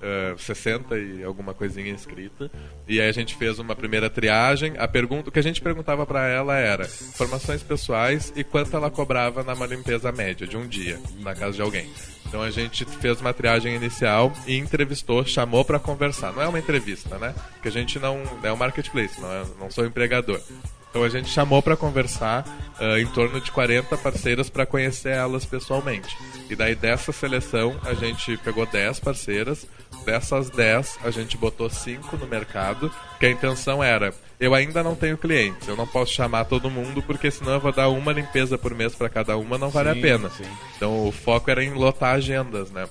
eh, 0.00 0.34
60 0.38 0.98
e 0.98 1.22
alguma 1.22 1.52
coisinha 1.52 1.90
inscrita. 1.92 2.50
E 2.88 2.98
aí 2.98 3.10
a 3.10 3.12
gente 3.12 3.36
fez 3.36 3.58
uma 3.58 3.76
primeira 3.76 4.08
triagem. 4.08 4.72
A 4.78 4.88
pergunta, 4.88 5.28
o 5.28 5.32
que 5.32 5.38
a 5.38 5.42
gente 5.42 5.60
perguntava 5.60 6.06
para 6.06 6.26
ela 6.26 6.56
era 6.56 6.86
informações 6.86 7.62
pessoais 7.62 8.32
e 8.34 8.42
quanto 8.42 8.74
ela 8.74 8.90
cobrava 8.90 9.42
numa 9.42 9.66
limpeza 9.66 10.10
média 10.10 10.46
de 10.46 10.56
um 10.56 10.66
dia 10.66 10.98
na 11.18 11.34
casa 11.34 11.52
de 11.56 11.62
alguém. 11.62 11.90
Então 12.30 12.42
a 12.42 12.50
gente 12.50 12.84
fez 12.84 13.20
uma 13.20 13.34
triagem 13.34 13.74
inicial 13.74 14.32
e 14.46 14.56
entrevistou, 14.56 15.24
chamou 15.26 15.64
para 15.64 15.80
conversar. 15.80 16.32
Não 16.32 16.40
é 16.40 16.46
uma 16.46 16.60
entrevista, 16.60 17.18
né? 17.18 17.34
Porque 17.54 17.66
a 17.66 17.72
gente 17.72 17.98
não 17.98 18.22
é 18.40 18.52
um 18.52 18.56
marketplace, 18.56 19.20
não, 19.20 19.32
é, 19.32 19.42
não 19.58 19.68
sou 19.68 19.84
empregador. 19.84 20.40
Então 20.88 21.02
a 21.02 21.08
gente 21.08 21.28
chamou 21.28 21.60
para 21.60 21.76
conversar 21.76 22.44
ah, 22.78 23.00
em 23.00 23.06
torno 23.06 23.40
de 23.40 23.50
40 23.50 23.96
parceiras 23.96 24.48
para 24.48 24.64
conhecer 24.64 25.10
elas 25.10 25.44
pessoalmente. 25.44 26.16
E 26.48 26.54
daí 26.54 26.76
dessa 26.76 27.10
seleção 27.10 27.76
a 27.82 27.94
gente 27.94 28.36
pegou 28.36 28.64
10 28.64 29.00
parceiras. 29.00 29.66
Dessas 30.04 30.50
10 30.50 31.00
a 31.02 31.10
gente 31.10 31.36
botou 31.36 31.68
5 31.68 32.16
no 32.16 32.28
mercado, 32.28 32.92
que 33.18 33.26
a 33.26 33.30
intenção 33.30 33.82
era 33.82 34.14
eu 34.40 34.54
ainda 34.54 34.82
não 34.82 34.94
tenho 34.96 35.18
clientes, 35.18 35.68
eu 35.68 35.76
não 35.76 35.86
posso 35.86 36.12
chamar 36.12 36.46
todo 36.46 36.70
mundo 36.70 37.02
porque 37.02 37.30
senão 37.30 37.52
eu 37.52 37.60
vou 37.60 37.72
dar 37.72 37.90
uma 37.90 38.10
limpeza 38.10 38.56
por 38.56 38.74
mês 38.74 38.94
para 38.94 39.10
cada 39.10 39.36
uma, 39.36 39.58
não 39.58 39.68
vale 39.68 39.92
Sim, 39.92 39.98
a 39.98 40.02
pena. 40.02 40.30
sim. 40.30 40.44
Então 40.76 41.06
o 41.06 41.12
foco 41.12 41.50
era 41.50 41.62
em 41.62 41.74
lotar 41.74 42.14
agendas, 42.14 42.70
né? 42.70 42.88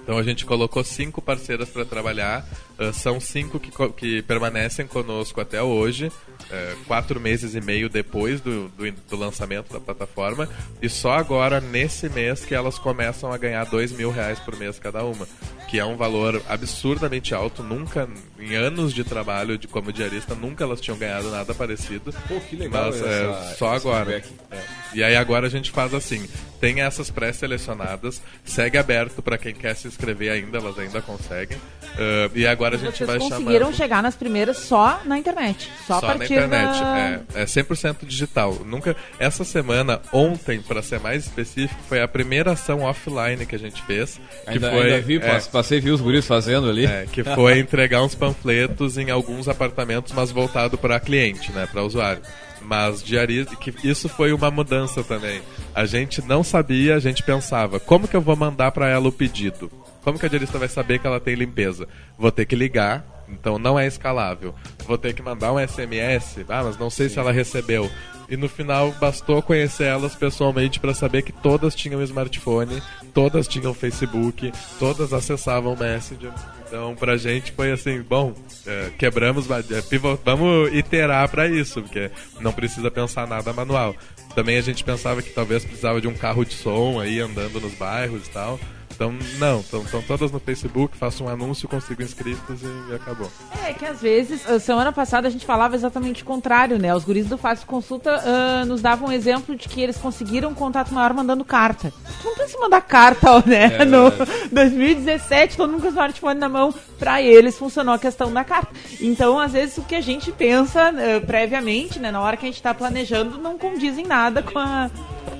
Então 0.00 0.16
a 0.16 0.22
gente 0.22 0.46
colocou 0.46 0.82
cinco 0.82 1.20
parceiras 1.20 1.68
para 1.68 1.84
trabalhar, 1.84 2.46
ah, 2.78 2.92
são 2.94 3.20
cinco 3.20 3.60
que, 3.60 3.70
que 3.92 4.22
permanecem 4.22 4.86
conosco 4.86 5.40
até 5.40 5.62
hoje, 5.62 6.10
eh, 6.50 6.74
quatro 6.86 7.20
meses 7.20 7.54
e 7.54 7.60
meio 7.60 7.88
depois 7.88 8.40
do, 8.40 8.68
do, 8.68 8.90
do 8.90 9.16
lançamento 9.16 9.72
da 9.72 9.80
plataforma, 9.80 10.48
e 10.80 10.88
só 10.88 11.12
agora, 11.12 11.60
nesse 11.60 12.08
mês, 12.08 12.44
que 12.44 12.54
elas 12.54 12.78
começam 12.78 13.32
a 13.32 13.36
ganhar 13.38 13.64
dois 13.64 13.92
mil 13.92 14.10
reais 14.10 14.38
por 14.38 14.56
mês 14.56 14.78
cada 14.78 15.04
uma, 15.04 15.26
que 15.68 15.78
é 15.78 15.84
um 15.84 15.96
valor 15.96 16.42
absurdamente 16.48 17.34
alto, 17.34 17.62
nunca, 17.62 18.08
em 18.38 18.54
anos 18.54 18.92
de 18.94 19.04
trabalho 19.04 19.58
de 19.58 19.68
como 19.68 19.92
diarista, 19.92 20.34
nunca 20.34 20.64
elas 20.64 20.80
tinham 20.80 20.98
ganhado 20.98 21.30
nada 21.30 21.54
parecido. 21.54 22.12
Pô, 22.26 22.40
que 22.40 22.56
legal 22.56 22.86
Mas 22.86 22.96
essa- 22.96 23.08
é, 23.08 23.54
só 23.56 23.74
agora. 23.74 24.22
É. 24.50 24.58
E 24.94 25.02
aí 25.02 25.16
agora 25.16 25.46
a 25.46 25.50
gente 25.50 25.70
faz 25.70 25.92
assim, 25.92 26.26
tem 26.60 26.80
essas 26.80 27.10
pré-selecionadas, 27.10 28.22
segue 28.44 28.78
aberto 28.78 29.22
para 29.22 29.36
quem 29.36 29.54
quer 29.54 29.74
se 29.76 29.86
inscrever 29.86 30.30
ainda, 30.32 30.58
elas 30.58 30.78
ainda 30.78 31.02
conseguem. 31.02 31.58
Uh, 31.58 32.30
e 32.34 32.46
agora 32.46 32.76
a 32.76 32.78
gente 32.78 32.96
Vocês 32.96 33.06
vai 33.08 33.18
conseguiram 33.18 33.66
chamando... 33.66 33.76
chegar 33.76 34.02
nas 34.02 34.14
primeiras 34.16 34.56
só 34.58 35.00
na 35.04 35.18
internet. 35.18 35.70
Só, 35.86 36.00
Só 36.00 36.06
a 36.06 36.14
partir 36.14 36.37
internet, 36.46 37.26
é, 37.34 37.42
é 37.42 37.44
100% 37.44 38.04
digital. 38.04 38.54
Nunca 38.64 38.96
essa 39.18 39.44
semana, 39.44 40.00
ontem, 40.12 40.60
para 40.60 40.82
ser 40.82 41.00
mais 41.00 41.24
específico, 41.24 41.80
foi 41.88 42.00
a 42.00 42.08
primeira 42.08 42.52
ação 42.52 42.82
offline 42.82 43.44
que 43.46 43.54
a 43.54 43.58
gente 43.58 43.82
fez, 43.82 44.20
que 44.44 44.50
Ainda, 44.50 44.70
foi 44.70 44.82
ainda 44.82 45.00
vi, 45.00 45.16
é, 45.16 45.40
passei 45.40 45.80
vi 45.80 45.90
os 45.90 46.00
guris 46.00 46.26
fazendo 46.26 46.68
ali. 46.68 46.86
é, 46.86 47.06
que 47.10 47.22
foi 47.24 47.58
entregar 47.58 48.02
uns 48.02 48.14
panfletos 48.14 48.98
em 48.98 49.10
alguns 49.10 49.48
apartamentos, 49.48 50.12
mas 50.12 50.30
voltado 50.30 50.78
para 50.78 51.00
cliente, 51.00 51.52
né, 51.52 51.66
para 51.70 51.82
usuário. 51.82 52.22
Mas 52.60 53.02
diarista, 53.02 53.54
que 53.54 53.72
isso 53.84 54.08
foi 54.08 54.32
uma 54.32 54.50
mudança 54.50 55.04
também. 55.04 55.40
A 55.74 55.86
gente 55.86 56.20
não 56.22 56.42
sabia, 56.42 56.96
a 56.96 56.98
gente 56.98 57.22
pensava, 57.22 57.78
como 57.78 58.08
que 58.08 58.16
eu 58.16 58.20
vou 58.20 58.34
mandar 58.34 58.72
para 58.72 58.88
ela 58.88 59.08
o 59.08 59.12
pedido? 59.12 59.70
Como 60.02 60.18
que 60.18 60.26
a 60.26 60.28
diarista 60.28 60.58
vai 60.58 60.68
saber 60.68 60.98
que 60.98 61.06
ela 61.06 61.20
tem 61.20 61.34
limpeza? 61.34 61.86
Vou 62.18 62.32
ter 62.32 62.46
que 62.46 62.56
ligar, 62.56 63.04
então 63.30 63.58
não 63.58 63.78
é 63.78 63.86
escalável. 63.86 64.54
Vou 64.86 64.98
ter 64.98 65.14
que 65.14 65.22
mandar 65.22 65.52
um 65.52 65.58
SMS, 65.58 66.44
ah, 66.48 66.62
mas 66.64 66.78
não 66.78 66.90
sei 66.90 67.08
se 67.08 67.18
ela 67.18 67.32
recebeu. 67.32 67.90
E 68.28 68.36
no 68.36 68.48
final 68.48 68.92
bastou 68.92 69.40
conhecer 69.40 69.84
elas 69.84 70.14
pessoalmente 70.14 70.78
para 70.78 70.92
saber 70.92 71.22
que 71.22 71.32
todas 71.32 71.74
tinham 71.74 72.02
smartphone, 72.02 72.82
todas 73.14 73.48
tinham 73.48 73.72
Facebook, 73.72 74.52
todas 74.78 75.14
acessavam 75.14 75.72
o 75.72 75.78
Messenger. 75.78 76.30
Então 76.66 76.94
pra 76.94 77.16
gente 77.16 77.52
foi 77.52 77.72
assim, 77.72 78.02
bom, 78.02 78.34
é, 78.66 78.90
quebramos, 78.98 79.48
é, 79.50 79.80
pivot, 79.80 80.20
vamos 80.22 80.70
iterar 80.74 81.26
para 81.30 81.48
isso, 81.48 81.80
porque 81.80 82.10
não 82.38 82.52
precisa 82.52 82.90
pensar 82.90 83.26
nada 83.26 83.50
manual. 83.54 83.96
Também 84.34 84.58
a 84.58 84.62
gente 84.62 84.84
pensava 84.84 85.22
que 85.22 85.30
talvez 85.30 85.64
precisava 85.64 85.98
de 85.98 86.06
um 86.06 86.14
carro 86.14 86.44
de 86.44 86.52
som 86.52 87.00
aí 87.00 87.20
andando 87.20 87.58
nos 87.60 87.72
bairros 87.74 88.26
e 88.26 88.30
tal. 88.30 88.60
Então, 88.98 89.14
não, 89.38 89.60
estão 89.60 90.02
todas 90.02 90.32
no 90.32 90.40
Facebook, 90.40 90.96
faço 90.96 91.22
um 91.22 91.28
anúncio, 91.28 91.68
consigo 91.68 92.02
inscritos 92.02 92.60
e, 92.60 92.90
e 92.90 92.94
acabou. 92.96 93.30
É 93.64 93.72
que 93.72 93.86
às 93.86 94.02
vezes, 94.02 94.44
a 94.44 94.58
semana 94.58 94.90
passada 94.90 95.28
a 95.28 95.30
gente 95.30 95.46
falava 95.46 95.76
exatamente 95.76 96.24
o 96.24 96.26
contrário, 96.26 96.80
né? 96.80 96.92
Os 96.92 97.04
guris 97.04 97.26
do 97.26 97.38
Fácil 97.38 97.64
Consulta 97.64 98.10
ah, 98.10 98.64
nos 98.64 98.82
davam 98.82 99.10
um 99.10 99.12
exemplo 99.12 99.54
de 99.54 99.68
que 99.68 99.80
eles 99.80 99.96
conseguiram 99.98 100.50
um 100.50 100.54
contato 100.54 100.92
maior 100.92 101.14
mandando 101.14 101.44
carta. 101.44 101.92
Não 102.24 102.34
precisa 102.34 102.58
mandar 102.58 102.80
carta, 102.80 103.38
né? 103.46 103.76
É 103.78 103.84
no 103.84 104.10
2017, 104.50 105.56
todo 105.56 105.70
mundo 105.70 105.82
com 105.82 105.86
o 105.86 105.90
smartphone 105.90 106.40
na 106.40 106.48
mão, 106.48 106.74
pra 106.98 107.22
eles 107.22 107.56
funcionou 107.56 107.94
a 107.94 108.00
questão 108.00 108.32
da 108.32 108.42
carta. 108.42 108.72
Então, 109.00 109.38
às 109.38 109.52
vezes, 109.52 109.78
o 109.78 109.82
que 109.82 109.94
a 109.94 110.00
gente 110.00 110.32
pensa 110.32 110.88
ah, 110.88 111.24
previamente, 111.24 112.00
né? 112.00 112.10
Na 112.10 112.20
hora 112.20 112.36
que 112.36 112.46
a 112.46 112.48
gente 112.48 112.60
tá 112.60 112.74
planejando, 112.74 113.38
não 113.38 113.56
condiz 113.56 113.96
em 113.96 114.04
nada 114.04 114.42
com 114.42 114.58
a. 114.58 114.90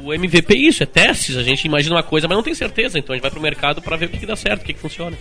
O 0.04 0.12
MVP 0.12 0.54
é 0.54 0.56
isso, 0.56 0.82
é 0.82 0.86
testes. 0.86 1.36
A 1.36 1.42
gente 1.42 1.64
imagina 1.64 1.94
uma 1.96 2.02
coisa, 2.02 2.26
mas 2.28 2.36
não 2.36 2.42
tem 2.42 2.54
certeza. 2.54 2.98
Então 2.98 3.12
a 3.12 3.16
gente 3.16 3.22
vai 3.22 3.30
pro 3.30 3.40
mercado 3.40 3.80
para 3.82 3.96
ver 3.96 4.06
o 4.06 4.08
que, 4.08 4.18
que 4.18 4.26
dá 4.26 4.36
certo, 4.36 4.62
o 4.62 4.64
que, 4.64 4.74
que 4.74 4.80
funciona. 4.80 5.16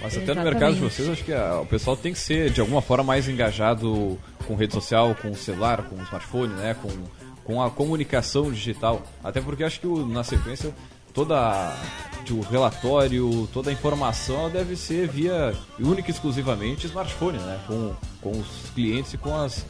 Mas 0.00 0.12
até 0.16 0.18
no 0.26 0.32
Exatamente. 0.32 0.52
mercado 0.52 0.74
de 0.74 0.80
vocês, 0.80 1.08
acho 1.08 1.24
que 1.24 1.32
ah, 1.32 1.58
o 1.60 1.66
pessoal 1.66 1.96
tem 1.96 2.12
que 2.12 2.18
ser, 2.20 2.50
de 2.50 2.60
alguma 2.60 2.80
forma, 2.80 3.02
mais 3.04 3.28
engajado 3.28 4.18
com 4.46 4.54
rede 4.54 4.72
social, 4.72 5.14
com 5.20 5.30
o 5.30 5.34
celular, 5.34 5.82
com 5.82 5.96
o 5.96 6.02
smartphone, 6.02 6.54
né? 6.54 6.76
Com, 6.80 6.88
com 7.44 7.62
a 7.62 7.70
comunicação 7.70 8.50
digital. 8.52 9.02
Até 9.24 9.40
porque 9.40 9.64
acho 9.64 9.80
que 9.80 9.86
o- 9.86 10.06
na 10.06 10.22
sequência 10.22 10.72
toda 11.12 11.36
a- 11.36 11.76
o 12.30 12.40
relatório, 12.42 13.48
toda 13.52 13.70
a 13.70 13.72
informação 13.72 14.50
deve 14.50 14.76
ser 14.76 15.08
via 15.08 15.54
única 15.80 16.10
e 16.10 16.12
exclusivamente 16.14 16.86
smartphone, 16.86 17.38
né? 17.38 17.58
Com, 17.66 17.94
com 18.20 18.30
os 18.38 18.46
clientes 18.74 19.14
e 19.14 19.18
com 19.18 19.34
as, 19.34 19.64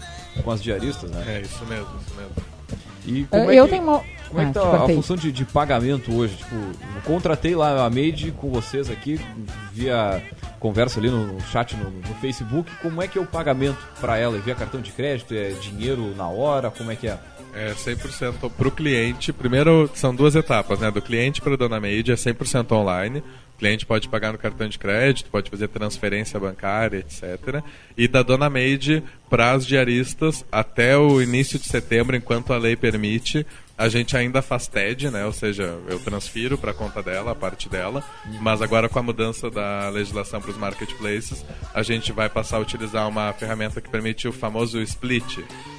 com 0.44 0.50
as 0.50 0.62
diaristas, 0.62 1.10
né? 1.10 1.24
É 1.26 1.40
isso 1.40 1.64
mesmo, 1.66 1.86
isso 2.04 2.14
mesmo. 2.16 2.32
E 3.06 3.24
como 3.26 3.50
é 3.50 3.54
eu 3.54 3.64
que- 3.64 3.70
tenho 3.70 3.82
uma. 3.84 4.02
Como 4.28 4.40
é 4.40 4.44
que 4.44 4.58
Ah, 4.58 4.62
tá 4.62 4.84
te 4.84 4.92
a 4.92 4.94
função 4.94 5.16
de, 5.16 5.32
de 5.32 5.44
pagamento 5.44 6.14
hoje? 6.14 6.36
Tipo, 6.36 6.54
eu 6.54 7.02
contratei 7.04 7.54
lá 7.54 7.84
a 7.84 7.90
Made 7.90 8.32
com 8.32 8.50
vocês 8.50 8.90
aqui, 8.90 9.20
via 9.72 10.22
conversa 10.60 10.98
ali 11.00 11.10
no 11.10 11.40
chat 11.40 11.76
no, 11.76 11.90
no 11.90 12.14
Facebook. 12.20 12.70
Como 12.82 13.02
é 13.02 13.08
que 13.08 13.18
é 13.18 13.20
o 13.20 13.26
pagamento 13.26 13.78
para 14.00 14.18
ela? 14.18 14.36
É 14.36 14.40
Via 14.40 14.54
cartão 14.54 14.80
de 14.80 14.92
crédito? 14.92 15.34
É 15.34 15.50
dinheiro 15.50 16.14
na 16.16 16.28
hora? 16.28 16.70
Como 16.70 16.90
é 16.90 16.96
que 16.96 17.08
é? 17.08 17.18
É 17.54 17.72
100% 17.72 18.50
para 18.50 18.68
o 18.68 18.70
cliente. 18.70 19.32
Primeiro, 19.32 19.90
são 19.94 20.14
duas 20.14 20.36
etapas, 20.36 20.80
né? 20.80 20.90
Do 20.90 21.00
cliente 21.00 21.40
para 21.40 21.54
a 21.54 21.56
Dona 21.56 21.80
Made 21.80 22.12
é 22.12 22.14
100% 22.14 22.70
online. 22.72 23.18
O 23.54 23.58
cliente 23.58 23.84
pode 23.84 24.08
pagar 24.08 24.32
no 24.32 24.38
cartão 24.38 24.68
de 24.68 24.78
crédito, 24.78 25.30
pode 25.30 25.50
fazer 25.50 25.66
transferência 25.68 26.38
bancária, 26.38 26.98
etc. 26.98 27.62
E 27.96 28.06
da 28.06 28.22
Dona 28.22 28.48
Made 28.48 29.02
para 29.28 29.52
as 29.52 29.66
diaristas 29.66 30.44
até 30.52 30.96
o 30.96 31.20
início 31.20 31.58
de 31.58 31.66
setembro, 31.66 32.14
enquanto 32.14 32.52
a 32.52 32.58
lei 32.58 32.76
permite, 32.76 33.44
a 33.78 33.88
gente 33.88 34.16
ainda 34.16 34.42
faz 34.42 34.66
TED, 34.66 35.08
né? 35.08 35.24
Ou 35.24 35.32
seja, 35.32 35.78
eu 35.86 36.00
transfiro 36.00 36.58
para 36.58 36.72
a 36.72 36.74
conta 36.74 37.00
dela, 37.00 37.30
a 37.30 37.34
parte 37.34 37.68
dela. 37.68 38.02
Mas 38.40 38.60
agora 38.60 38.88
com 38.88 38.98
a 38.98 39.02
mudança 39.02 39.48
da 39.48 39.88
legislação 39.88 40.40
para 40.40 40.50
os 40.50 40.56
marketplaces, 40.56 41.44
a 41.72 41.80
gente 41.84 42.10
vai 42.10 42.28
passar 42.28 42.56
a 42.56 42.60
utilizar 42.60 43.08
uma 43.08 43.32
ferramenta 43.32 43.80
que 43.80 43.88
permite 43.88 44.26
o 44.26 44.32
famoso 44.32 44.80
split, 44.80 45.38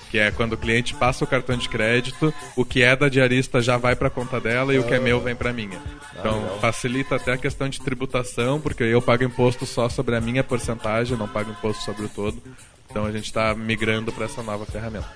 que 0.10 0.18
é 0.18 0.32
quando 0.32 0.54
o 0.54 0.58
cliente 0.58 0.96
passa 0.96 1.26
o 1.26 1.28
cartão 1.28 1.58
de 1.58 1.68
crédito, 1.68 2.34
o 2.56 2.64
que 2.64 2.82
é 2.82 2.96
da 2.96 3.10
diarista 3.10 3.62
já 3.62 3.76
vai 3.76 3.98
para 3.98 4.08
a 4.08 4.12
conta 4.12 4.40
dela 4.40 4.74
e 4.74 4.80
o 4.80 4.84
que 4.86 4.94
é 4.94 5.00
meu 5.00 5.20
vem 5.20 5.36
para 5.36 5.52
minha. 5.52 5.80
Então 6.18 6.58
facilita 6.62 7.18
até 7.18 7.34
a 7.34 7.38
questão 7.38 7.68
de 7.68 7.82
tributação, 7.82 8.62
porque 8.62 8.84
eu 8.84 9.02
pago 9.02 9.26
imposto 9.26 9.66
só 9.66 9.90
sobre 9.90 10.16
a 10.16 10.22
minha 10.22 10.44
porcentagem, 10.44 11.18
não 11.18 11.28
pago 11.28 11.52
imposto 11.52 11.84
sobre 11.84 12.06
o 12.06 12.10
todo. 12.10 12.42
Então 12.90 13.06
a 13.06 13.12
gente 13.12 13.26
está 13.26 13.54
migrando 13.54 14.12
para 14.14 14.24
essa 14.24 14.42
nova 14.42 14.66
ferramenta. 14.66 15.08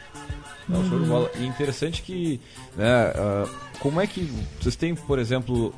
Não, 0.68 0.88
show 0.88 1.00
de 1.00 1.06
bola. 1.06 1.32
E 1.40 1.46
interessante 1.46 2.02
que, 2.02 2.40
né, 2.76 3.14
ah, 3.16 3.48
como 3.80 4.00
é 4.00 4.08
que 4.08 4.32
vocês 4.60 4.76
têm, 4.76 4.96
por 4.96 5.20
exemplo, 5.20 5.74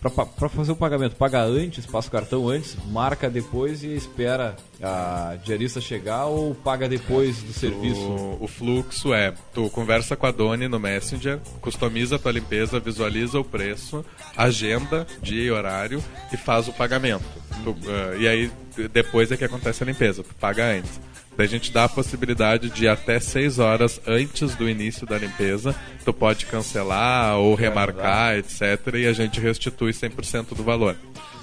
para 0.00 0.48
fazer 0.48 0.72
o 0.72 0.76
pagamento, 0.76 1.16
paga 1.16 1.42
antes, 1.42 1.86
passa 1.86 2.08
o 2.08 2.10
cartão 2.10 2.48
antes, 2.48 2.76
marca 2.90 3.30
depois 3.30 3.82
e 3.82 3.94
espera 3.94 4.56
a 4.82 5.36
diarista 5.42 5.80
chegar 5.80 6.26
ou 6.26 6.54
paga 6.54 6.88
depois 6.88 7.42
do 7.42 7.52
serviço? 7.52 8.00
O, 8.00 8.44
o 8.44 8.46
fluxo 8.46 9.12
é, 9.14 9.32
tu 9.52 9.68
conversa 9.70 10.14
com 10.14 10.26
a 10.26 10.30
Doni 10.30 10.68
no 10.68 10.78
Messenger, 10.78 11.40
customiza 11.60 12.16
a 12.16 12.18
tua 12.18 12.32
limpeza, 12.32 12.78
visualiza 12.78 13.40
o 13.40 13.44
preço, 13.44 14.04
agenda 14.36 15.06
dia 15.22 15.42
e 15.42 15.50
horário 15.50 16.02
e 16.32 16.36
faz 16.36 16.68
o 16.68 16.72
pagamento. 16.72 17.24
Tu, 17.64 17.76
eh, 17.88 18.16
e 18.20 18.28
aí 18.28 18.50
depois 18.92 19.32
é 19.32 19.36
que 19.36 19.44
acontece 19.44 19.82
a 19.82 19.86
limpeza, 19.86 20.22
tu 20.22 20.34
paga 20.34 20.64
antes. 20.64 21.00
Daí 21.36 21.46
a 21.46 21.48
gente 21.50 21.70
dá 21.70 21.84
a 21.84 21.88
possibilidade 21.88 22.70
de 22.70 22.88
até 22.88 23.20
6 23.20 23.58
horas 23.58 24.00
antes 24.06 24.54
do 24.54 24.68
início 24.68 25.06
da 25.06 25.18
limpeza, 25.18 25.74
tu 26.04 26.12
pode 26.12 26.46
cancelar 26.46 27.36
ou 27.36 27.54
remarcar, 27.54 28.36
etc. 28.36 28.94
E 28.94 29.06
a 29.06 29.12
gente 29.12 29.38
restitui 29.40 29.92
100% 29.92 30.54
do 30.54 30.62
valor. 30.64 30.96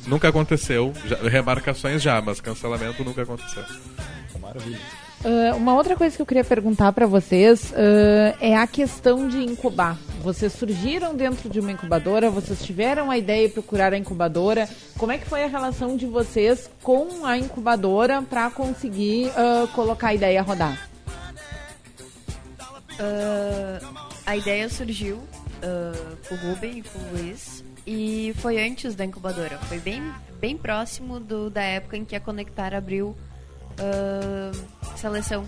Nunca 0.07 0.27
aconteceu, 0.29 0.93
já- 1.05 1.17
remarcações 1.29 2.01
já, 2.01 2.19
mas 2.21 2.41
cancelamento 2.41 3.03
nunca 3.03 3.21
aconteceu. 3.21 3.63
Maravilha. 4.41 4.79
Ah, 5.24 5.55
uma 5.55 5.74
outra 5.74 5.95
coisa 5.95 6.15
que 6.15 6.21
eu 6.21 6.26
queria 6.26 6.43
perguntar 6.43 6.91
para 6.91 7.07
vocês 7.07 7.74
ah, 7.76 8.36
é 8.41 8.55
a 8.55 8.67
questão 8.67 9.28
de 9.28 9.38
incubar. 9.43 9.97
Vocês 10.21 10.53
surgiram 10.53 11.15
dentro 11.15 11.49
de 11.49 11.59
uma 11.59 11.71
incubadora, 11.71 12.30
vocês 12.30 12.63
tiveram 12.63 13.09
a 13.09 13.17
ideia 13.17 13.47
de 13.47 13.53
procurar 13.53 13.93
a 13.93 13.97
incubadora. 13.97 14.69
Como 14.97 15.11
é 15.11 15.17
que 15.17 15.26
foi 15.26 15.43
a 15.43 15.47
relação 15.47 15.97
de 15.97 16.05
vocês 16.05 16.69
com 16.82 17.26
a 17.26 17.38
incubadora 17.38 18.21
para 18.21 18.49
conseguir 18.49 19.32
ah, 19.36 19.67
colocar 19.74 20.09
a 20.09 20.13
ideia 20.13 20.39
a 20.39 20.43
rodar? 20.43 20.89
A 24.26 24.38
ideia 24.38 24.69
surgiu 24.69 25.19
ah, 25.61 26.15
com 26.28 26.36
o 26.36 26.38
Ruben 26.38 26.80
e 26.80 26.84
com 26.84 26.99
o 26.99 27.11
Luiz 27.13 27.63
e 27.86 28.34
foi 28.38 28.61
antes 28.65 28.95
da 28.95 29.05
incubadora. 29.05 29.57
Foi 29.59 29.80
bem, 29.80 30.01
bem 30.39 30.57
próximo 30.57 31.19
do, 31.19 31.49
da 31.49 31.61
época 31.61 31.97
em 31.97 32.05
que 32.05 32.15
a 32.15 32.19
Conectar 32.19 32.74
abriu 32.74 33.15
seleção. 34.99 35.45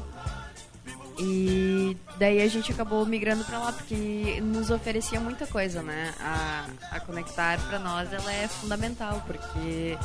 E 1.17 1.95
daí 2.17 2.41
a 2.41 2.47
gente 2.47 2.71
acabou 2.71 3.05
migrando 3.05 3.45
pra 3.45 3.59
lá 3.59 3.71
porque 3.71 4.41
nos 4.41 4.69
oferecia 4.69 5.19
muita 5.19 5.47
coisa, 5.47 5.81
né? 5.81 6.13
A, 6.19 6.65
a 6.91 6.99
Conectar 6.99 7.57
pra 7.67 7.79
nós 7.79 8.11
ela 8.11 8.33
é 8.33 8.47
fundamental 8.47 9.23
porque 9.25 9.97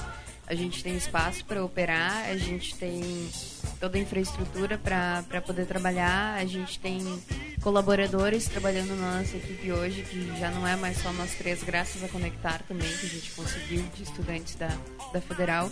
a 0.50 0.54
gente 0.56 0.82
tem 0.82 0.96
espaço 0.96 1.44
para 1.44 1.64
operar, 1.64 2.28
a 2.28 2.36
gente 2.36 2.74
tem 2.74 3.30
toda 3.78 3.96
a 3.96 4.00
infraestrutura 4.00 4.76
para 4.76 5.40
poder 5.46 5.64
trabalhar, 5.64 6.34
a 6.34 6.44
gente 6.44 6.80
tem 6.80 7.00
colaboradores 7.62 8.48
trabalhando 8.48 8.96
na 8.96 9.18
nossa 9.18 9.36
equipe 9.36 9.70
hoje, 9.70 10.02
que 10.02 10.26
já 10.40 10.50
não 10.50 10.66
é 10.66 10.74
mais 10.74 10.98
só 10.98 11.12
nós 11.12 11.36
três, 11.36 11.62
graças 11.62 12.02
a 12.02 12.08
Conectar 12.08 12.62
também, 12.66 12.88
que 12.88 13.06
a 13.06 13.08
gente 13.08 13.30
conseguiu 13.30 13.84
de 13.94 14.02
estudantes 14.02 14.56
da, 14.56 14.76
da 15.12 15.20
Federal. 15.20 15.70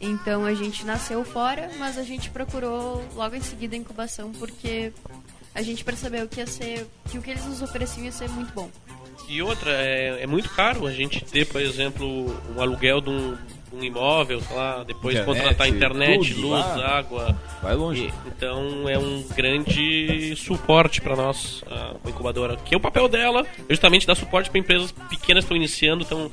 Então 0.00 0.44
a 0.44 0.54
gente 0.54 0.86
nasceu 0.86 1.24
fora, 1.24 1.68
mas 1.76 1.98
a 1.98 2.04
gente 2.04 2.30
procurou 2.30 3.04
logo 3.16 3.34
em 3.34 3.42
seguida 3.42 3.74
a 3.74 3.78
incubação, 3.78 4.30
porque 4.30 4.92
a 5.52 5.60
gente 5.60 5.84
percebeu 5.84 6.28
que 6.28 6.38
ia 6.38 6.46
ser 6.46 6.86
que 7.10 7.18
o 7.18 7.22
que 7.22 7.32
eles 7.32 7.44
nos 7.46 7.62
ofereciam 7.62 8.04
ia 8.04 8.12
ser 8.12 8.28
muito 8.28 8.52
bom. 8.54 8.70
E 9.30 9.40
outra, 9.42 9.70
é, 9.70 10.24
é 10.24 10.26
muito 10.26 10.50
caro 10.50 10.88
a 10.88 10.92
gente 10.92 11.24
ter, 11.24 11.46
por 11.46 11.60
exemplo, 11.60 12.36
um 12.52 12.60
aluguel 12.60 13.00
de 13.00 13.10
um, 13.10 13.38
um 13.72 13.84
imóvel, 13.84 14.40
sei 14.40 14.56
lá, 14.56 14.82
depois 14.82 15.14
Internet, 15.14 15.40
contratar 15.40 15.68
internet, 15.68 16.34
tudo, 16.34 16.48
luz, 16.48 16.64
ah, 16.64 16.98
água. 16.98 17.40
Vai 17.62 17.76
longe. 17.76 18.06
E, 18.06 18.28
então 18.28 18.88
é 18.88 18.98
um 18.98 19.22
grande 19.36 20.34
suporte 20.34 21.00
para 21.00 21.14
nós, 21.14 21.62
a 21.70 22.10
incubadora. 22.10 22.56
Que 22.56 22.74
é 22.74 22.76
o 22.76 22.80
papel 22.80 23.06
dela, 23.06 23.46
é 23.56 23.72
justamente 23.72 24.04
dar 24.04 24.16
suporte 24.16 24.50
para 24.50 24.58
empresas 24.58 24.90
pequenas 24.90 25.44
que 25.44 25.46
estão 25.46 25.56
iniciando, 25.56 26.02
estão 26.02 26.28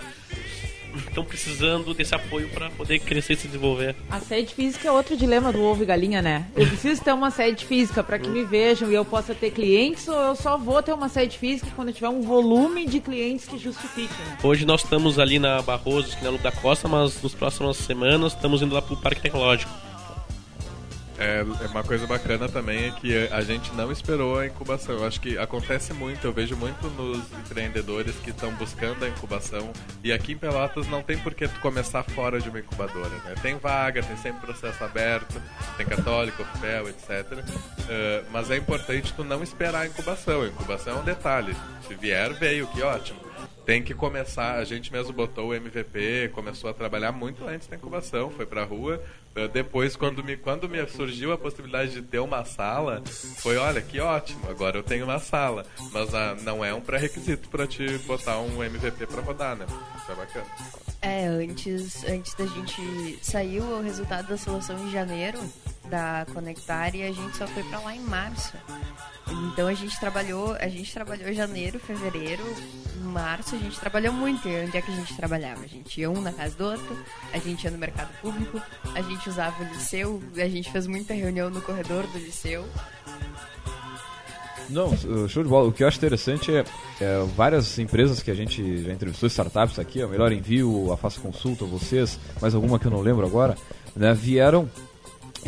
estão 0.99 1.23
precisando 1.23 1.93
desse 1.93 2.13
apoio 2.15 2.49
para 2.49 2.69
poder 2.69 2.99
crescer 2.99 3.33
e 3.33 3.37
se 3.37 3.47
desenvolver. 3.47 3.95
A 4.09 4.19
sede 4.19 4.53
física 4.53 4.87
é 4.87 4.91
outro 4.91 5.15
dilema 5.15 5.51
do 5.51 5.61
ovo 5.61 5.83
e 5.83 5.85
galinha, 5.85 6.21
né? 6.21 6.45
Eu 6.55 6.65
preciso 6.67 7.03
ter 7.03 7.13
uma 7.13 7.31
sede 7.31 7.65
física 7.65 8.03
para 8.03 8.19
que 8.19 8.29
me 8.29 8.43
vejam 8.43 8.91
e 8.91 8.95
eu 8.95 9.05
possa 9.05 9.33
ter 9.33 9.51
clientes 9.51 10.07
ou 10.07 10.15
eu 10.15 10.35
só 10.35 10.57
vou 10.57 10.81
ter 10.81 10.93
uma 10.93 11.09
sede 11.09 11.37
física 11.37 11.67
quando 11.75 11.91
tiver 11.93 12.09
um 12.09 12.21
volume 12.21 12.85
de 12.85 12.99
clientes 12.99 13.47
que 13.47 13.57
justifique, 13.57 14.13
né? 14.23 14.37
Hoje 14.43 14.65
nós 14.65 14.83
estamos 14.83 15.19
ali 15.19 15.39
na 15.39 15.61
Barroso, 15.61 16.17
na 16.21 16.29
Luta 16.29 16.43
da 16.43 16.51
Costa, 16.51 16.87
mas 16.87 17.21
nas 17.21 17.33
próximas 17.33 17.77
semanas 17.77 18.33
estamos 18.33 18.61
indo 18.61 18.73
lá 18.73 18.81
para 18.81 18.93
o 18.93 18.97
Parque 18.97 19.21
Tecnológico. 19.21 19.86
É, 21.20 21.39
é 21.39 21.68
uma 21.68 21.84
coisa 21.84 22.05
bacana 22.05 22.47
também 22.47 22.86
é 22.86 22.91
que 22.91 23.28
a 23.32 23.41
gente 23.41 23.74
não 23.74 23.91
esperou 23.91 24.38
a 24.39 24.45
incubação. 24.45 24.95
Eu 24.95 25.05
acho 25.05 25.20
que 25.20 25.38
acontece 25.38 25.93
muito, 25.93 26.26
eu 26.26 26.32
vejo 26.32 26.55
muito 26.55 26.88
nos 26.89 27.20
empreendedores 27.34 28.15
que 28.18 28.30
estão 28.30 28.53
buscando 28.53 29.03
a 29.03 29.07
incubação. 29.07 29.72
E 30.03 30.11
aqui 30.11 30.34
em 30.34 30.38
Pelotas 30.38 30.88
não 30.88 31.01
tem 31.01 31.18
por 31.18 31.34
que 31.34 31.47
tu 31.47 31.59
começar 31.59 32.03
fora 32.03 32.39
de 32.39 32.49
uma 32.49 32.59
incubadora. 32.59 33.09
Né? 33.26 33.36
Tem 33.41 33.57
vaga, 33.57 34.03
tem 34.03 34.15
sempre 34.18 34.41
processo 34.41 34.84
aberto, 34.84 35.41
tem 35.76 35.86
católico, 35.86 36.43
FEL, 36.59 36.89
etc. 36.89 37.09
Uh, 37.09 38.26
mas 38.32 38.51
é 38.51 38.57
importante 38.57 39.13
tu 39.13 39.24
não 39.24 39.41
esperar 39.41 39.82
a 39.82 39.88
incubação. 39.88 40.43
A 40.43 40.47
incubação 40.47 40.97
é 40.97 40.99
um 40.99 41.03
detalhe. 41.03 41.55
Se 41.88 41.95
vier, 41.95 42.34
veio, 42.34 42.68
que 42.68 42.82
ótimo 42.82 43.28
tem 43.68 43.84
que 43.84 43.93
começar. 43.93 44.55
A 44.55 44.63
gente 44.63 44.93
mesmo 44.93 45.11
botou 45.11 45.49
o 45.49 45.53
MVP, 45.53 46.30
começou 46.34 46.70
a 46.70 46.74
trabalhar 46.74 47.11
muito 47.11 47.45
antes 47.45 47.68
da 47.68 47.76
incubação, 47.76 48.30
foi 48.32 48.45
pra 48.45 48.63
rua. 48.63 49.03
Eh, 49.38 49.47
depois, 49.47 49.95
quando 49.95 50.23
me, 50.23 50.35
quando 50.35 50.67
me 50.67 50.85
surgiu 50.88 51.31
a 51.31 51.38
possibilidade 51.38 51.91
de 51.91 52.01
ter 52.01 52.19
uma 52.19 52.43
sala, 52.43 53.03
foi: 53.38 53.55
olha, 53.55 53.81
que 53.81 53.99
ótimo, 53.99 54.49
agora 54.49 54.77
eu 54.77 54.83
tenho 54.83 55.05
uma 55.05 55.19
sala. 55.19 55.63
Mas 55.91 56.13
ah, 56.15 56.35
não 56.41 56.65
é 56.65 56.73
um 56.73 56.81
pré-requisito 56.81 57.47
para 57.49 57.67
te 57.67 57.85
botar 57.99 58.39
um 58.39 58.63
MVP 58.63 59.05
para 59.05 59.21
rodar, 59.21 59.55
né? 59.55 59.67
Isso 59.95 60.11
é 60.11 60.15
bacana. 60.15 60.86
É, 61.08 61.26
antes, 61.26 62.03
antes 62.03 62.34
da 62.34 62.45
gente 62.45 63.18
saiu 63.22 63.64
o 63.64 63.82
resultado 63.82 64.28
da 64.28 64.36
seleção 64.36 64.78
em 64.86 64.91
janeiro 64.91 65.39
da 65.86 66.28
Conectar 66.34 66.93
e 66.93 67.03
a 67.03 67.14
gente 67.14 67.38
só 67.38 67.47
foi 67.47 67.64
pra 67.64 67.80
lá 67.80 67.95
em 67.95 68.01
março. 68.01 68.58
Então 69.26 69.68
a 69.70 69.74
gente 69.74 69.97
trabalhou, 70.01 70.53
a 70.60 70.68
gente 70.68 70.93
trabalhou 70.93 71.32
janeiro, 71.32 71.80
fevereiro, 71.80 72.43
março, 73.03 73.55
a 73.55 73.58
gente 73.58 73.80
trabalhou 73.80 74.12
muito. 74.12 74.49
E 74.49 74.66
onde 74.66 74.76
é 74.76 74.82
que 74.82 74.91
a 74.91 74.95
gente 74.95 75.16
trabalhava? 75.16 75.64
A 75.64 75.68
gente 75.68 76.01
ia 76.01 76.12
um 76.12 76.20
na 76.20 76.34
casa 76.34 76.58
do 76.58 76.66
outro, 76.66 77.05
a 77.32 77.38
gente 77.38 77.64
ia 77.64 77.72
no 77.72 77.78
mercado 77.78 78.12
público, 78.20 78.62
a 78.93 79.01
gente 79.01 79.30
usava 79.30 79.64
o 79.64 79.68
liceu, 79.68 80.22
a 80.36 80.49
gente 80.49 80.70
fez 80.70 80.88
muita 80.88 81.14
reunião 81.14 81.49
no 81.49 81.62
corredor 81.62 82.05
do 82.08 82.18
liceu. 82.18 82.68
Não, 84.70 84.95
show 85.28 85.43
de 85.43 85.49
bola. 85.49 85.68
O 85.68 85.72
que 85.72 85.84
eu 85.84 85.88
acho 85.88 85.97
interessante 85.97 86.53
é, 86.53 86.65
é 86.99 87.26
várias 87.36 87.78
empresas 87.80 88.22
que 88.22 88.30
a 88.30 88.36
gente 88.36 88.84
já 88.84 88.91
entrevistou, 88.91 89.28
startups 89.28 89.80
aqui, 89.80 90.01
a 90.01 90.07
Melhor 90.07 90.32
Envio, 90.32 90.91
a 90.91 90.97
Faça 90.97 91.20
Consulta, 91.20 91.65
vocês, 91.65 92.20
mais 92.41 92.53
alguma 92.53 92.78
que 92.78 92.86
eu 92.86 92.91
não 92.91 93.01
lembro 93.01 93.26
agora, 93.26 93.55
né, 93.95 94.13
vieram 94.13 94.70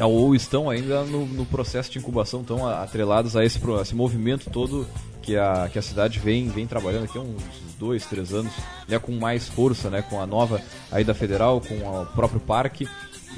ou 0.01 0.33
estão 0.33 0.69
ainda 0.69 1.03
no, 1.03 1.25
no 1.25 1.45
processo 1.45 1.91
de 1.91 1.99
incubação, 1.99 2.41
estão 2.41 2.67
atrelados 2.67 3.35
a 3.35 3.43
esse, 3.43 3.59
a 3.77 3.81
esse 3.81 3.95
movimento 3.95 4.49
todo 4.49 4.87
que 5.21 5.35
a, 5.35 5.69
que 5.71 5.77
a 5.77 5.81
cidade 5.81 6.19
vem, 6.19 6.47
vem 6.47 6.65
trabalhando 6.65 7.03
aqui 7.03 7.17
há 7.17 7.21
uns 7.21 7.43
dois, 7.77 8.05
três 8.05 8.33
anos, 8.33 8.53
né, 8.87 8.97
com 8.99 9.11
mais 9.13 9.49
força, 9.49 9.89
né, 9.89 10.01
com 10.01 10.21
a 10.21 10.25
nova 10.25 10.61
aí 10.91 11.03
da 11.03 11.13
Federal, 11.13 11.59
com 11.61 11.75
o 11.75 12.05
próprio 12.07 12.39
parque 12.39 12.87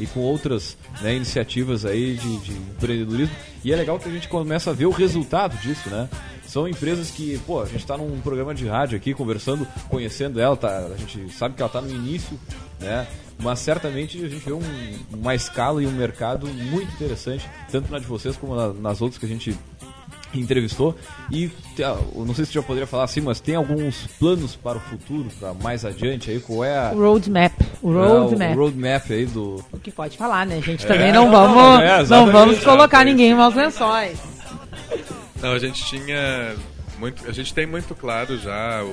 e 0.02 0.08
com 0.08 0.20
outras 0.20 0.78
né, 1.02 1.16
iniciativas 1.16 1.86
aí 1.86 2.16
de, 2.16 2.38
de, 2.40 2.52
empreendedorismo. 2.54 3.36
E 3.64 3.72
é 3.72 3.76
legal 3.76 4.00
que 4.00 4.10
a 4.10 4.12
gente 4.12 4.28
começa 4.28 4.72
a 4.72 4.74
ver 4.74 4.88
o 4.88 4.92
resultado 4.92 5.56
disso, 5.58 5.90
né? 5.90 6.10
São 6.46 6.68
empresas 6.68 7.12
que, 7.12 7.38
pô, 7.46 7.62
a 7.62 7.66
gente 7.66 7.80
está 7.80 7.98
num 7.98 8.20
programa 8.20 8.54
de 8.54 8.68
rádio 8.68 8.98
aqui 8.98 9.14
conversando, 9.14 9.66
conhecendo 9.88 10.42
ela, 10.42 10.58
tá, 10.58 10.90
a 10.94 10.98
gente 10.98 11.32
sabe 11.32 11.56
que 11.56 11.62
ela 11.62 11.68
está 11.68 11.80
no 11.80 11.90
início, 11.90 12.38
né? 12.80 13.08
Mas 13.40 13.60
certamente 13.60 14.18
a 14.24 14.28
gente 14.28 14.44
vê 14.44 14.52
um, 14.52 14.62
uma 15.12 15.34
escala 15.34 15.82
e 15.82 15.88
um 15.88 15.92
mercado 15.92 16.48
muito 16.48 16.92
interessante, 16.94 17.50
tanto 17.72 17.92
na 17.92 18.00
de 18.00 18.06
vocês 18.06 18.36
como 18.36 18.56
na, 18.56 18.74
nas 18.74 19.02
outras 19.02 19.18
que 19.18 19.26
a 19.26 19.30
gente 19.30 19.58
entrevistou. 20.34 20.96
E 21.32 21.50
não 22.16 22.34
sei 22.34 22.46
se 22.46 22.54
já 22.54 22.62
poderia 22.62 22.88
falar 22.88 23.06
assim, 23.06 23.22
mas 23.22 23.40
tem 23.40 23.56
alguns 23.56 24.08
planos 24.20 24.56
para 24.56 24.78
o 24.78 24.82
futuro, 24.82 25.30
para 25.40 25.54
mais 25.54 25.86
adiante 25.86 26.32
aí? 26.32 26.40
Qual 26.40 26.64
é 26.64 26.78
a. 26.78 26.90
Roadmap. 26.90 27.54
O 27.82 27.92
roadmap. 27.92 28.42
É, 28.42 28.54
o 28.54 28.58
roadmap 28.58 29.12
aí 29.12 29.26
do. 29.26 29.64
O 29.72 29.80
que 29.80 29.92
pode 29.92 30.18
falar, 30.18 30.46
né? 30.46 30.58
A 30.58 30.62
gente 30.62 30.86
também 30.86 31.10
é, 31.10 31.14
não, 31.14 31.30
vamos, 31.32 31.56
não, 31.56 31.82
é, 31.82 32.04
não 32.06 32.32
vamos 32.32 32.64
colocar 32.64 33.04
ninguém 33.04 33.32
em 33.32 33.36
maus 33.36 33.56
lençóis. 33.56 34.20
Não, 35.42 35.54
a 35.54 35.60
gente 35.60 35.84
tinha. 35.86 36.56
Muito, 36.98 37.28
a 37.28 37.32
gente 37.32 37.54
tem 37.54 37.66
muito 37.66 37.96
claro 37.96 38.38
já 38.38 38.84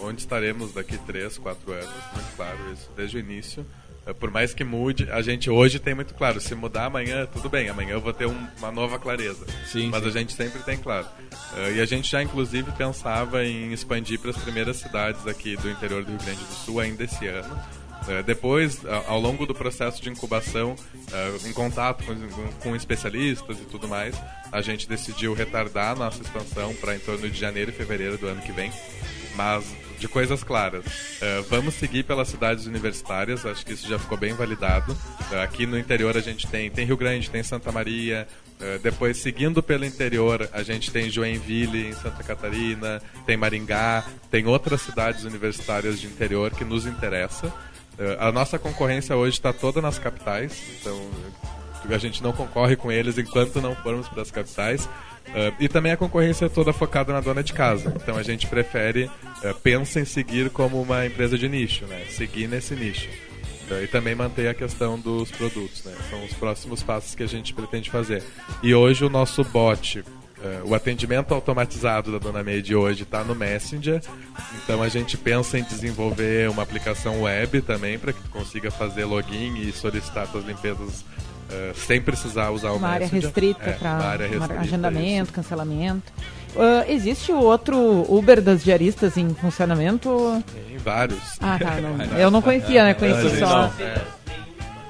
onde 0.00 0.20
estaremos 0.20 0.72
daqui 0.72 0.96
3, 0.96 1.38
4 1.38 1.72
anos, 1.72 1.90
muito 2.14 2.36
claro 2.36 2.58
isso, 2.72 2.88
desde 2.96 3.16
o 3.16 3.20
início. 3.20 3.66
É, 4.08 4.12
por 4.14 4.30
mais 4.30 4.54
que 4.54 4.64
mude, 4.64 5.06
a 5.10 5.20
gente 5.20 5.50
hoje 5.50 5.78
tem 5.78 5.94
muito 5.94 6.14
claro. 6.14 6.40
Se 6.40 6.54
mudar 6.54 6.86
amanhã, 6.86 7.26
tudo 7.26 7.50
bem. 7.50 7.68
Amanhã 7.68 7.90
eu 7.90 8.00
vou 8.00 8.12
ter 8.12 8.26
um, 8.26 8.46
uma 8.56 8.72
nova 8.72 8.98
clareza. 8.98 9.46
Sim, 9.66 9.90
Mas 9.90 10.02
sim. 10.02 10.08
a 10.08 10.12
gente 10.12 10.32
sempre 10.32 10.62
tem 10.62 10.78
claro. 10.78 11.06
Uh, 11.52 11.76
e 11.76 11.80
a 11.80 11.84
gente 11.84 12.10
já, 12.10 12.22
inclusive, 12.22 12.72
pensava 12.72 13.44
em 13.44 13.70
expandir 13.70 14.18
para 14.18 14.30
as 14.30 14.38
primeiras 14.38 14.78
cidades 14.78 15.26
aqui 15.26 15.56
do 15.56 15.70
interior 15.70 16.02
do 16.04 16.10
Rio 16.10 16.20
Grande 16.20 16.42
do 16.42 16.54
Sul 16.54 16.80
ainda 16.80 17.04
esse 17.04 17.26
ano. 17.26 17.54
Uh, 17.54 18.22
depois, 18.24 18.80
ao 19.06 19.20
longo 19.20 19.44
do 19.44 19.54
processo 19.54 20.00
de 20.00 20.08
incubação, 20.08 20.74
uh, 20.74 21.46
em 21.46 21.52
contato 21.52 22.02
com, 22.04 22.14
com, 22.60 22.74
especialistas 22.74 23.60
e 23.60 23.64
tudo 23.66 23.86
mais, 23.86 24.18
a 24.50 24.62
gente 24.62 24.88
decidiu 24.88 25.34
retardar 25.34 25.92
a 25.92 25.94
nossa 25.94 26.22
expansão 26.22 26.74
para 26.76 26.96
em 26.96 26.98
torno 26.98 27.28
de 27.28 27.38
janeiro 27.38 27.70
e 27.70 27.74
fevereiro 27.74 28.16
do 28.16 28.26
ano 28.26 28.40
que 28.40 28.52
vem. 28.52 28.72
Mas 29.36 29.66
de 29.98 30.08
coisas 30.08 30.42
claras. 30.44 30.84
Uh, 30.86 31.42
vamos 31.48 31.74
seguir 31.74 32.04
pelas 32.04 32.28
cidades 32.28 32.66
universitárias, 32.66 33.44
acho 33.44 33.64
que 33.64 33.72
isso 33.72 33.88
já 33.88 33.98
ficou 33.98 34.16
bem 34.16 34.32
validado. 34.32 34.92
Uh, 35.30 35.40
aqui 35.42 35.66
no 35.66 35.78
interior 35.78 36.16
a 36.16 36.20
gente 36.20 36.46
tem, 36.46 36.70
tem 36.70 36.86
Rio 36.86 36.96
Grande, 36.96 37.28
tem 37.28 37.42
Santa 37.42 37.72
Maria. 37.72 38.26
Uh, 38.60 38.78
depois, 38.80 39.18
seguindo 39.18 39.62
pelo 39.62 39.84
interior, 39.84 40.48
a 40.52 40.62
gente 40.62 40.90
tem 40.90 41.10
Joinville, 41.10 41.88
em 41.88 41.92
Santa 41.92 42.22
Catarina, 42.22 43.02
tem 43.26 43.36
Maringá, 43.36 44.04
tem 44.30 44.46
outras 44.46 44.80
cidades 44.82 45.24
universitárias 45.24 46.00
de 46.00 46.06
interior 46.06 46.50
que 46.50 46.64
nos 46.64 46.86
interessa. 46.86 47.52
a 48.18 48.30
nossa 48.30 48.58
concorrência 48.58 49.16
hoje 49.16 49.36
está 49.36 49.52
toda 49.52 49.80
nas 49.80 49.98
capitais, 49.98 50.62
então 50.80 51.10
a 51.88 51.98
gente 51.98 52.22
não 52.22 52.32
concorre 52.32 52.76
com 52.76 52.92
eles 52.92 53.16
enquanto 53.18 53.60
não 53.60 53.74
formos 53.74 54.08
para 54.08 54.22
as 54.22 54.30
capitais. 54.30 54.88
Uh, 55.28 55.54
e 55.60 55.68
também 55.68 55.92
a 55.92 55.96
concorrência 55.96 56.46
é 56.46 56.48
toda 56.48 56.72
focada 56.72 57.12
na 57.12 57.20
dona 57.20 57.42
de 57.42 57.52
casa. 57.52 57.92
Então 57.96 58.16
a 58.16 58.22
gente 58.22 58.46
prefere, 58.46 59.04
uh, 59.04 59.54
pensa 59.62 60.00
em 60.00 60.04
seguir 60.04 60.50
como 60.50 60.80
uma 60.80 61.06
empresa 61.06 61.36
de 61.36 61.48
nicho, 61.48 61.86
né? 61.86 62.04
Seguir 62.08 62.48
nesse 62.48 62.74
nicho. 62.74 63.08
Uh, 63.70 63.84
e 63.84 63.86
também 63.86 64.14
manter 64.14 64.48
a 64.48 64.54
questão 64.54 64.98
dos 64.98 65.30
produtos, 65.30 65.84
né? 65.84 65.94
São 66.10 66.24
os 66.24 66.32
próximos 66.32 66.82
passos 66.82 67.14
que 67.14 67.22
a 67.22 67.28
gente 67.28 67.52
pretende 67.52 67.90
fazer. 67.90 68.22
E 68.62 68.74
hoje 68.74 69.04
o 69.04 69.10
nosso 69.10 69.44
bot, 69.44 70.02
o 70.64 70.72
atendimento 70.72 71.34
automatizado 71.34 72.12
da 72.12 72.18
Dona 72.18 72.44
Meide 72.44 72.74
hoje 72.74 73.02
está 73.02 73.24
no 73.24 73.34
Messenger. 73.34 74.00
Então 74.62 74.80
a 74.80 74.88
gente 74.88 75.16
pensa 75.16 75.58
em 75.58 75.64
desenvolver 75.64 76.48
uma 76.48 76.62
aplicação 76.62 77.22
web 77.22 77.60
também 77.60 77.98
para 77.98 78.12
que 78.12 78.22
tu 78.22 78.30
consiga 78.30 78.70
fazer 78.70 79.04
login 79.04 79.60
e 79.60 79.72
solicitar 79.72 80.28
suas 80.28 80.44
limpezas 80.46 81.04
Uh, 81.48 81.74
sem 81.74 82.00
precisar 82.00 82.50
usar 82.50 82.72
o 82.72 82.76
uma 82.76 82.88
área 82.88 83.06
restrita 83.06 83.70
é, 83.70 83.72
para 83.72 84.60
agendamento, 84.60 85.32
cancelamento. 85.32 86.12
Uh, 86.54 86.84
existe 86.90 87.32
o 87.32 87.38
outro 87.38 88.04
Uber 88.08 88.40
das 88.42 88.62
diaristas 88.64 89.16
em 89.16 89.34
funcionamento? 89.34 90.42
Tem 90.52 90.76
vários. 90.78 91.38
Ah, 91.40 91.58
tá. 91.58 91.80
Não, 91.80 92.04
eu 92.18 92.30
não 92.30 92.42
conhecia, 92.42 92.84
né? 92.84 92.94
Conheci 92.94 93.38
só. 93.38 93.72
É. 93.80 94.17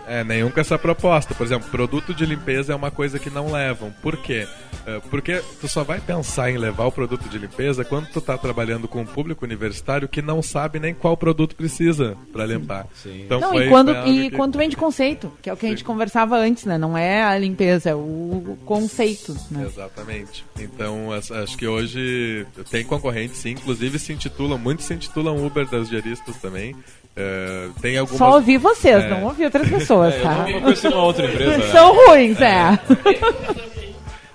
É, 0.08 0.24
nenhum 0.24 0.50
com 0.50 0.58
essa 0.58 0.78
proposta. 0.78 1.34
Por 1.34 1.44
exemplo, 1.46 1.68
produto 1.70 2.14
de 2.14 2.24
limpeza 2.24 2.72
é 2.72 2.76
uma 2.76 2.90
coisa 2.90 3.18
que 3.18 3.28
não 3.28 3.52
levam. 3.52 3.92
Por 4.02 4.16
quê? 4.16 4.46
É, 4.86 5.00
porque 5.10 5.42
tu 5.60 5.68
só 5.68 5.84
vai 5.84 6.00
pensar 6.00 6.50
em 6.50 6.56
levar 6.56 6.86
o 6.86 6.92
produto 6.92 7.28
de 7.28 7.38
limpeza 7.38 7.84
quando 7.84 8.06
tu 8.06 8.18
está 8.18 8.38
trabalhando 8.38 8.88
com 8.88 9.02
um 9.02 9.06
público 9.06 9.44
universitário 9.44 10.08
que 10.08 10.22
não 10.22 10.42
sabe 10.42 10.80
nem 10.80 10.94
qual 10.94 11.16
produto 11.16 11.54
precisa 11.54 12.16
para 12.32 12.46
limpar. 12.46 12.86
Sim. 12.94 13.22
Então 13.24 13.38
não, 13.38 13.60
e 13.60 13.68
quando, 13.68 13.90
e 14.06 14.30
que... 14.30 14.36
quando 14.36 14.56
vem 14.56 14.68
de 14.68 14.76
conceito, 14.76 15.30
que 15.42 15.50
é 15.50 15.52
o 15.52 15.56
que 15.56 15.62
Sim. 15.62 15.66
a 15.66 15.70
gente 15.70 15.84
conversava 15.84 16.38
antes, 16.38 16.64
né? 16.64 16.78
Não 16.78 16.96
é 16.96 17.22
a 17.22 17.36
limpeza, 17.38 17.90
é 17.90 17.94
o 17.94 18.56
conceito. 18.64 19.36
Né? 19.50 19.64
Exatamente. 19.66 20.44
Então, 20.58 21.10
acho 21.12 21.56
que 21.58 21.66
hoje 21.66 22.46
tem 22.70 22.82
concorrentes, 22.84 23.36
sim. 23.36 23.50
Inclusive 23.50 23.98
se 23.98 24.12
intitulam, 24.12 24.56
muitos 24.56 24.86
se 24.86 24.94
intitulam 24.94 25.44
Uber 25.44 25.66
das 25.66 25.88
diaristas 25.88 26.36
também. 26.36 26.74
É, 27.20 27.68
tem 27.80 27.98
algumas... 27.98 28.16
Só 28.16 28.36
ouvi 28.36 28.56
vocês, 28.56 29.02
é. 29.02 29.10
não 29.10 29.24
ouvi 29.24 29.44
outras 29.44 29.68
pessoas, 29.68 29.97
é, 30.04 30.20
tá? 30.20 30.46
Eu 30.50 30.60
conheci 30.60 30.88
uma 30.88 31.02
outra 31.02 31.26
empresa. 31.26 31.58
Né? 31.58 31.66
São 31.72 31.94
ruins, 31.94 32.40
é. 32.40 32.78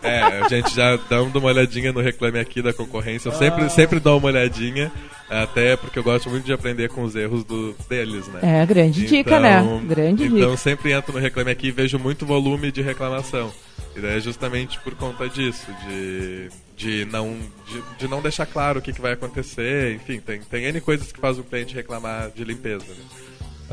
É, 0.04 0.22
a 0.22 0.48
gente 0.50 0.76
já 0.76 0.98
dando 1.10 1.38
uma 1.38 1.48
olhadinha 1.48 1.94
no 1.94 2.02
Reclame 2.02 2.38
Aqui 2.38 2.62
da 2.62 2.74
concorrência. 2.74 3.30
Eu 3.30 3.34
sempre, 3.34 3.70
sempre 3.70 4.00
dou 4.00 4.18
uma 4.18 4.28
olhadinha, 4.28 4.92
até 5.30 5.78
porque 5.78 5.98
eu 5.98 6.04
gosto 6.04 6.30
muito 6.30 6.44
de 6.44 6.52
aprender 6.52 6.90
com 6.90 7.04
os 7.04 7.16
erros 7.16 7.46
do, 7.46 7.74
deles, 7.90 8.28
né? 8.28 8.40
É, 8.62 8.66
grande 8.66 9.06
dica, 9.06 9.40
né? 9.40 9.64
Grande 9.86 10.26
então, 10.26 10.36
dica. 10.36 10.46
Então 10.46 10.58
sempre 10.58 10.92
entro 10.92 11.14
no 11.14 11.20
Reclame 11.20 11.52
Aqui 11.52 11.68
e 11.68 11.72
vejo 11.72 11.98
muito 11.98 12.26
volume 12.26 12.72
de 12.72 12.82
reclamação. 12.82 13.52
E 13.96 14.00
daí 14.02 14.18
é 14.18 14.20
justamente 14.20 14.78
por 14.80 14.94
conta 14.96 15.30
disso, 15.30 15.68
de, 15.88 16.50
de, 16.76 17.06
não, 17.06 17.38
de, 17.68 17.82
de 18.00 18.08
não 18.08 18.22
deixar 18.22 18.46
claro 18.46 18.80
o 18.80 18.82
que, 18.82 18.92
que 18.92 19.02
vai 19.02 19.14
acontecer. 19.14 19.96
Enfim, 19.96 20.20
tem, 20.20 20.42
tem 20.42 20.66
N 20.66 20.82
coisas 20.82 21.12
que 21.12 21.20
faz 21.20 21.40
o 21.40 21.44
cliente 21.44 21.74
reclamar 21.74 22.30
de 22.32 22.44
limpeza. 22.44 22.86
Né? 22.90 23.06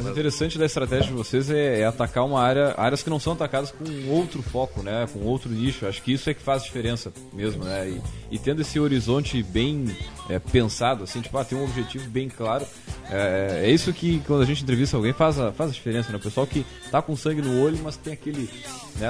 Mas 0.01 0.07
o 0.07 0.11
interessante 0.11 0.59
da 0.59 0.65
estratégia 0.65 1.09
de 1.09 1.13
vocês 1.13 1.51
é, 1.51 1.81
é, 1.81 1.85
atacar 1.85 2.25
uma 2.25 2.41
área, 2.41 2.75
áreas 2.79 3.03
que 3.03 3.11
não 3.11 3.21
são 3.21 3.35
atacadas 3.35 3.71
com 3.71 3.85
outro 4.09 4.43
foco, 4.43 4.83
né? 4.83 5.07
Com 5.13 5.21
outro 5.21 5.51
nicho. 5.51 5.87
Acho 5.87 6.03
que 6.03 6.13
isso 6.13 6.31
é 6.31 6.35
que 6.35 6.43
faz 6.43 6.65
diferença 6.65 7.13
mesmo, 7.33 7.65
né? 7.65 7.91
E, 7.91 8.01
e 8.35 8.39
tendo 8.39 8.63
esse 8.63 8.81
horizonte 8.81 9.43
bem 9.43 9.95
é, 10.31 10.39
pensado, 10.39 11.05
assim, 11.05 11.21
tipo, 11.21 11.37
ah, 11.37 11.45
tem 11.45 11.59
um 11.59 11.65
objetivo 11.65 12.09
bem 12.09 12.29
claro. 12.31 12.65
É, 13.11 13.65
é, 13.65 13.71
isso 13.71 13.93
que 13.93 14.23
quando 14.27 14.43
a 14.43 14.47
gente 14.47 14.63
entrevista 14.63 14.97
alguém 14.97 15.13
faz 15.13 15.39
a, 15.39 15.53
faz 15.53 15.71
a 15.71 15.73
diferença, 15.73 16.11
né? 16.11 16.17
O 16.17 16.21
pessoal 16.21 16.47
que 16.47 16.65
tá 16.91 17.03
com 17.03 17.15
sangue 17.15 17.43
no 17.43 17.63
olho, 17.63 17.79
mas 17.83 17.97
tem 17.97 18.15
aquele. 18.15 18.49
Né, 18.97 19.09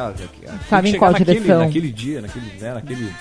Sabe 0.68 0.91
em 0.91 0.99
qual 0.99 1.12
naquele, 1.12 1.34
direção. 1.34 1.61
naquele 1.61 1.93
dia, 1.93 2.20
naquele, 2.20 2.47
né, 2.61 2.74
naquele 2.74 3.12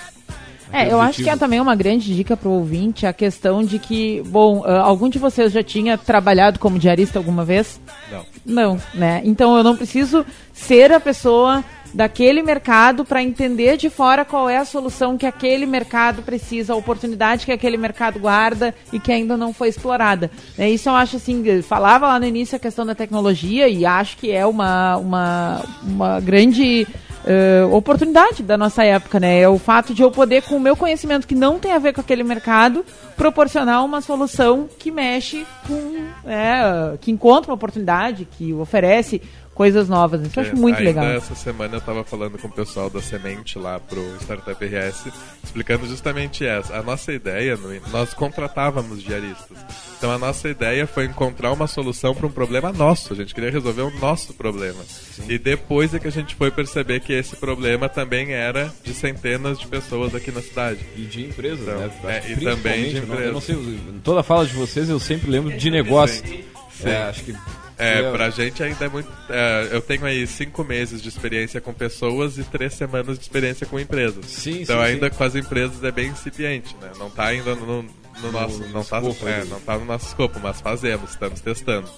é, 0.72 0.92
eu 0.92 1.00
acho 1.00 1.22
que 1.22 1.30
é 1.30 1.36
também 1.36 1.60
uma 1.60 1.74
grande 1.74 2.14
dica 2.14 2.36
para 2.36 2.48
o 2.48 2.52
ouvinte 2.52 3.06
a 3.06 3.12
questão 3.12 3.64
de 3.64 3.78
que, 3.78 4.22
bom, 4.26 4.60
uh, 4.60 4.80
algum 4.82 5.08
de 5.08 5.18
vocês 5.18 5.52
já 5.52 5.62
tinha 5.62 5.98
trabalhado 5.98 6.58
como 6.58 6.78
diarista 6.78 7.18
alguma 7.18 7.44
vez? 7.44 7.80
Não. 8.10 8.24
Não, 8.44 8.80
né? 8.94 9.20
Então 9.24 9.56
eu 9.56 9.62
não 9.62 9.76
preciso 9.76 10.24
ser 10.52 10.92
a 10.92 11.00
pessoa 11.00 11.64
daquele 11.92 12.42
mercado 12.42 13.04
para 13.04 13.22
entender 13.22 13.76
de 13.76 13.90
fora 13.90 14.24
qual 14.24 14.48
é 14.48 14.56
a 14.56 14.64
solução 14.64 15.18
que 15.18 15.26
aquele 15.26 15.66
mercado 15.66 16.22
precisa, 16.22 16.72
a 16.72 16.76
oportunidade 16.76 17.44
que 17.44 17.52
aquele 17.52 17.76
mercado 17.76 18.18
guarda 18.18 18.74
e 18.92 19.00
que 19.00 19.12
ainda 19.12 19.36
não 19.36 19.52
foi 19.52 19.68
explorada. 19.68 20.30
É, 20.56 20.68
isso 20.70 20.88
eu 20.88 20.94
acho 20.94 21.16
assim, 21.16 21.42
falava 21.62 22.06
lá 22.06 22.20
no 22.20 22.26
início 22.26 22.56
a 22.56 22.60
questão 22.60 22.86
da 22.86 22.94
tecnologia 22.94 23.68
e 23.68 23.84
acho 23.84 24.16
que 24.16 24.30
é 24.30 24.46
uma, 24.46 24.96
uma, 24.96 25.64
uma 25.82 26.20
grande 26.20 26.86
uh, 27.24 27.74
oportunidade 27.74 28.42
da 28.42 28.56
nossa 28.56 28.84
época, 28.84 29.20
né? 29.20 29.40
É 29.40 29.48
o 29.48 29.58
fato 29.58 29.94
de 29.94 30.02
eu 30.02 30.10
poder, 30.10 30.42
com 30.42 30.56
o 30.56 30.60
meu 30.60 30.76
conhecimento 30.76 31.26
que 31.26 31.34
não 31.34 31.58
tem 31.58 31.72
a 31.72 31.78
ver 31.78 31.92
com 31.92 32.00
aquele 32.00 32.22
mercado, 32.22 32.84
proporcionar 33.16 33.84
uma 33.84 34.00
solução 34.00 34.68
que 34.78 34.90
mexe 34.90 35.46
com. 35.66 36.00
É, 36.26 36.96
que 37.00 37.10
encontra 37.10 37.50
uma 37.50 37.54
oportunidade, 37.54 38.26
que 38.36 38.52
oferece 38.52 39.22
coisas 39.60 39.90
novas. 39.90 40.22
Isso 40.22 40.40
eu 40.40 40.42
acho 40.42 40.56
muito 40.56 40.78
ainda 40.78 40.88
legal. 40.88 41.04
Essa 41.04 41.34
semana 41.34 41.74
eu 41.74 41.80
estava 41.80 42.02
falando 42.02 42.38
com 42.38 42.48
o 42.48 42.50
pessoal 42.50 42.88
da 42.88 43.02
Semente 43.02 43.58
lá 43.58 43.78
pro 43.78 44.00
Startup 44.22 44.56
RS, 44.64 45.12
explicando 45.44 45.86
justamente 45.86 46.46
essa. 46.46 46.78
A 46.78 46.82
nossa 46.82 47.12
ideia, 47.12 47.58
nós 47.92 48.14
contratávamos 48.14 49.02
diaristas. 49.02 49.58
Então 49.98 50.10
a 50.10 50.16
nossa 50.16 50.48
ideia 50.48 50.86
foi 50.86 51.04
encontrar 51.04 51.52
uma 51.52 51.66
solução 51.66 52.14
para 52.14 52.26
um 52.26 52.30
problema 52.30 52.72
nosso. 52.72 53.12
A 53.12 53.16
gente 53.16 53.34
queria 53.34 53.50
resolver 53.50 53.82
o 53.82 53.90
nosso 54.00 54.32
problema. 54.32 54.82
Sim. 54.82 55.24
E 55.28 55.36
depois 55.36 55.92
é 55.92 55.98
que 55.98 56.08
a 56.08 56.12
gente 56.12 56.34
foi 56.36 56.50
perceber 56.50 57.00
que 57.00 57.12
esse 57.12 57.36
problema 57.36 57.86
também 57.86 58.32
era 58.32 58.72
de 58.82 58.94
centenas 58.94 59.58
de 59.58 59.66
pessoas 59.66 60.14
aqui 60.14 60.32
na 60.32 60.40
cidade. 60.40 60.80
E 60.96 61.02
de 61.02 61.26
empresas, 61.26 61.60
então, 61.60 61.80
né? 61.80 62.22
É, 62.24 62.32
e 62.32 62.36
também 62.36 62.88
de 62.88 62.96
empresas. 62.96 63.26
Eu 63.26 63.32
não 63.34 63.42
sei, 63.42 63.80
toda 64.02 64.22
fala 64.22 64.46
de 64.46 64.54
vocês 64.54 64.88
eu 64.88 64.98
sempre 64.98 65.30
lembro 65.30 65.54
de 65.54 65.70
negócio. 65.70 66.26
Sim. 66.26 66.44
Sim. 66.70 66.88
É, 66.88 67.02
acho 67.02 67.24
que 67.24 67.36
é, 67.80 68.00
eu... 68.00 68.12
pra 68.12 68.30
gente 68.30 68.62
ainda 68.62 68.84
é 68.84 68.88
muito. 68.88 69.08
É, 69.28 69.68
eu 69.72 69.80
tenho 69.80 70.04
aí 70.04 70.26
cinco 70.26 70.62
meses 70.62 71.00
de 71.00 71.08
experiência 71.08 71.60
com 71.60 71.72
pessoas 71.72 72.38
e 72.38 72.44
três 72.44 72.74
semanas 72.74 73.18
de 73.18 73.24
experiência 73.24 73.66
com 73.66 73.78
empresas. 73.78 74.26
Sim, 74.26 74.62
então 74.62 74.78
sim, 74.78 74.84
ainda 74.84 75.10
sim. 75.10 75.16
com 75.16 75.24
as 75.24 75.34
empresas 75.34 75.82
é 75.82 75.90
bem 75.90 76.08
incipiente, 76.08 76.76
né? 76.80 76.90
Não 76.98 77.10
tá 77.10 77.26
ainda 77.26 77.54
no, 77.54 77.82
no 78.22 78.32
nosso, 78.32 78.66
não, 78.68 78.84
tá, 78.84 79.00
escopo, 79.00 79.28
é, 79.28 79.44
não 79.44 79.60
tá 79.60 79.78
no 79.78 79.84
nosso 79.84 80.06
escopo, 80.06 80.38
mas 80.40 80.60
fazemos, 80.60 81.10
estamos 81.10 81.40
testando. 81.40 81.88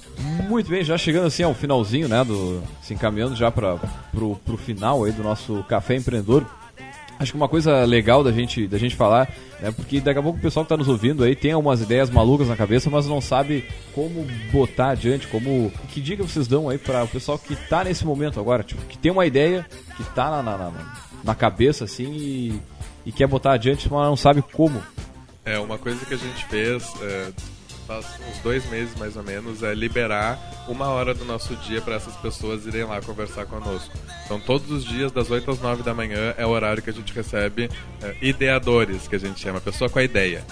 Muito 0.49 0.71
bem, 0.71 0.85
já 0.85 0.97
chegando 0.97 1.27
assim 1.27 1.43
ao 1.43 1.55
finalzinho, 1.55 2.09
né, 2.09 2.25
do, 2.25 2.63
se 2.83 2.95
encaminhando 2.95 3.35
já 3.35 3.51
para 3.51 3.77
pro, 4.13 4.37
pro 4.37 4.57
final 4.57 5.05
aí 5.05 5.13
do 5.13 5.23
nosso 5.23 5.65
Café 5.69 5.97
Empreendedor. 5.97 6.47
Acho 7.19 7.33
que 7.33 7.37
uma 7.37 7.49
coisa 7.49 7.85
legal 7.85 8.25
da 8.25 8.33
gente, 8.33 8.67
da 8.67 8.79
gente 8.79 8.97
falar, 8.97 9.33
né, 9.61 9.71
porque 9.71 10.01
daqui 10.01 10.19
a 10.19 10.23
pouco 10.23 10.39
o 10.39 10.43
pessoal 10.43 10.65
que 10.65 10.73
está 10.73 10.77
nos 10.77 10.89
ouvindo 10.89 11.23
aí 11.23 11.37
tem 11.37 11.53
algumas 11.53 11.81
ideias 11.81 12.11
malucas 12.11 12.49
na 12.49 12.57
cabeça, 12.57 12.91
mas 12.91 13.07
não 13.07 13.21
sabe 13.21 13.65
como 13.95 14.27
botar 14.51 14.91
adiante, 14.91 15.29
como. 15.29 15.73
Que 15.89 16.01
dica 16.01 16.23
vocês 16.23 16.49
dão 16.49 16.69
aí 16.69 16.79
para 16.79 17.05
o 17.05 17.09
pessoal 17.09 17.39
que 17.39 17.53
está 17.53 17.85
nesse 17.85 18.05
momento 18.05 18.41
agora, 18.41 18.63
tipo, 18.63 18.83
que 18.87 18.99
tem 18.99 19.13
uma 19.13 19.27
ideia, 19.27 19.65
que 19.97 20.03
está 20.03 20.31
na, 20.31 20.43
na, 20.43 20.59
na, 20.59 20.73
na, 21.23 21.35
cabeça 21.35 21.85
assim 21.85 22.13
e, 22.13 22.61
e, 23.07 23.13
quer 23.13 23.27
botar 23.27 23.53
adiante, 23.53 23.91
mas 23.91 24.07
não 24.07 24.17
sabe 24.17 24.43
como. 24.43 24.83
É, 25.45 25.59
uma 25.59 25.79
coisa 25.79 26.05
que 26.05 26.15
a 26.15 26.19
gente 26.19 26.45
fez. 26.47 26.93
É 27.03 27.33
faz 27.87 28.07
uns 28.29 28.39
dois 28.43 28.69
meses 28.71 28.95
mais 28.99 29.17
ou 29.17 29.23
menos, 29.23 29.63
é 29.63 29.75
liberar 29.75 30.39
uma 30.69 30.87
hora 30.87 31.15
do 31.15 31.25
nosso 31.25 31.55
dia 31.57 31.81
para 31.81 31.95
essas 31.95 32.17
pessoas 32.17 32.67
irem 32.67 32.85
lá 32.85 33.01
conversar 33.01 33.47
conosco. 33.47 33.93
Então, 34.25 34.41
todos 34.41 34.71
os 34.71 34.85
dias, 34.85 35.13
das 35.13 35.31
8 35.31 35.51
às 35.51 35.61
9 35.61 35.83
da 35.83 35.93
manhã, 35.93 36.35
é 36.37 36.47
o 36.47 36.51
horário 36.51 36.83
que 36.83 36.91
a 36.91 36.93
gente 36.93 37.13
recebe 37.13 37.71
é, 38.03 38.17
ideadores, 38.21 39.09
que 39.09 39.17
a 39.17 39.19
gente 39.19 39.41
chama, 39.41 39.61
pessoa 39.61 39.91
com 39.91 39.99
a 39.99 40.05
ideia. 40.05 40.45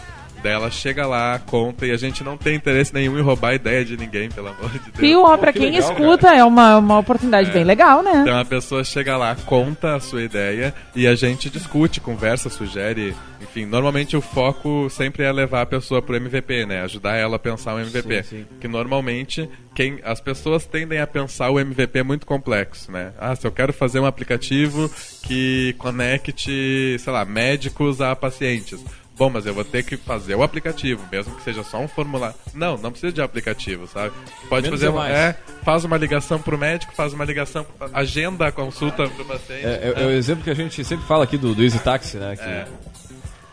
Daí 0.43 0.53
ela 0.53 0.71
chega 0.71 1.07
lá, 1.07 1.39
conta, 1.39 1.87
e 1.87 1.91
a 1.91 1.97
gente 1.97 2.25
não 2.25 2.37
tem 2.37 2.57
interesse 2.57 2.93
nenhum 2.95 3.19
em 3.19 3.23
roubar 3.23 3.51
a 3.51 3.55
ideia 3.55 3.85
de 3.85 3.97
ninguém, 3.97 4.29
pelo 4.29 4.49
amor 4.49 4.71
de 4.71 4.79
Deus. 4.79 4.99
Viu? 4.99 5.23
Ó, 5.23 5.37
pra 5.37 5.53
que 5.53 5.61
quem 5.61 5.71
legal, 5.71 5.91
escuta, 5.91 6.29
cara. 6.29 6.39
é 6.39 6.45
uma, 6.45 6.79
uma 6.79 6.99
oportunidade 6.99 7.51
é. 7.51 7.53
bem 7.53 7.65
legal, 7.65 8.03
né? 8.03 8.23
Então 8.23 8.39
a 8.39 8.45
pessoa 8.45 8.83
chega 8.83 9.17
lá, 9.17 9.37
conta 9.47 9.95
a 9.95 10.01
sua 10.01 10.23
ideia, 10.23 10.75
e 10.95 11.07
a 11.07 11.15
gente 11.15 11.51
discute, 11.51 12.01
conversa, 12.01 12.49
sugere. 12.49 13.15
Enfim, 13.41 13.65
normalmente 13.65 14.17
o 14.17 14.21
foco 14.21 14.89
sempre 14.91 15.25
é 15.25 15.33
levar 15.33 15.63
a 15.63 15.67
pessoa 15.67 16.03
pro 16.03 16.17
MVP, 16.17 16.67
né? 16.67 16.83
Ajudar 16.83 17.17
ela 17.17 17.37
a 17.37 17.39
pensar 17.39 17.75
o 17.75 17.81
MVP. 17.81 18.23
Sim, 18.23 18.29
sim. 18.39 18.47
Que 18.61 18.69
normalmente 18.69 19.49
quem, 19.75 19.99
as 20.05 20.21
pessoas 20.21 20.67
tendem 20.67 21.01
a 21.01 21.07
pensar 21.07 21.51
o 21.51 21.59
MVP 21.59 22.03
muito 22.03 22.27
complexo, 22.27 22.91
né? 22.93 23.13
Ah, 23.19 23.35
se 23.35 23.47
eu 23.47 23.53
quero 23.53 23.73
fazer 23.73 24.01
um 24.01 24.07
aplicativo 24.07 24.91
que 25.23 25.75
conecte, 25.79 26.97
sei 26.99 27.13
lá, 27.13 27.25
médicos 27.25 28.01
a 28.01 28.15
pacientes 28.15 28.85
bom, 29.21 29.29
mas 29.29 29.45
eu 29.45 29.53
vou 29.53 29.65
ter 29.65 29.83
que 29.83 29.99
fazer 29.99 30.35
o 30.35 30.43
aplicativo, 30.43 31.07
mesmo 31.13 31.35
que 31.35 31.43
seja 31.43 31.63
só 31.63 31.79
um 31.79 31.87
formulário. 31.87 32.35
Não, 32.55 32.79
não 32.79 32.91
precisa 32.91 33.13
de 33.13 33.21
aplicativo, 33.21 33.87
sabe? 33.87 34.15
Pode 34.49 34.63
Menos 34.63 34.81
fazer 34.81 34.87
é 34.87 34.91
uma, 34.91 35.11
é, 35.11 35.37
faz 35.63 35.85
uma 35.85 35.99
ligação 35.99 36.41
pro 36.41 36.57
médico, 36.57 36.95
faz 36.95 37.13
uma 37.13 37.27
ligação, 37.27 37.67
agenda 37.93 38.47
a 38.47 38.53
consulta 38.53 39.07
pro 39.11 39.27
paciente. 39.27 39.67
É, 39.67 39.93
é, 39.95 40.03
é, 40.03 40.07
o 40.07 40.11
exemplo 40.11 40.43
que 40.43 40.49
a 40.49 40.55
gente 40.55 40.83
sempre 40.83 41.07
fala 41.07 41.25
aqui 41.25 41.37
do, 41.37 41.55
do 41.55 41.63
Easy 41.63 41.79
Taxi, 41.81 42.17
né? 42.17 42.35
Que... 42.35 42.43
É. 42.43 42.67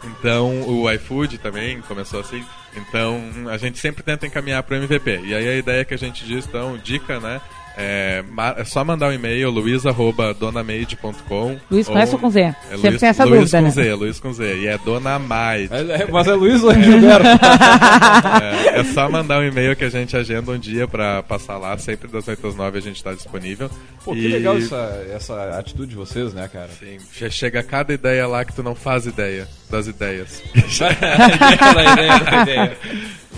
Então, 0.05 0.61
o 0.69 0.89
iFood 0.89 1.37
também 1.39 1.81
começou 1.81 2.21
assim. 2.21 2.41
Então, 2.73 3.19
a 3.49 3.57
gente 3.57 3.77
sempre 3.77 4.03
tenta 4.03 4.25
encaminhar 4.25 4.63
para 4.63 4.75
o 4.75 4.77
MVP. 4.77 5.19
E 5.25 5.35
aí 5.35 5.49
a 5.49 5.55
ideia 5.55 5.83
que 5.83 5.93
a 5.93 5.97
gente 5.97 6.23
diz, 6.25 6.47
então, 6.47 6.77
dica, 6.77 7.19
né? 7.19 7.41
É, 7.79 8.23
é 8.57 8.65
só 8.65 8.83
mandar 8.83 9.09
um 9.09 9.13
e-mail, 9.13 9.51
luiz.donamaid.com. 9.51 11.57
Luiz 11.69 11.87
começa 11.87 12.13
ou 12.13 12.19
com 12.19 12.31
Z. 12.31 12.39
É 12.39 12.55
Sempre 12.71 12.89
Luiz, 12.89 12.99
tem 12.99 13.09
essa 13.09 13.23
Luiz 13.23 13.39
dúvida, 13.39 13.59
com 13.59 13.63
né? 13.63 13.69
Z, 13.69 13.93
Luiz 13.93 14.19
com 14.19 14.33
Z. 14.33 14.57
E 14.57 14.65
é 14.67 14.79
Dona 14.79 15.19
Maid. 15.19 15.69
É, 15.71 16.07
mas 16.11 16.27
é 16.27 16.33
Luiz 16.33 16.63
ou 16.63 16.71
é 16.71 16.81
Gilberto? 16.81 17.27
é, 18.73 18.79
é 18.79 18.83
só 18.83 19.07
mandar 19.07 19.39
um 19.39 19.43
e-mail 19.43 19.75
que 19.75 19.83
a 19.83 19.89
gente 19.89 20.17
agenda 20.17 20.51
um 20.51 20.57
dia 20.57 20.87
pra 20.87 21.21
passar 21.21 21.59
lá. 21.59 21.77
Sempre 21.77 22.07
das 22.07 22.27
8 22.27 22.47
às 22.47 22.55
9 22.55 22.79
a 22.79 22.81
gente 22.81 23.03
tá 23.03 23.13
disponível. 23.13 23.69
Pô, 24.03 24.13
que 24.13 24.27
legal 24.27 24.57
essa, 24.57 25.05
essa 25.13 25.59
atitude 25.59 25.91
de 25.91 25.95
vocês, 25.95 26.33
né, 26.33 26.49
cara? 26.51 26.69
Sim. 26.79 26.97
Já 27.13 27.29
chega 27.29 27.61
cada 27.61 27.93
ideia 27.93 28.27
lá 28.27 28.43
que 28.43 28.55
tu 28.55 28.63
não 28.63 28.73
faz 28.73 29.05
ideia 29.05 29.47
das 29.69 29.87
ideias. 29.87 30.41
da 30.79 31.93
ideia, 31.93 32.19
da 32.19 32.41
ideia. 32.43 32.77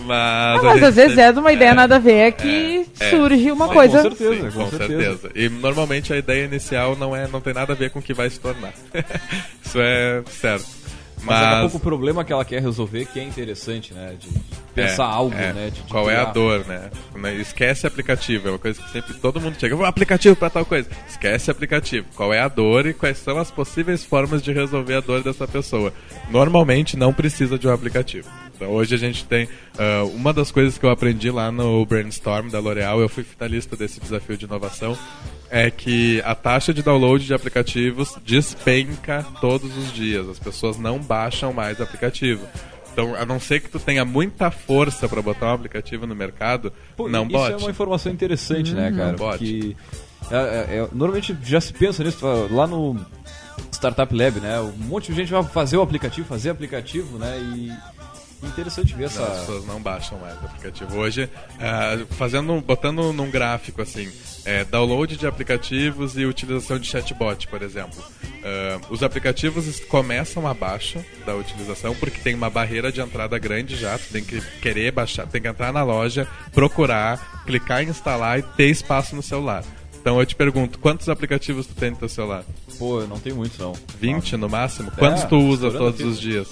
Mas, 0.06 0.64
mas 0.64 0.84
às 0.84 0.96
vezes 0.96 1.18
é 1.18 1.32
de 1.32 1.40
uma 1.40 1.52
ideia 1.52 1.70
é, 1.70 1.74
nada 1.74 1.98
a 1.98 2.00
ver 2.00 2.32
que 2.32 2.86
é, 3.00 3.10
surge 3.10 3.52
uma 3.52 3.68
coisa. 3.68 4.02
Com 4.02 4.16
certeza, 4.16 4.34
Sim, 4.34 4.58
com, 4.58 4.64
com 4.64 4.70
certeza. 4.72 5.04
certeza. 5.04 5.32
E 5.36 5.50
normalmente 5.50 6.14
a 6.14 6.18
ideia 6.18 6.46
inicial 6.46 6.96
não, 6.96 7.16
é, 7.16 7.28
não 7.28 7.42
tem 7.42 7.54
nada 7.54 7.74
a 7.74 7.76
ver 7.76 7.92
com 7.92 8.00
o 8.00 8.02
que 8.02 8.14
vai 8.14 8.30
se 8.30 8.40
tornar. 8.40 8.74
Isso 9.64 9.78
é 9.80 10.24
certo. 10.28 10.66
Mas, 11.20 11.26
mas 11.26 11.42
daqui 11.42 11.56
a 11.56 11.62
pouco 11.62 11.78
o 11.78 11.80
problema 11.80 12.24
que 12.24 12.32
ela 12.32 12.46
quer 12.46 12.62
resolver 12.62 13.06
que 13.06 13.20
é 13.20 13.24
interessante, 13.24 13.94
né? 13.94 14.16
De 14.20 14.30
pensar 14.74 15.04
é, 15.04 15.14
algo, 15.14 15.36
é. 15.36 15.54
né? 15.54 15.66
De, 15.70 15.82
de 15.82 15.90
Qual 15.90 16.06
criar. 16.06 16.18
é 16.18 16.22
a 16.22 16.26
dor, 16.26 16.66
né? 16.66 16.90
Esquece 17.40 17.86
aplicativo, 17.86 18.48
é 18.48 18.52
uma 18.52 18.60
coisa 18.60 18.82
que 18.82 18.90
sempre 18.92 19.14
todo 19.16 19.40
mundo 19.42 19.58
chega, 19.60 19.88
aplicativo 19.88 20.36
para 20.36 20.50
tal 20.50 20.66
coisa. 20.66 20.90
Esquece 21.08 21.52
aplicativo. 21.52 22.08
Qual 22.16 22.34
é 22.34 22.40
a 22.40 22.48
dor 22.48 22.86
e 22.88 22.94
quais 22.94 23.18
são 23.18 23.38
as 23.38 23.52
possíveis 23.52 24.04
formas 24.04 24.42
de 24.42 24.54
resolver 24.54 24.96
a 24.96 25.02
dor 25.02 25.24
dessa 25.24 25.48
pessoa? 25.48 25.94
Normalmente 26.30 26.96
não 26.96 27.14
precisa 27.14 27.58
de 27.60 27.68
um 27.68 27.74
aplicativo. 27.74 28.30
Então, 28.56 28.72
hoje 28.72 28.94
a 28.94 28.98
gente 28.98 29.24
tem 29.24 29.46
uh, 29.46 30.06
uma 30.14 30.34
das 30.34 30.52
coisas 30.52 30.78
que 30.78 30.86
eu 30.86 30.90
aprendi 30.90 31.32
lá 31.32 31.50
no 31.50 31.86
Brainstorm 31.86 32.50
da 32.50 32.60
L'Oréal, 32.60 33.00
eu 33.00 33.08
fui 33.08 33.24
finalista 33.24 33.78
desse 33.78 34.02
desafio 34.02 34.38
de 34.38 34.44
inovação, 34.44 34.98
é 35.50 35.70
que 35.72 36.22
a 36.26 36.36
taxa 36.36 36.74
de 36.74 36.84
download 36.84 37.26
de 37.26 37.34
aplicativos 37.34 38.16
despenca 38.24 39.26
todos 39.41 39.76
os 39.78 39.91
dias. 39.91 40.28
As 40.28 40.39
pessoas 40.39 40.78
não 40.78 41.00
baixam 41.00 41.52
mais 41.52 41.82
aplicativo. 41.82 42.45
Então, 42.91 43.16
a 43.16 43.26
não 43.26 43.39
ser 43.39 43.62
que 43.62 43.70
tu 43.70 43.80
tenha 43.80 44.04
muita 44.04 44.52
força 44.52 45.08
para 45.08 45.22
botar 45.22 45.47
um 45.47 45.54
aplicativo 45.54 46.06
no 46.06 46.16
mercado, 46.16 46.74
Pô, 46.97 47.08
não 47.08 47.24
isso 47.24 47.32
bote. 47.32 47.52
Isso 47.52 47.62
é 47.62 47.66
uma 47.66 47.72
informação 47.72 48.12
interessante, 48.12 48.74
né, 48.74 48.89
uhum. 48.89 48.97
cara? 48.97 49.12
Não 49.12 49.18
bote. 49.18 49.38
Porque 49.38 50.36
é, 50.36 50.38
é, 50.38 50.78
é, 50.78 50.88
normalmente 50.91 51.38
já 51.43 51.62
se 51.62 51.74
pensa 51.74 52.04
nisso 52.04 52.26
lá 52.52 52.68
no 52.68 53.00
Startup 53.72 54.14
Lab, 54.14 54.39
né? 54.39 54.60
Um 54.60 54.88
monte 54.88 55.12
de 55.12 55.18
gente 55.18 55.32
vai 55.32 55.43
fazer 55.43 55.78
o 55.78 55.82
aplicativo, 55.82 56.28
fazer 56.28 56.50
aplicativo, 56.50 57.18
né? 57.18 57.38
E 57.56 57.72
interessante 58.48 58.94
ver 58.94 59.06
essa. 59.06 59.24
As 59.24 59.40
pessoas 59.40 59.66
não 59.66 59.82
baixam 59.82 60.18
mais 60.20 60.42
o 60.42 60.46
aplicativo. 60.46 60.98
Hoje, 60.98 61.30
é, 61.60 62.06
fazendo, 62.12 62.60
botando 62.62 63.12
num 63.14 63.30
gráfico 63.30 63.82
assim, 63.82 64.12
é, 64.46 64.64
download 64.64 65.18
de 65.18 65.28
aplicativos 65.28 66.18
e 66.18 66.26
utilização 66.26 66.80
de 66.80 66.88
chatbot, 66.88 67.48
por 67.48 67.62
exemplo. 67.62 68.04
É, 68.44 68.80
os 68.90 69.04
aplicativos 69.04 69.80
começam 69.82 70.48
abaixo 70.48 71.04
da 71.26 71.36
utilização 71.36 71.94
porque 71.96 72.20
tem 72.20 72.36
uma 72.36 72.50
barreira 72.50 72.92
de 72.92 73.02
entrada 73.02 73.38
grande 73.38 73.76
já. 73.76 73.98
Tu 73.98 74.12
tem 74.12 74.24
que 74.24 74.42
querer 74.62 74.92
baixar, 74.92 75.28
tem 75.28 75.42
que 75.42 75.48
entrar 75.48 75.74
na 75.74 75.84
loja, 75.84 76.28
procurar, 76.54 77.44
clicar 77.46 77.84
em 77.84 77.90
instalar 77.90 78.40
e 78.40 78.44
ter 78.44 78.70
espaço 78.70 79.16
no 79.16 79.22
celular. 79.22 79.64
Então 80.00 80.18
eu 80.20 80.26
te 80.26 80.36
pergunto, 80.36 80.80
quantos 80.80 81.10
aplicativos 81.10 81.68
tu 81.68 81.76
tem 81.76 81.92
no 81.92 81.98
teu 81.98 82.08
celular? 82.08 82.46
Pô, 82.78 83.02
eu 83.02 83.08
não 83.08 83.20
tenho 83.20 83.36
muito 83.36 83.62
não. 83.62 83.74
20 84.00 84.38
no 84.38 84.50
máximo? 84.50 84.90
Quantos 84.92 85.26
tu 85.26 85.38
usa 85.38 85.70
todos 85.70 86.00
os 86.00 86.20
dias? 86.20 86.48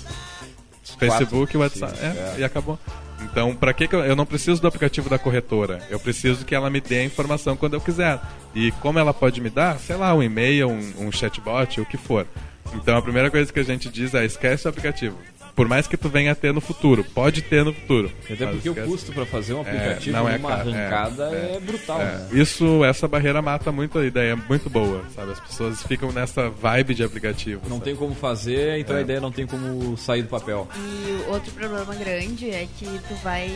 Facebook 0.98 1.56
e 1.56 1.58
WhatsApp. 1.58 1.98
É, 2.00 2.06
é. 2.06 2.36
e 2.40 2.44
acabou. 2.44 2.80
Então, 3.22 3.56
para 3.56 3.74
que 3.74 3.88
que 3.88 3.96
eu, 3.96 4.02
eu 4.02 4.16
não 4.16 4.26
preciso 4.26 4.62
do 4.62 4.68
aplicativo 4.68 5.10
da 5.10 5.18
corretora? 5.18 5.82
Eu 5.90 6.00
preciso 6.00 6.46
que 6.46 6.54
ela 6.54 6.70
me 6.70 6.80
dê 6.80 7.00
a 7.00 7.04
informação 7.04 7.58
quando 7.58 7.74
eu 7.74 7.82
quiser. 7.82 8.20
E 8.54 8.72
como 8.74 9.00
ela 9.00 9.14
pode 9.14 9.42
me 9.42 9.50
dar? 9.50 9.80
Sei 9.80 9.96
lá, 9.96 10.14
um 10.14 10.22
e-mail, 10.22 10.70
um, 10.70 11.08
um 11.08 11.12
chatbot, 11.12 11.82
o 11.82 11.86
que 11.86 11.98
for. 11.98 12.28
Então, 12.74 12.98
a 12.98 13.02
primeira 13.02 13.32
coisa 13.32 13.52
que 13.52 13.60
a 13.60 13.64
gente 13.64 13.90
diz 13.90 14.14
é 14.14 14.26
esquece 14.26 14.68
o 14.68 14.70
aplicativo. 14.70 15.18
Por 15.58 15.68
mais 15.68 15.88
que 15.88 15.98
tu 15.98 16.08
venha 16.08 16.34
a 16.34 16.36
ter 16.36 16.54
no 16.54 16.62
futuro, 16.62 17.04
pode 17.04 17.42
ter 17.42 17.66
no 17.66 17.74
futuro. 17.74 18.12
Até 18.26 18.46
porque 18.46 18.70
o 18.70 18.74
esquece. 18.74 18.88
custo 18.88 19.12
para 19.12 19.26
fazer 19.26 19.56
um 19.56 19.62
aplicativo 19.62 20.16
não 20.16 20.30
é 20.30 20.38
numa 20.38 20.50
caro, 20.50 20.70
é, 20.70 20.74
arrancada 20.86 21.24
é, 21.36 21.56
é, 21.56 21.60
brutal, 21.60 22.00
É, 22.00 22.06
né? 22.06 22.30
Isso, 22.34 22.86
essa 22.86 23.08
barreira 23.08 23.42
mata 23.42 23.72
muito 23.72 23.98
a 23.98 24.06
ideia, 24.06 24.34
é 24.34 24.36
muito 24.36 24.70
boa, 24.70 25.04
sabe? 25.16 25.32
As 25.32 25.40
pessoas 25.40 25.82
ficam 25.82 26.12
nessa 26.12 26.48
vibe 26.48 26.94
de 26.94 27.04
aplicativo. 27.04 27.62
Não 27.64 27.78
sabe? 27.78 27.86
tem 27.86 27.96
como 27.96 28.14
fazer, 28.14 28.78
então 28.80 28.96
É. 28.96 29.00
a 29.00 29.02
ideia 29.02 29.20
não 29.20 29.32
tem 29.32 29.48
como 29.48 29.98
sair 29.98 30.22
do 30.22 30.30
papel. 30.30 30.68
E 30.76 31.24
o 31.28 31.32
outro 31.34 31.52
problema 31.54 31.96
grande 31.96 32.52
é 32.52 32.68
que 32.78 32.86
tu 32.86 33.16
vai. 33.24 33.52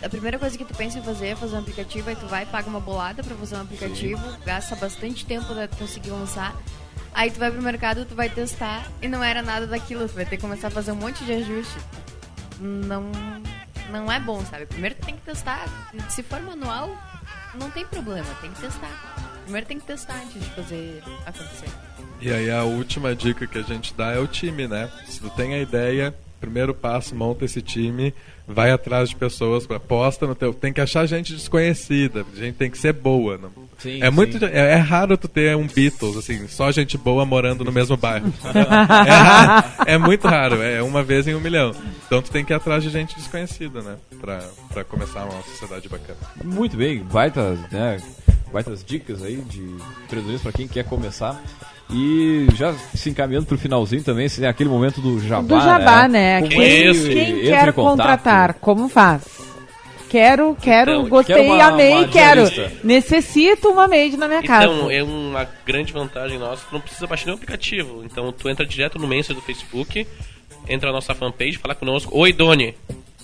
A 0.00 0.08
primeira 0.08 0.38
coisa 0.38 0.56
que 0.56 0.64
tu 0.64 0.74
pensa 0.74 1.00
em 1.00 1.02
fazer 1.02 1.26
é 1.26 1.34
fazer 1.34 1.56
um 1.56 1.58
aplicativo, 1.58 2.08
aí 2.08 2.14
tu 2.14 2.26
vai, 2.26 2.46
paga 2.46 2.68
uma 2.68 2.78
bolada 2.78 3.24
pra 3.24 3.34
fazer 3.34 3.56
um 3.56 3.62
aplicativo, 3.62 4.22
gasta 4.44 4.76
bastante 4.76 5.26
tempo 5.26 5.46
pra 5.52 5.66
tu 5.66 5.76
conseguir 5.76 6.10
lançar. 6.10 6.54
Aí 7.16 7.30
tu 7.30 7.38
vai 7.40 7.50
pro 7.50 7.62
mercado, 7.62 8.04
tu 8.04 8.14
vai 8.14 8.28
testar 8.28 8.86
e 9.00 9.08
não 9.08 9.24
era 9.24 9.40
nada 9.40 9.66
daquilo, 9.66 10.06
tu 10.06 10.14
vai 10.14 10.26
ter 10.26 10.36
que 10.36 10.42
começar 10.42 10.68
a 10.68 10.70
fazer 10.70 10.92
um 10.92 10.96
monte 10.96 11.24
de 11.24 11.32
ajuste. 11.32 11.78
Não, 12.60 13.10
não 13.90 14.12
é 14.12 14.20
bom, 14.20 14.44
sabe? 14.44 14.66
Primeiro 14.66 14.96
tu 14.96 15.06
tem 15.06 15.16
que 15.16 15.22
testar. 15.22 15.64
Se 16.10 16.22
for 16.22 16.42
manual, 16.42 16.94
não 17.58 17.70
tem 17.70 17.86
problema, 17.86 18.26
tem 18.42 18.50
que 18.50 18.60
testar. 18.60 19.16
Primeiro 19.44 19.66
tem 19.66 19.80
que 19.80 19.86
testar 19.86 20.20
antes 20.22 20.38
de 20.38 20.50
fazer 20.50 21.02
acontecer. 21.24 21.70
E 22.20 22.30
aí 22.30 22.50
a 22.50 22.64
última 22.64 23.16
dica 23.16 23.46
que 23.46 23.56
a 23.56 23.62
gente 23.62 23.94
dá 23.94 24.12
é 24.12 24.18
o 24.18 24.26
time, 24.26 24.68
né? 24.68 24.90
Se 25.06 25.18
tu 25.18 25.30
tem 25.30 25.54
a 25.54 25.58
ideia, 25.58 26.14
primeiro 26.38 26.74
passo, 26.74 27.14
monta 27.14 27.46
esse 27.46 27.62
time, 27.62 28.12
vai 28.46 28.70
atrás 28.70 29.08
de 29.08 29.16
pessoas, 29.16 29.66
aposta 29.70 30.26
no 30.26 30.34
teu. 30.34 30.52
Tem 30.52 30.70
que 30.70 30.82
achar 30.82 31.06
gente 31.06 31.32
desconhecida, 31.32 32.26
gente 32.34 32.56
tem 32.56 32.70
que 32.70 32.76
ser 32.76 32.92
boa. 32.92 33.38
Não? 33.38 33.65
Sim, 33.78 34.02
é 34.02 34.10
muito, 34.10 34.38
sim. 34.38 34.46
é, 34.46 34.72
é 34.72 34.76
raro 34.76 35.16
tu 35.16 35.28
ter 35.28 35.54
um 35.56 35.66
Beatles, 35.66 36.16
assim, 36.16 36.48
só 36.48 36.70
gente 36.72 36.96
boa 36.96 37.26
morando 37.26 37.64
no 37.64 37.72
mesmo 37.72 37.96
bairro. 37.96 38.32
é, 39.06 39.10
raro, 39.10 39.66
é 39.86 39.98
muito 39.98 40.26
raro, 40.26 40.62
é 40.62 40.82
uma 40.82 41.02
vez 41.02 41.28
em 41.28 41.34
um 41.34 41.40
milhão. 41.40 41.72
Então 42.06 42.22
tu 42.22 42.30
tem 42.30 42.44
que 42.44 42.52
ir 42.52 42.56
atrás 42.56 42.82
de 42.82 42.90
gente 42.90 43.14
desconhecida, 43.16 43.82
né? 43.82 43.96
Pra, 44.20 44.40
pra 44.72 44.84
começar 44.84 45.24
uma 45.24 45.42
sociedade 45.42 45.88
bacana. 45.88 46.18
Muito 46.42 46.76
bem, 46.76 47.02
baita, 47.02 47.58
né, 47.70 47.98
baitas 48.52 48.84
dicas 48.84 49.22
aí 49.22 49.36
de 49.36 49.60
empreendedorismo 50.04 50.40
para 50.40 50.52
quem 50.52 50.66
quer 50.66 50.84
começar. 50.84 51.40
E 51.90 52.48
já 52.54 52.74
se 52.94 53.10
encaminhando 53.10 53.46
pro 53.46 53.56
finalzinho 53.56 54.02
também, 54.02 54.28
se 54.28 54.40
tem 54.40 54.48
aquele 54.48 54.68
momento 54.68 55.00
do 55.00 55.20
jabá, 55.20 55.56
Do 55.56 55.60
jabá, 55.60 56.08
né? 56.08 56.40
Como 56.40 56.50
Quem, 56.50 56.92
que 56.92 57.08
quem 57.08 57.40
quer 57.42 57.72
contratar, 57.72 58.54
como 58.54 58.88
faz? 58.88 59.22
Quero, 60.08 60.56
quero, 60.62 60.90
Então, 60.92 61.08
gostei, 61.08 61.34
quero 61.36 61.48
uma- 61.54 61.64
amei, 61.64 61.92
uma 61.92 62.08
quero. 62.08 62.42
Necessito 62.84 63.68
uma 63.68 63.88
maid 63.88 64.16
na 64.16 64.28
minha 64.28 64.42
casa. 64.42 64.66
Então, 64.72 64.90
é 64.90 65.02
uma 65.02 65.48
grande 65.66 65.92
vantagem 65.92 66.38
nossa, 66.38 66.64
tu 66.68 66.72
não 66.72 66.80
precisa 66.80 67.06
baixar 67.06 67.26
nenhum 67.26 67.36
aplicativo. 67.36 68.02
Então, 68.04 68.32
tu 68.32 68.48
entra 68.48 68.64
direto 68.64 68.98
no 68.98 69.06
Messenger 69.08 69.34
do 69.36 69.42
Facebook, 69.42 70.06
entra 70.68 70.88
na 70.88 70.94
nossa 70.94 71.14
fanpage, 71.14 71.58
fala 71.58 71.74
conosco, 71.74 72.16
Oi, 72.16 72.32
Doni. 72.32 72.74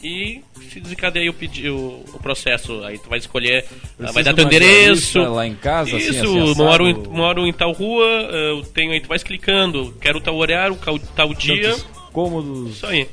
E 0.05 0.43
se 0.69 0.81
desencadeia 0.81 1.31
o, 1.31 1.33
pedi- 1.35 1.69
o, 1.71 2.03
o 2.13 2.19
processo. 2.21 2.83
Aí 2.83 2.99
tu 2.99 3.09
vai 3.09 3.21
escolher, 3.21 3.65
ah, 4.03 4.11
vai 4.11 4.25
dar 4.25 4.35
teu 4.35 4.45
endereço. 4.47 5.21
lá 5.21 5.47
em 5.47 5.55
casa, 5.55 5.97
assim, 5.97 6.11
Isso, 6.11 6.25
assim, 6.25 6.43
assado? 6.43 6.57
moro, 6.57 6.89
em, 6.89 6.95
moro 7.09 7.47
em 7.47 7.53
tal 7.53 7.71
rua, 7.71 8.05
ah, 8.05 8.35
eu 8.57 8.63
tenho 8.65 8.91
aí, 8.91 9.01
tu 9.01 9.07
vai 9.07 9.21
clicando, 9.21 9.95
quero 10.01 10.21
tal 10.21 10.35
horário, 10.37 10.77
tal 11.15 11.33
dia. 11.33 11.71
Tantos 11.71 11.87
cômodos. 12.13 12.73
Isso 12.79 12.87
aí. 12.87 13.07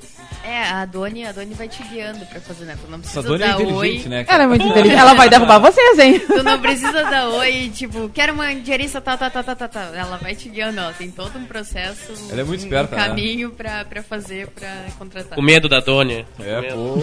É, 0.43 0.63
a 0.63 0.85
Doni, 0.85 1.25
a 1.25 1.31
Doni 1.31 1.53
vai 1.53 1.67
te 1.67 1.83
guiando 1.83 2.25
pra 2.25 2.39
fazer, 2.39 2.65
né? 2.65 2.77
Tu 2.81 2.89
não 2.89 2.99
Essa 2.99 3.21
precisa 3.21 3.21
dona 3.23 3.45
é 3.45 3.47
dar 3.49 3.61
inteligente, 3.61 4.03
oi. 4.03 4.09
né? 4.09 4.25
Ela 4.27 4.43
é 4.43 4.47
muito 4.47 4.65
inteligente. 4.67 4.99
Ela 4.99 5.13
vai 5.13 5.29
derrubar 5.29 5.59
vocês, 5.59 5.99
hein? 5.99 6.19
Tu 6.25 6.43
não 6.43 6.59
precisa 6.61 7.03
dar 7.03 7.27
oi, 7.29 7.71
tipo, 7.75 8.09
quero 8.09 8.33
uma 8.33 8.53
diarista, 8.55 9.01
tal, 9.01 9.17
tal, 9.17 9.29
tal, 9.29 9.43
tal, 9.43 9.55
tal, 9.55 9.69
tal. 9.69 9.93
Ela 9.95 10.17
vai 10.17 10.35
te 10.35 10.49
guiando, 10.49 10.79
ó. 10.81 10.91
Tem 10.93 11.11
todo 11.11 11.37
um 11.37 11.45
processo. 11.45 12.13
Ela 12.31 12.41
é 12.41 12.43
muito 12.43 12.61
um, 12.61 12.63
esperta, 12.63 12.95
Um 12.95 12.99
né? 12.99 13.07
caminho 13.07 13.51
pra, 13.51 13.83
pra 13.85 14.01
fazer, 14.01 14.47
pra 14.47 14.85
contratar. 14.97 15.37
O 15.37 15.41
medo 15.41 15.67
da 15.67 15.79
Doni. 15.79 16.25
É, 16.39 16.61
pô. 16.73 16.97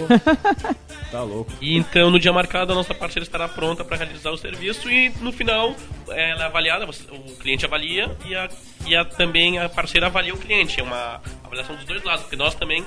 Tá 1.10 1.22
louco. 1.22 1.52
E 1.60 1.76
então, 1.76 2.10
no 2.10 2.18
dia 2.18 2.32
marcado, 2.32 2.72
a 2.72 2.74
nossa 2.74 2.92
parceira 2.92 3.24
estará 3.24 3.46
pronta 3.48 3.84
para 3.84 3.96
realizar 3.96 4.30
o 4.30 4.36
serviço 4.36 4.90
e 4.90 5.10
no 5.20 5.32
final 5.32 5.74
ela 6.08 6.42
é 6.42 6.46
avaliada, 6.46 6.84
o 6.84 7.36
cliente 7.36 7.64
avalia 7.64 8.10
e, 8.26 8.34
a, 8.34 8.48
e 8.86 8.96
a, 8.96 9.04
também 9.04 9.58
a 9.58 9.68
parceira 9.68 10.06
avalia 10.08 10.34
o 10.34 10.36
cliente. 10.38 10.80
É 10.80 10.82
uma 10.82 11.20
avaliação 11.44 11.76
dos 11.76 11.84
dois 11.84 12.02
lados, 12.02 12.22
porque 12.22 12.36
nós 12.36 12.54
também 12.56 12.84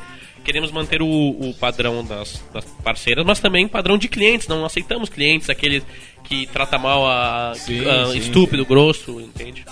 queremos 0.49 0.71
manter 0.71 0.99
o, 0.99 1.05
o 1.07 1.53
padrão 1.59 2.03
das, 2.03 2.41
das 2.51 2.65
parceiras, 2.83 3.23
mas 3.23 3.39
também 3.39 3.67
padrão 3.67 3.99
de 3.99 4.07
clientes. 4.07 4.47
Não 4.47 4.65
aceitamos 4.65 5.07
clientes, 5.07 5.47
aquele 5.47 5.83
que 6.23 6.47
trata 6.47 6.79
mal 6.79 7.05
a, 7.05 7.53
Sim, 7.55 7.87
a- 7.87 8.07
sim, 8.07 8.17
estúpido, 8.17 8.65
grosso, 8.65 9.21
entende? 9.21 9.63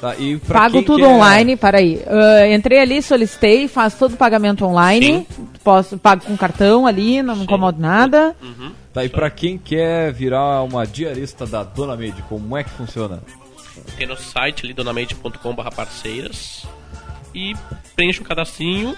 Tá, 0.00 0.16
e 0.16 0.36
Pago 0.38 0.82
tudo 0.82 0.98
quer- 1.04 1.06
online, 1.08 1.56
peraí. 1.56 2.02
Ah, 2.04 2.48
entrei 2.52 2.80
ali, 2.80 3.00
solicitei, 3.00 3.68
faço 3.68 3.96
todo 3.96 4.14
o 4.14 4.16
pagamento 4.16 4.64
online. 4.66 5.24
Posso, 5.62 5.96
pago 5.96 6.24
com 6.24 6.36
cartão 6.36 6.84
ali, 6.84 7.22
não 7.22 7.36
me 7.36 7.44
incomodo 7.44 7.80
nada. 7.80 8.34
Tá, 8.92 9.04
e 9.04 9.08
pra 9.08 9.30
quem 9.30 9.56
quer 9.56 10.12
virar 10.12 10.62
uma 10.64 10.84
diarista 10.84 11.46
da 11.46 11.62
Dona 11.62 11.94
Made, 11.96 12.22
como 12.28 12.56
é 12.56 12.64
que 12.64 12.70
funciona? 12.70 13.22
Tem 13.96 14.04
nosso 14.06 14.24
site 14.30 14.64
ali, 14.64 14.74
donamade.com.br 14.74 15.70
parceiras 15.74 16.64
e 17.34 17.54
preencha 17.96 18.20
o 18.20 18.24
cadastrinho 18.24 18.96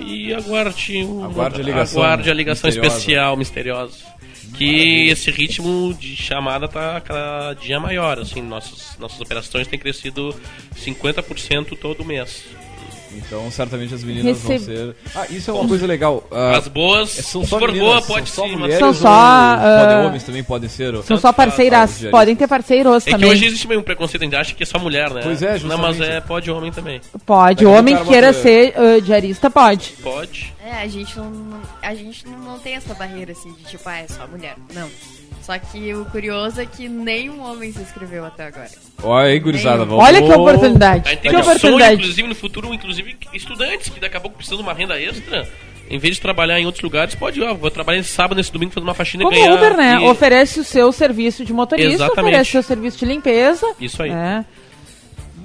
e, 0.00 0.32
aguarde, 0.34 1.02
o- 1.04 1.24
Aguarde 1.24 1.60
a 1.60 1.64
ligação 1.64 2.02
aguarde 2.02 2.30
a 2.30 2.34
ligação 2.34 2.68
misteriosa. 2.68 2.96
especial, 2.96 3.36
misteriosa. 3.36 4.14
Que 4.56 5.08
esse 5.08 5.30
ritmo 5.30 5.92
de 5.94 6.14
chamada 6.14 6.68
tá 6.68 7.00
cada 7.00 7.54
dia 7.54 7.80
maior, 7.80 8.18
assim, 8.20 8.40
nossas, 8.40 8.96
nossas 8.98 9.20
operações 9.20 9.66
têm 9.66 9.78
crescido 9.78 10.34
50% 10.76 11.76
todo 11.76 12.04
mês. 12.04 12.44
Então, 13.16 13.50
certamente 13.50 13.94
as 13.94 14.02
meninas 14.04 14.38
vão 14.40 14.52
Receb- 14.52 14.76
ser. 14.76 14.96
Ah, 15.14 15.26
isso 15.30 15.50
é 15.50 15.54
uma 15.54 15.68
coisa 15.68 15.86
legal. 15.86 16.26
Ah, 16.30 16.56
As 16.56 16.68
boas, 16.68 17.10
são 17.10 17.42
se 17.42 17.48
só 17.50 17.58
for 17.58 17.68
meninas, 17.68 17.88
boa, 17.88 18.00
são 18.02 18.14
pode 18.14 18.28
só 18.30 18.42
sim, 18.44 18.50
mas 18.50 18.58
mulheres 18.60 18.78
São 18.78 18.88
ou 18.88 18.94
só, 18.94 19.08
ah, 19.08 19.58
podem 19.86 20.06
homens 20.06 20.22
também 20.24 20.44
podem 20.44 20.68
ser. 20.68 21.02
São 21.04 21.16
só 21.16 21.32
parceiras, 21.32 21.78
diaristas. 21.90 22.10
podem 22.10 22.36
ter 22.36 22.48
parceiros 22.48 23.06
É 23.06 23.10
também. 23.12 23.28
que 23.28 23.34
hoje 23.34 23.44
existe 23.46 23.68
meio 23.68 23.80
um 23.80 23.82
preconceito, 23.82 24.22
a 24.22 24.24
gente 24.24 24.36
acha 24.36 24.54
que 24.54 24.62
é 24.62 24.66
só 24.66 24.78
mulher, 24.78 25.10
né? 25.10 25.20
Pois 25.22 25.42
é, 25.42 25.58
Não, 25.60 25.78
mas 25.78 25.96
justamente. 25.96 26.16
é, 26.16 26.20
pode 26.20 26.50
homem 26.50 26.72
também. 26.72 27.00
Pode, 27.24 27.64
Daqui 27.64 27.76
homem 27.78 27.96
que 27.96 28.04
queira 28.04 28.32
ser 28.32 28.74
ah, 28.76 29.00
diarista, 29.00 29.50
pode. 29.50 29.94
Pode. 30.02 30.52
É, 30.64 30.82
a 30.82 30.88
gente 30.88 31.16
não, 31.16 31.30
a 31.82 31.94
gente 31.94 32.26
não, 32.26 32.38
não 32.38 32.58
tem 32.58 32.74
essa 32.74 32.94
barreira 32.94 33.32
assim 33.32 33.52
de 33.52 33.64
tipo, 33.64 33.86
ah, 33.88 33.98
é 33.98 34.06
só 34.08 34.26
mulher. 34.26 34.56
Não. 34.74 34.88
Só 35.44 35.58
que 35.58 35.92
o 35.94 36.06
curioso 36.06 36.58
é 36.58 36.64
que 36.64 36.88
nenhum 36.88 37.42
homem 37.42 37.70
se 37.70 37.82
inscreveu 37.82 38.24
até 38.24 38.46
agora. 38.46 38.68
Olha 39.02 39.26
aí, 39.28 39.38
gurizada. 39.38 39.84
Vamos... 39.84 40.02
Olha 40.02 40.22
que 40.22 40.32
oportunidade. 40.32 41.06
A 41.12 41.16
Que 41.16 41.36
oportunidade. 41.36 41.94
inclusive, 42.00 42.28
no 42.28 42.34
futuro, 42.34 42.72
inclusive, 42.72 43.14
estudantes 43.34 43.90
que 43.90 44.00
daqui 44.00 44.16
a 44.16 44.20
pouco 44.20 44.36
precisam 44.36 44.56
de 44.56 44.62
uma 44.62 44.72
renda 44.72 44.98
extra. 44.98 45.46
Em 45.90 45.98
vez 45.98 46.14
de 46.14 46.22
trabalhar 46.22 46.58
em 46.58 46.64
outros 46.64 46.82
lugares, 46.82 47.14
pode, 47.14 47.42
ó, 47.42 47.52
vou 47.52 47.70
trabalhar 47.70 47.98
nesse 47.98 48.08
sábado, 48.08 48.38
nesse 48.38 48.50
domingo, 48.50 48.72
fazer 48.72 48.86
uma 48.86 48.94
faxina 48.94 49.22
Como 49.24 49.36
e 49.36 49.38
ganhar. 49.38 49.54
Uber, 49.54 49.76
né? 49.76 49.98
e- 50.00 50.08
Oferece 50.08 50.60
o 50.60 50.64
seu 50.64 50.90
serviço 50.92 51.44
de 51.44 51.52
motorista, 51.52 51.92
Exatamente. 51.92 52.20
oferece 52.22 52.48
o 52.48 52.52
seu 52.52 52.62
serviço 52.62 52.98
de 52.98 53.04
limpeza. 53.04 53.66
Isso 53.78 54.02
aí. 54.02 54.10
É. 54.10 54.42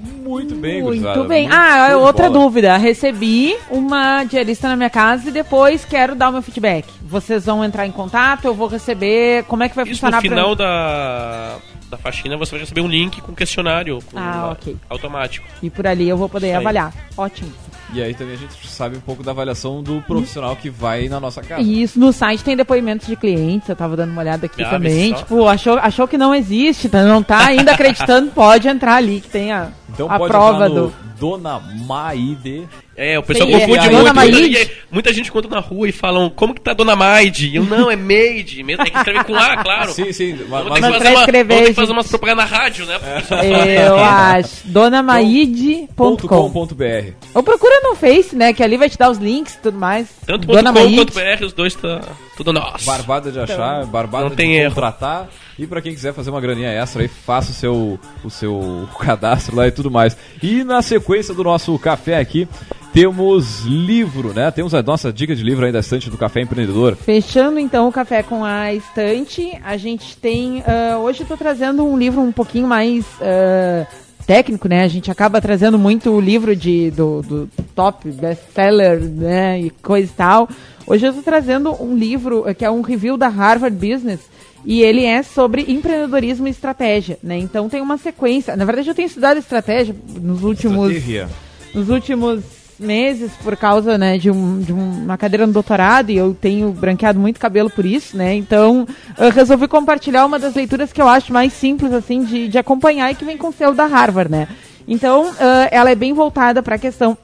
Muito 0.00 0.54
bem, 0.54 0.82
Muito 0.82 1.24
bem. 1.24 1.42
Muito 1.48 1.54
ah, 1.54 1.96
outra 1.98 2.30
bola. 2.30 2.44
dúvida. 2.44 2.76
Recebi 2.76 3.56
uma 3.70 4.24
diarista 4.24 4.68
na 4.68 4.76
minha 4.76 4.88
casa 4.90 5.28
e 5.28 5.32
depois 5.32 5.84
quero 5.84 6.14
dar 6.14 6.28
o 6.30 6.32
meu 6.32 6.42
feedback. 6.42 6.86
Vocês 7.02 7.44
vão 7.46 7.64
entrar 7.64 7.86
em 7.86 7.92
contato, 7.92 8.44
eu 8.46 8.54
vou 8.54 8.68
receber. 8.68 9.44
Como 9.44 9.62
é 9.62 9.68
que 9.68 9.76
vai 9.76 9.84
Isso 9.84 9.94
funcionar 10.00 10.16
no 10.18 10.22
final 10.22 10.56
pra... 10.56 10.64
da, 10.64 11.56
da 11.90 11.96
faxina 11.98 12.36
você 12.36 12.52
vai 12.52 12.60
receber 12.60 12.80
um 12.80 12.88
link 12.88 13.20
com 13.20 13.34
questionário 13.34 13.98
com 14.10 14.18
Ah, 14.18 14.22
uma- 14.44 14.50
ok. 14.52 14.76
automático. 14.88 15.46
E 15.62 15.68
por 15.68 15.86
ali 15.86 16.08
eu 16.08 16.16
vou 16.16 16.28
poder 16.28 16.46
Isso 16.48 16.56
aí. 16.56 16.62
avaliar. 16.62 16.92
Ótimo. 17.16 17.50
E 17.92 18.02
aí 18.02 18.14
também 18.14 18.34
a 18.34 18.38
gente 18.38 18.66
sabe 18.68 18.96
um 18.96 19.00
pouco 19.00 19.22
da 19.22 19.32
avaliação 19.32 19.82
do 19.82 20.00
profissional 20.02 20.54
que 20.56 20.70
vai 20.70 21.08
na 21.08 21.18
nossa 21.18 21.42
casa. 21.42 21.60
Isso, 21.60 21.98
no 21.98 22.12
site 22.12 22.44
tem 22.44 22.56
depoimentos 22.56 23.06
de 23.06 23.16
clientes, 23.16 23.68
eu 23.68 23.76
tava 23.76 23.96
dando 23.96 24.10
uma 24.12 24.20
olhada 24.22 24.46
aqui 24.46 24.62
Ah, 24.62 24.70
também. 24.70 25.12
Tipo, 25.12 25.46
achou, 25.48 25.78
achou 25.78 26.06
que 26.06 26.16
não 26.16 26.34
existe, 26.34 26.88
tá? 26.88 27.02
não 27.02 27.22
tá 27.22 27.46
ainda 27.46 27.72
acreditando, 27.72 28.30
pode 28.32 28.68
entrar 28.68 28.94
ali, 28.96 29.20
que 29.20 29.28
tem 29.28 29.50
a, 29.52 29.68
Então 29.92 30.10
a 30.10 30.18
pode 30.18 30.30
prova 30.30 30.68
do. 30.68 30.92
Dona 31.18 31.60
Maide. 31.86 32.66
É, 33.02 33.18
o 33.18 33.22
pessoal 33.22 33.48
Sim, 33.48 33.54
confunde 33.54 33.78
é, 33.78 33.90
muito. 33.90 34.14
Muita, 34.14 34.70
muita 34.90 35.12
gente 35.14 35.32
conta 35.32 35.48
na 35.48 35.58
rua 35.58 35.88
e 35.88 35.92
falam, 35.92 36.28
como 36.28 36.52
que 36.52 36.60
tá 36.60 36.74
Dona 36.74 36.94
Maide? 36.94 37.48
E 37.48 37.56
eu, 37.56 37.64
não, 37.64 37.90
é 37.90 37.96
Maide. 37.96 38.62
Mesmo 38.62 38.84
tem 38.84 38.92
que 38.92 38.98
escrever 38.98 39.24
com 39.24 39.34
A, 39.34 39.56
claro. 39.64 39.90
Sim, 39.90 40.12
sim. 40.12 40.36
Mas, 40.46 40.64
mas- 40.66 40.74
que 40.74 40.80
Mas 40.82 40.96
pra 40.98 41.10
uma, 41.10 41.20
escrever, 41.20 41.48
vamos 41.54 41.62
ter 41.64 41.70
que 41.70 41.80
fazer 41.80 41.92
umas 41.92 42.08
propagandas 42.08 42.50
na 42.50 42.56
rádio, 42.58 42.84
né? 42.84 42.98
Eu 43.86 43.96
acho. 44.04 44.50
donamaide.com. 44.66 46.16
.com.br. 46.18 47.12
Ou 47.32 47.42
procura 47.42 47.80
no 47.84 47.94
Face, 47.94 48.36
né? 48.36 48.52
Que 48.52 48.62
ali 48.62 48.76
vai 48.76 48.90
te 48.90 48.98
dar 48.98 49.10
os 49.10 49.16
links 49.16 49.54
e 49.54 49.58
tudo 49.60 49.78
mais. 49.78 50.06
Tanto 50.26 50.46
Dona 50.46 50.70
.com 50.70 50.78
Maide. 50.78 50.96
quanto 50.96 51.14
.br, 51.14 51.44
os 51.46 51.52
dois 51.54 51.74
tá 51.74 52.02
tudo 52.36 52.52
nosso. 52.52 52.84
Barbada 52.84 53.32
de 53.32 53.40
achar, 53.40 53.86
barbada 53.86 54.24
não 54.24 54.30
de 54.30 54.36
tem 54.36 54.56
erro. 54.56 54.74
contratar. 54.74 55.26
E 55.58 55.66
pra 55.66 55.80
quem 55.82 55.92
quiser 55.92 56.12
fazer 56.14 56.30
uma 56.30 56.40
graninha 56.40 56.70
extra 56.70 57.02
aí, 57.02 57.08
faça 57.08 57.50
o 57.50 57.54
seu, 57.54 57.98
o 58.24 58.30
seu 58.30 58.88
cadastro 58.98 59.56
lá 59.56 59.66
e 59.66 59.70
tudo 59.70 59.90
mais. 59.90 60.16
E 60.42 60.64
na 60.64 60.80
sequência 60.80 61.34
do 61.34 61.44
nosso 61.44 61.78
café 61.78 62.16
aqui, 62.18 62.48
temos 62.92 63.64
livro, 63.64 64.32
né? 64.32 64.50
Temos 64.50 64.74
a 64.74 64.82
nossa 64.82 65.12
dica 65.12 65.34
de 65.34 65.42
livro 65.42 65.64
aí 65.64 65.72
da 65.72 65.80
estante 65.80 66.10
do 66.10 66.16
Café 66.16 66.42
Empreendedor. 66.42 66.96
Fechando 66.96 67.58
então 67.58 67.88
o 67.88 67.92
café 67.92 68.22
com 68.22 68.44
a 68.44 68.72
estante, 68.74 69.58
a 69.64 69.76
gente 69.76 70.16
tem. 70.16 70.62
ah, 70.66 70.98
hoje 70.98 71.20
eu 71.22 71.26
tô 71.26 71.36
trazendo 71.36 71.84
um 71.84 71.96
livro 71.96 72.20
um 72.20 72.32
pouquinho 72.32 72.66
mais 72.66 73.04
ah, 73.20 73.86
técnico, 74.26 74.68
né? 74.68 74.84
A 74.84 74.88
gente 74.88 75.10
acaba 75.10 75.40
trazendo 75.40 75.78
muito 75.78 76.10
o 76.10 76.20
livro 76.20 76.54
de, 76.54 76.90
do, 76.90 77.22
do 77.22 77.50
top 77.74 78.10
best-seller, 78.10 79.00
né? 79.00 79.60
E 79.60 79.70
coisa 79.70 80.10
e 80.10 80.14
tal. 80.14 80.48
Hoje 80.86 81.06
eu 81.06 81.12
tô 81.12 81.22
trazendo 81.22 81.72
um 81.82 81.96
livro 81.96 82.44
eh, 82.46 82.54
que 82.54 82.64
é 82.64 82.70
um 82.70 82.80
review 82.80 83.16
da 83.16 83.28
Harvard 83.28 83.76
Business. 83.76 84.20
E 84.64 84.82
ele 84.82 85.04
é 85.04 85.22
sobre 85.22 85.64
empreendedorismo 85.68 86.46
e 86.46 86.50
estratégia, 86.50 87.18
né? 87.22 87.38
Então 87.38 87.68
tem 87.68 87.80
uma 87.80 87.96
sequência. 87.96 88.54
Na 88.56 88.64
verdade, 88.64 88.88
eu 88.88 88.94
tenho 88.94 89.06
estudado 89.06 89.38
estratégia 89.38 89.96
nos 90.20 90.42
últimos 90.42 90.90
Estratégia. 90.90 91.28
nos 91.74 91.88
últimos 91.88 92.59
meses 92.80 93.30
por 93.42 93.56
causa 93.56 93.96
né, 93.98 94.16
de, 94.18 94.30
um- 94.30 94.60
de 94.60 94.72
uma 94.72 95.16
cadeira 95.18 95.46
no 95.46 95.52
doutorado 95.52 96.10
e 96.10 96.16
eu 96.16 96.34
tenho 96.34 96.72
branqueado 96.72 97.18
muito 97.20 97.38
cabelo 97.38 97.68
por 97.70 97.84
isso, 97.84 98.16
né? 98.16 98.34
Então 98.34 98.86
eu 99.18 99.30
resolvi 99.30 99.68
compartilhar 99.68 100.24
uma 100.26 100.38
das 100.38 100.54
leituras 100.54 100.92
que 100.92 101.00
eu 101.00 101.06
acho 101.08 101.32
mais 101.32 101.52
simples 101.52 101.92
assim 101.92 102.24
de, 102.24 102.48
de 102.48 102.58
acompanhar 102.58 103.10
e 103.10 103.14
que 103.14 103.24
vem 103.24 103.36
com 103.36 103.48
o 103.48 103.52
selo 103.52 103.74
da 103.74 103.86
Harvard, 103.86 104.30
né? 104.30 104.48
Então 104.88 105.30
ah, 105.38 105.68
ela 105.70 105.90
é 105.90 105.94
bem 105.94 106.12
voltada 106.12 106.62
para 106.62 106.76
a 106.76 106.78
questão 106.78 107.16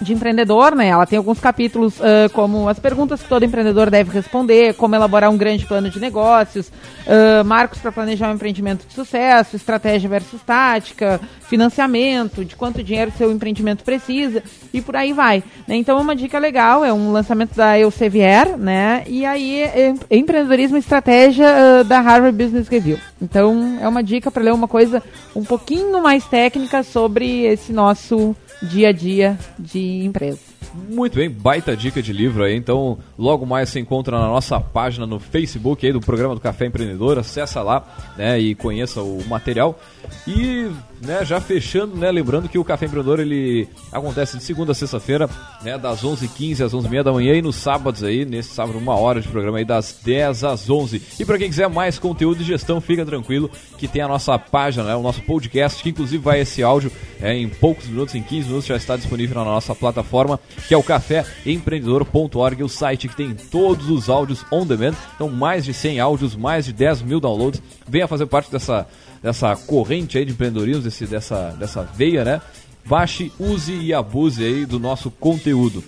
de 0.00 0.12
empreendedor, 0.12 0.76
né? 0.76 0.86
Ela 0.88 1.06
tem 1.06 1.16
alguns 1.16 1.40
capítulos 1.40 2.00
ah, 2.00 2.28
como 2.32 2.68
as 2.68 2.78
perguntas 2.78 3.22
que 3.22 3.28
todo 3.28 3.44
empreendedor 3.44 3.90
deve 3.90 4.10
responder, 4.12 4.74
como 4.74 4.94
elaborar 4.94 5.30
um 5.30 5.36
grande 5.36 5.64
plano 5.66 5.90
de 5.90 5.98
negócios, 6.00 6.70
ah, 7.08 7.42
marcos 7.42 7.78
para 7.78 7.90
planejar 7.90 8.30
um 8.30 8.34
empreendimento 8.34 8.86
de 8.86 8.92
sucesso, 8.92 9.56
estratégia 9.56 10.10
versus 10.10 10.42
tática, 10.42 11.18
financiamento, 11.48 12.44
de 12.44 12.54
quanto 12.54 12.82
dinheiro 12.82 13.10
seu 13.16 13.32
empreendimento 13.32 13.82
precisa 13.82 14.42
e 14.72 14.82
por 14.82 14.94
aí 14.94 15.14
vai. 15.14 15.42
né? 15.66 15.76
Então 15.76 15.98
uma 15.98 16.14
dica 16.14 16.38
legal 16.38 16.84
é 16.84 16.92
um 16.92 17.10
lançamento 17.10 17.56
da 17.56 17.78
Elsevier, 17.78 18.58
né? 18.58 19.04
E 19.06 19.24
aí 19.24 19.62
é 19.62 19.94
empreendedorismo 20.10 20.76
e 20.76 20.80
estratégia 20.80 21.48
ah, 21.48 21.82
da 21.82 22.00
Harvard 22.00 22.36
Business 22.36 22.68
Review. 22.68 22.98
Então 23.20 23.78
é 23.80 23.88
uma 23.88 24.02
dica 24.02 24.30
para 24.30 24.42
ler 24.42 24.52
uma 24.52 24.68
coisa 24.68 25.02
um 25.34 25.44
pouquinho 25.44 26.02
mais 26.02 26.26
técnica 26.26 26.82
sobre 26.82 27.44
esse 27.44 27.72
nosso 27.72 28.36
dia 28.62 28.88
a 28.88 28.92
dia 28.92 29.38
de 29.58 30.04
empresa. 30.04 30.57
Muito 30.88 31.16
bem, 31.16 31.28
baita 31.28 31.76
dica 31.76 32.00
de 32.00 32.12
livro 32.12 32.44
aí. 32.44 32.54
Então, 32.54 32.98
logo 33.18 33.44
mais 33.44 33.68
se 33.68 33.80
encontra 33.80 34.18
na 34.18 34.26
nossa 34.26 34.60
página 34.60 35.06
no 35.06 35.18
Facebook 35.18 35.84
aí 35.84 35.92
do 35.92 36.00
programa 36.00 36.34
do 36.34 36.40
Café 36.40 36.66
Empreendedor. 36.66 37.18
Acessa 37.18 37.62
lá, 37.62 37.84
né, 38.16 38.38
e 38.38 38.54
conheça 38.54 39.02
o 39.02 39.22
material. 39.28 39.78
E, 40.26 40.70
né, 41.00 41.24
já 41.24 41.40
fechando, 41.40 41.96
né, 41.96 42.10
lembrando 42.10 42.48
que 42.48 42.58
o 42.58 42.64
Café 42.64 42.86
Empreendedor 42.86 43.20
ele 43.20 43.68
acontece 43.92 44.36
de 44.36 44.44
segunda 44.44 44.72
a 44.72 44.74
sexta-feira, 44.74 45.28
né, 45.62 45.78
das 45.78 46.02
11h15 46.02 46.64
às 46.64 46.72
11h30 46.72 47.02
da 47.02 47.12
manhã 47.12 47.34
e 47.34 47.42
nos 47.42 47.56
sábados 47.56 48.02
aí, 48.02 48.24
nesse 48.24 48.54
sábado 48.54 48.78
uma 48.78 48.96
hora 48.96 49.20
de 49.20 49.28
programa 49.28 49.58
aí 49.58 49.64
das 49.64 49.98
10 50.04 50.44
às 50.44 50.68
11. 50.68 51.02
E 51.18 51.24
para 51.24 51.38
quem 51.38 51.48
quiser 51.48 51.68
mais 51.68 51.98
conteúdo 51.98 52.38
de 52.38 52.44
gestão, 52.44 52.80
fica 52.80 53.04
tranquilo 53.04 53.50
que 53.76 53.88
tem 53.88 54.02
a 54.02 54.08
nossa 54.08 54.38
página, 54.38 54.84
né, 54.84 54.96
o 54.96 55.02
nosso 55.02 55.22
podcast, 55.22 55.82
que 55.82 55.90
inclusive 55.90 56.22
vai 56.22 56.40
esse 56.40 56.62
áudio 56.62 56.90
é, 57.20 57.34
em 57.34 57.48
poucos 57.48 57.86
minutos, 57.86 58.14
em 58.14 58.22
15 58.22 58.48
minutos 58.48 58.66
já 58.66 58.76
está 58.76 58.96
disponível 58.96 59.36
na 59.36 59.44
nossa 59.44 59.74
plataforma, 59.74 60.38
que 60.66 60.74
é 60.74 60.76
o 60.76 60.82
caféempreendedor.org, 60.82 62.62
o 62.62 62.68
site 62.68 63.08
que 63.08 63.16
tem 63.16 63.34
todos 63.34 63.90
os 63.90 64.08
áudios 64.08 64.44
on 64.52 64.66
demand. 64.66 64.94
Então, 65.14 65.28
mais 65.28 65.64
de 65.64 65.74
100 65.74 66.00
áudios, 66.00 66.36
mais 66.36 66.64
de 66.64 66.72
10 66.72 67.02
mil 67.02 67.20
downloads. 67.20 67.62
Venha 67.88 68.06
fazer 68.06 68.26
parte 68.26 68.50
dessa, 68.50 68.86
dessa 69.22 69.54
corrente 69.56 70.18
aí 70.18 70.24
de 70.24 70.32
empreendedorismo, 70.32 70.82
desse, 70.82 71.06
dessa, 71.06 71.50
dessa 71.58 71.82
veia, 71.82 72.24
né? 72.24 72.40
Baixe, 72.84 73.30
use 73.38 73.72
e 73.72 73.92
abuse 73.92 74.42
aí 74.42 74.64
do 74.64 74.78
nosso 74.78 75.10
conteúdo. 75.10 75.84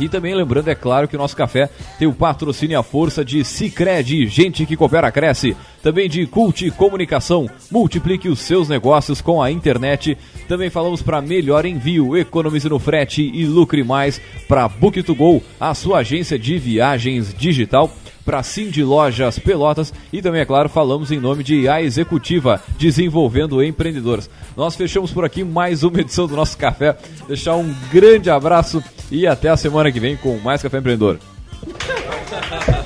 E 0.00 0.08
também 0.08 0.34
lembrando, 0.34 0.68
é 0.68 0.74
claro, 0.74 1.06
que 1.06 1.14
o 1.14 1.18
nosso 1.18 1.36
café 1.36 1.68
tem 1.98 2.08
o 2.08 2.14
patrocínio 2.14 2.72
e 2.72 2.76
a 2.76 2.82
força 2.82 3.22
de 3.22 3.44
Cicred, 3.44 4.26
gente 4.28 4.64
que 4.64 4.76
coopera, 4.76 5.12
cresce. 5.12 5.54
Também 5.82 6.08
de 6.08 6.26
Cult 6.26 6.70
Comunicação, 6.70 7.48
multiplique 7.70 8.28
os 8.28 8.38
seus 8.38 8.66
negócios 8.66 9.20
com 9.20 9.42
a 9.42 9.50
internet. 9.50 10.16
Também 10.48 10.70
falamos 10.70 11.02
para 11.02 11.20
melhor 11.20 11.66
envio, 11.66 12.16
economize 12.16 12.66
no 12.68 12.78
frete 12.78 13.22
e 13.22 13.44
lucre 13.44 13.84
mais 13.84 14.18
para 14.48 14.70
Book2Go, 14.70 15.42
a 15.60 15.74
sua 15.74 15.98
agência 15.98 16.38
de 16.38 16.56
viagens 16.56 17.34
digital 17.34 17.90
para 18.30 18.44
Cindy 18.44 18.84
Lojas 18.84 19.40
Pelotas 19.40 19.92
e 20.12 20.22
também, 20.22 20.40
é 20.40 20.44
claro, 20.44 20.68
falamos 20.68 21.10
em 21.10 21.18
nome 21.18 21.42
de 21.42 21.68
A 21.68 21.82
Executiva, 21.82 22.62
desenvolvendo 22.78 23.60
empreendedores. 23.60 24.30
Nós 24.56 24.76
fechamos 24.76 25.10
por 25.10 25.24
aqui 25.24 25.42
mais 25.42 25.82
uma 25.82 26.00
edição 26.00 26.28
do 26.28 26.36
nosso 26.36 26.56
café. 26.56 26.96
Deixar 27.26 27.56
um 27.56 27.74
grande 27.92 28.30
abraço 28.30 28.80
e 29.10 29.26
até 29.26 29.48
a 29.48 29.56
semana 29.56 29.90
que 29.90 29.98
vem 29.98 30.16
com 30.16 30.38
mais 30.38 30.62
Café 30.62 30.78
Empreendedor. 30.78 31.18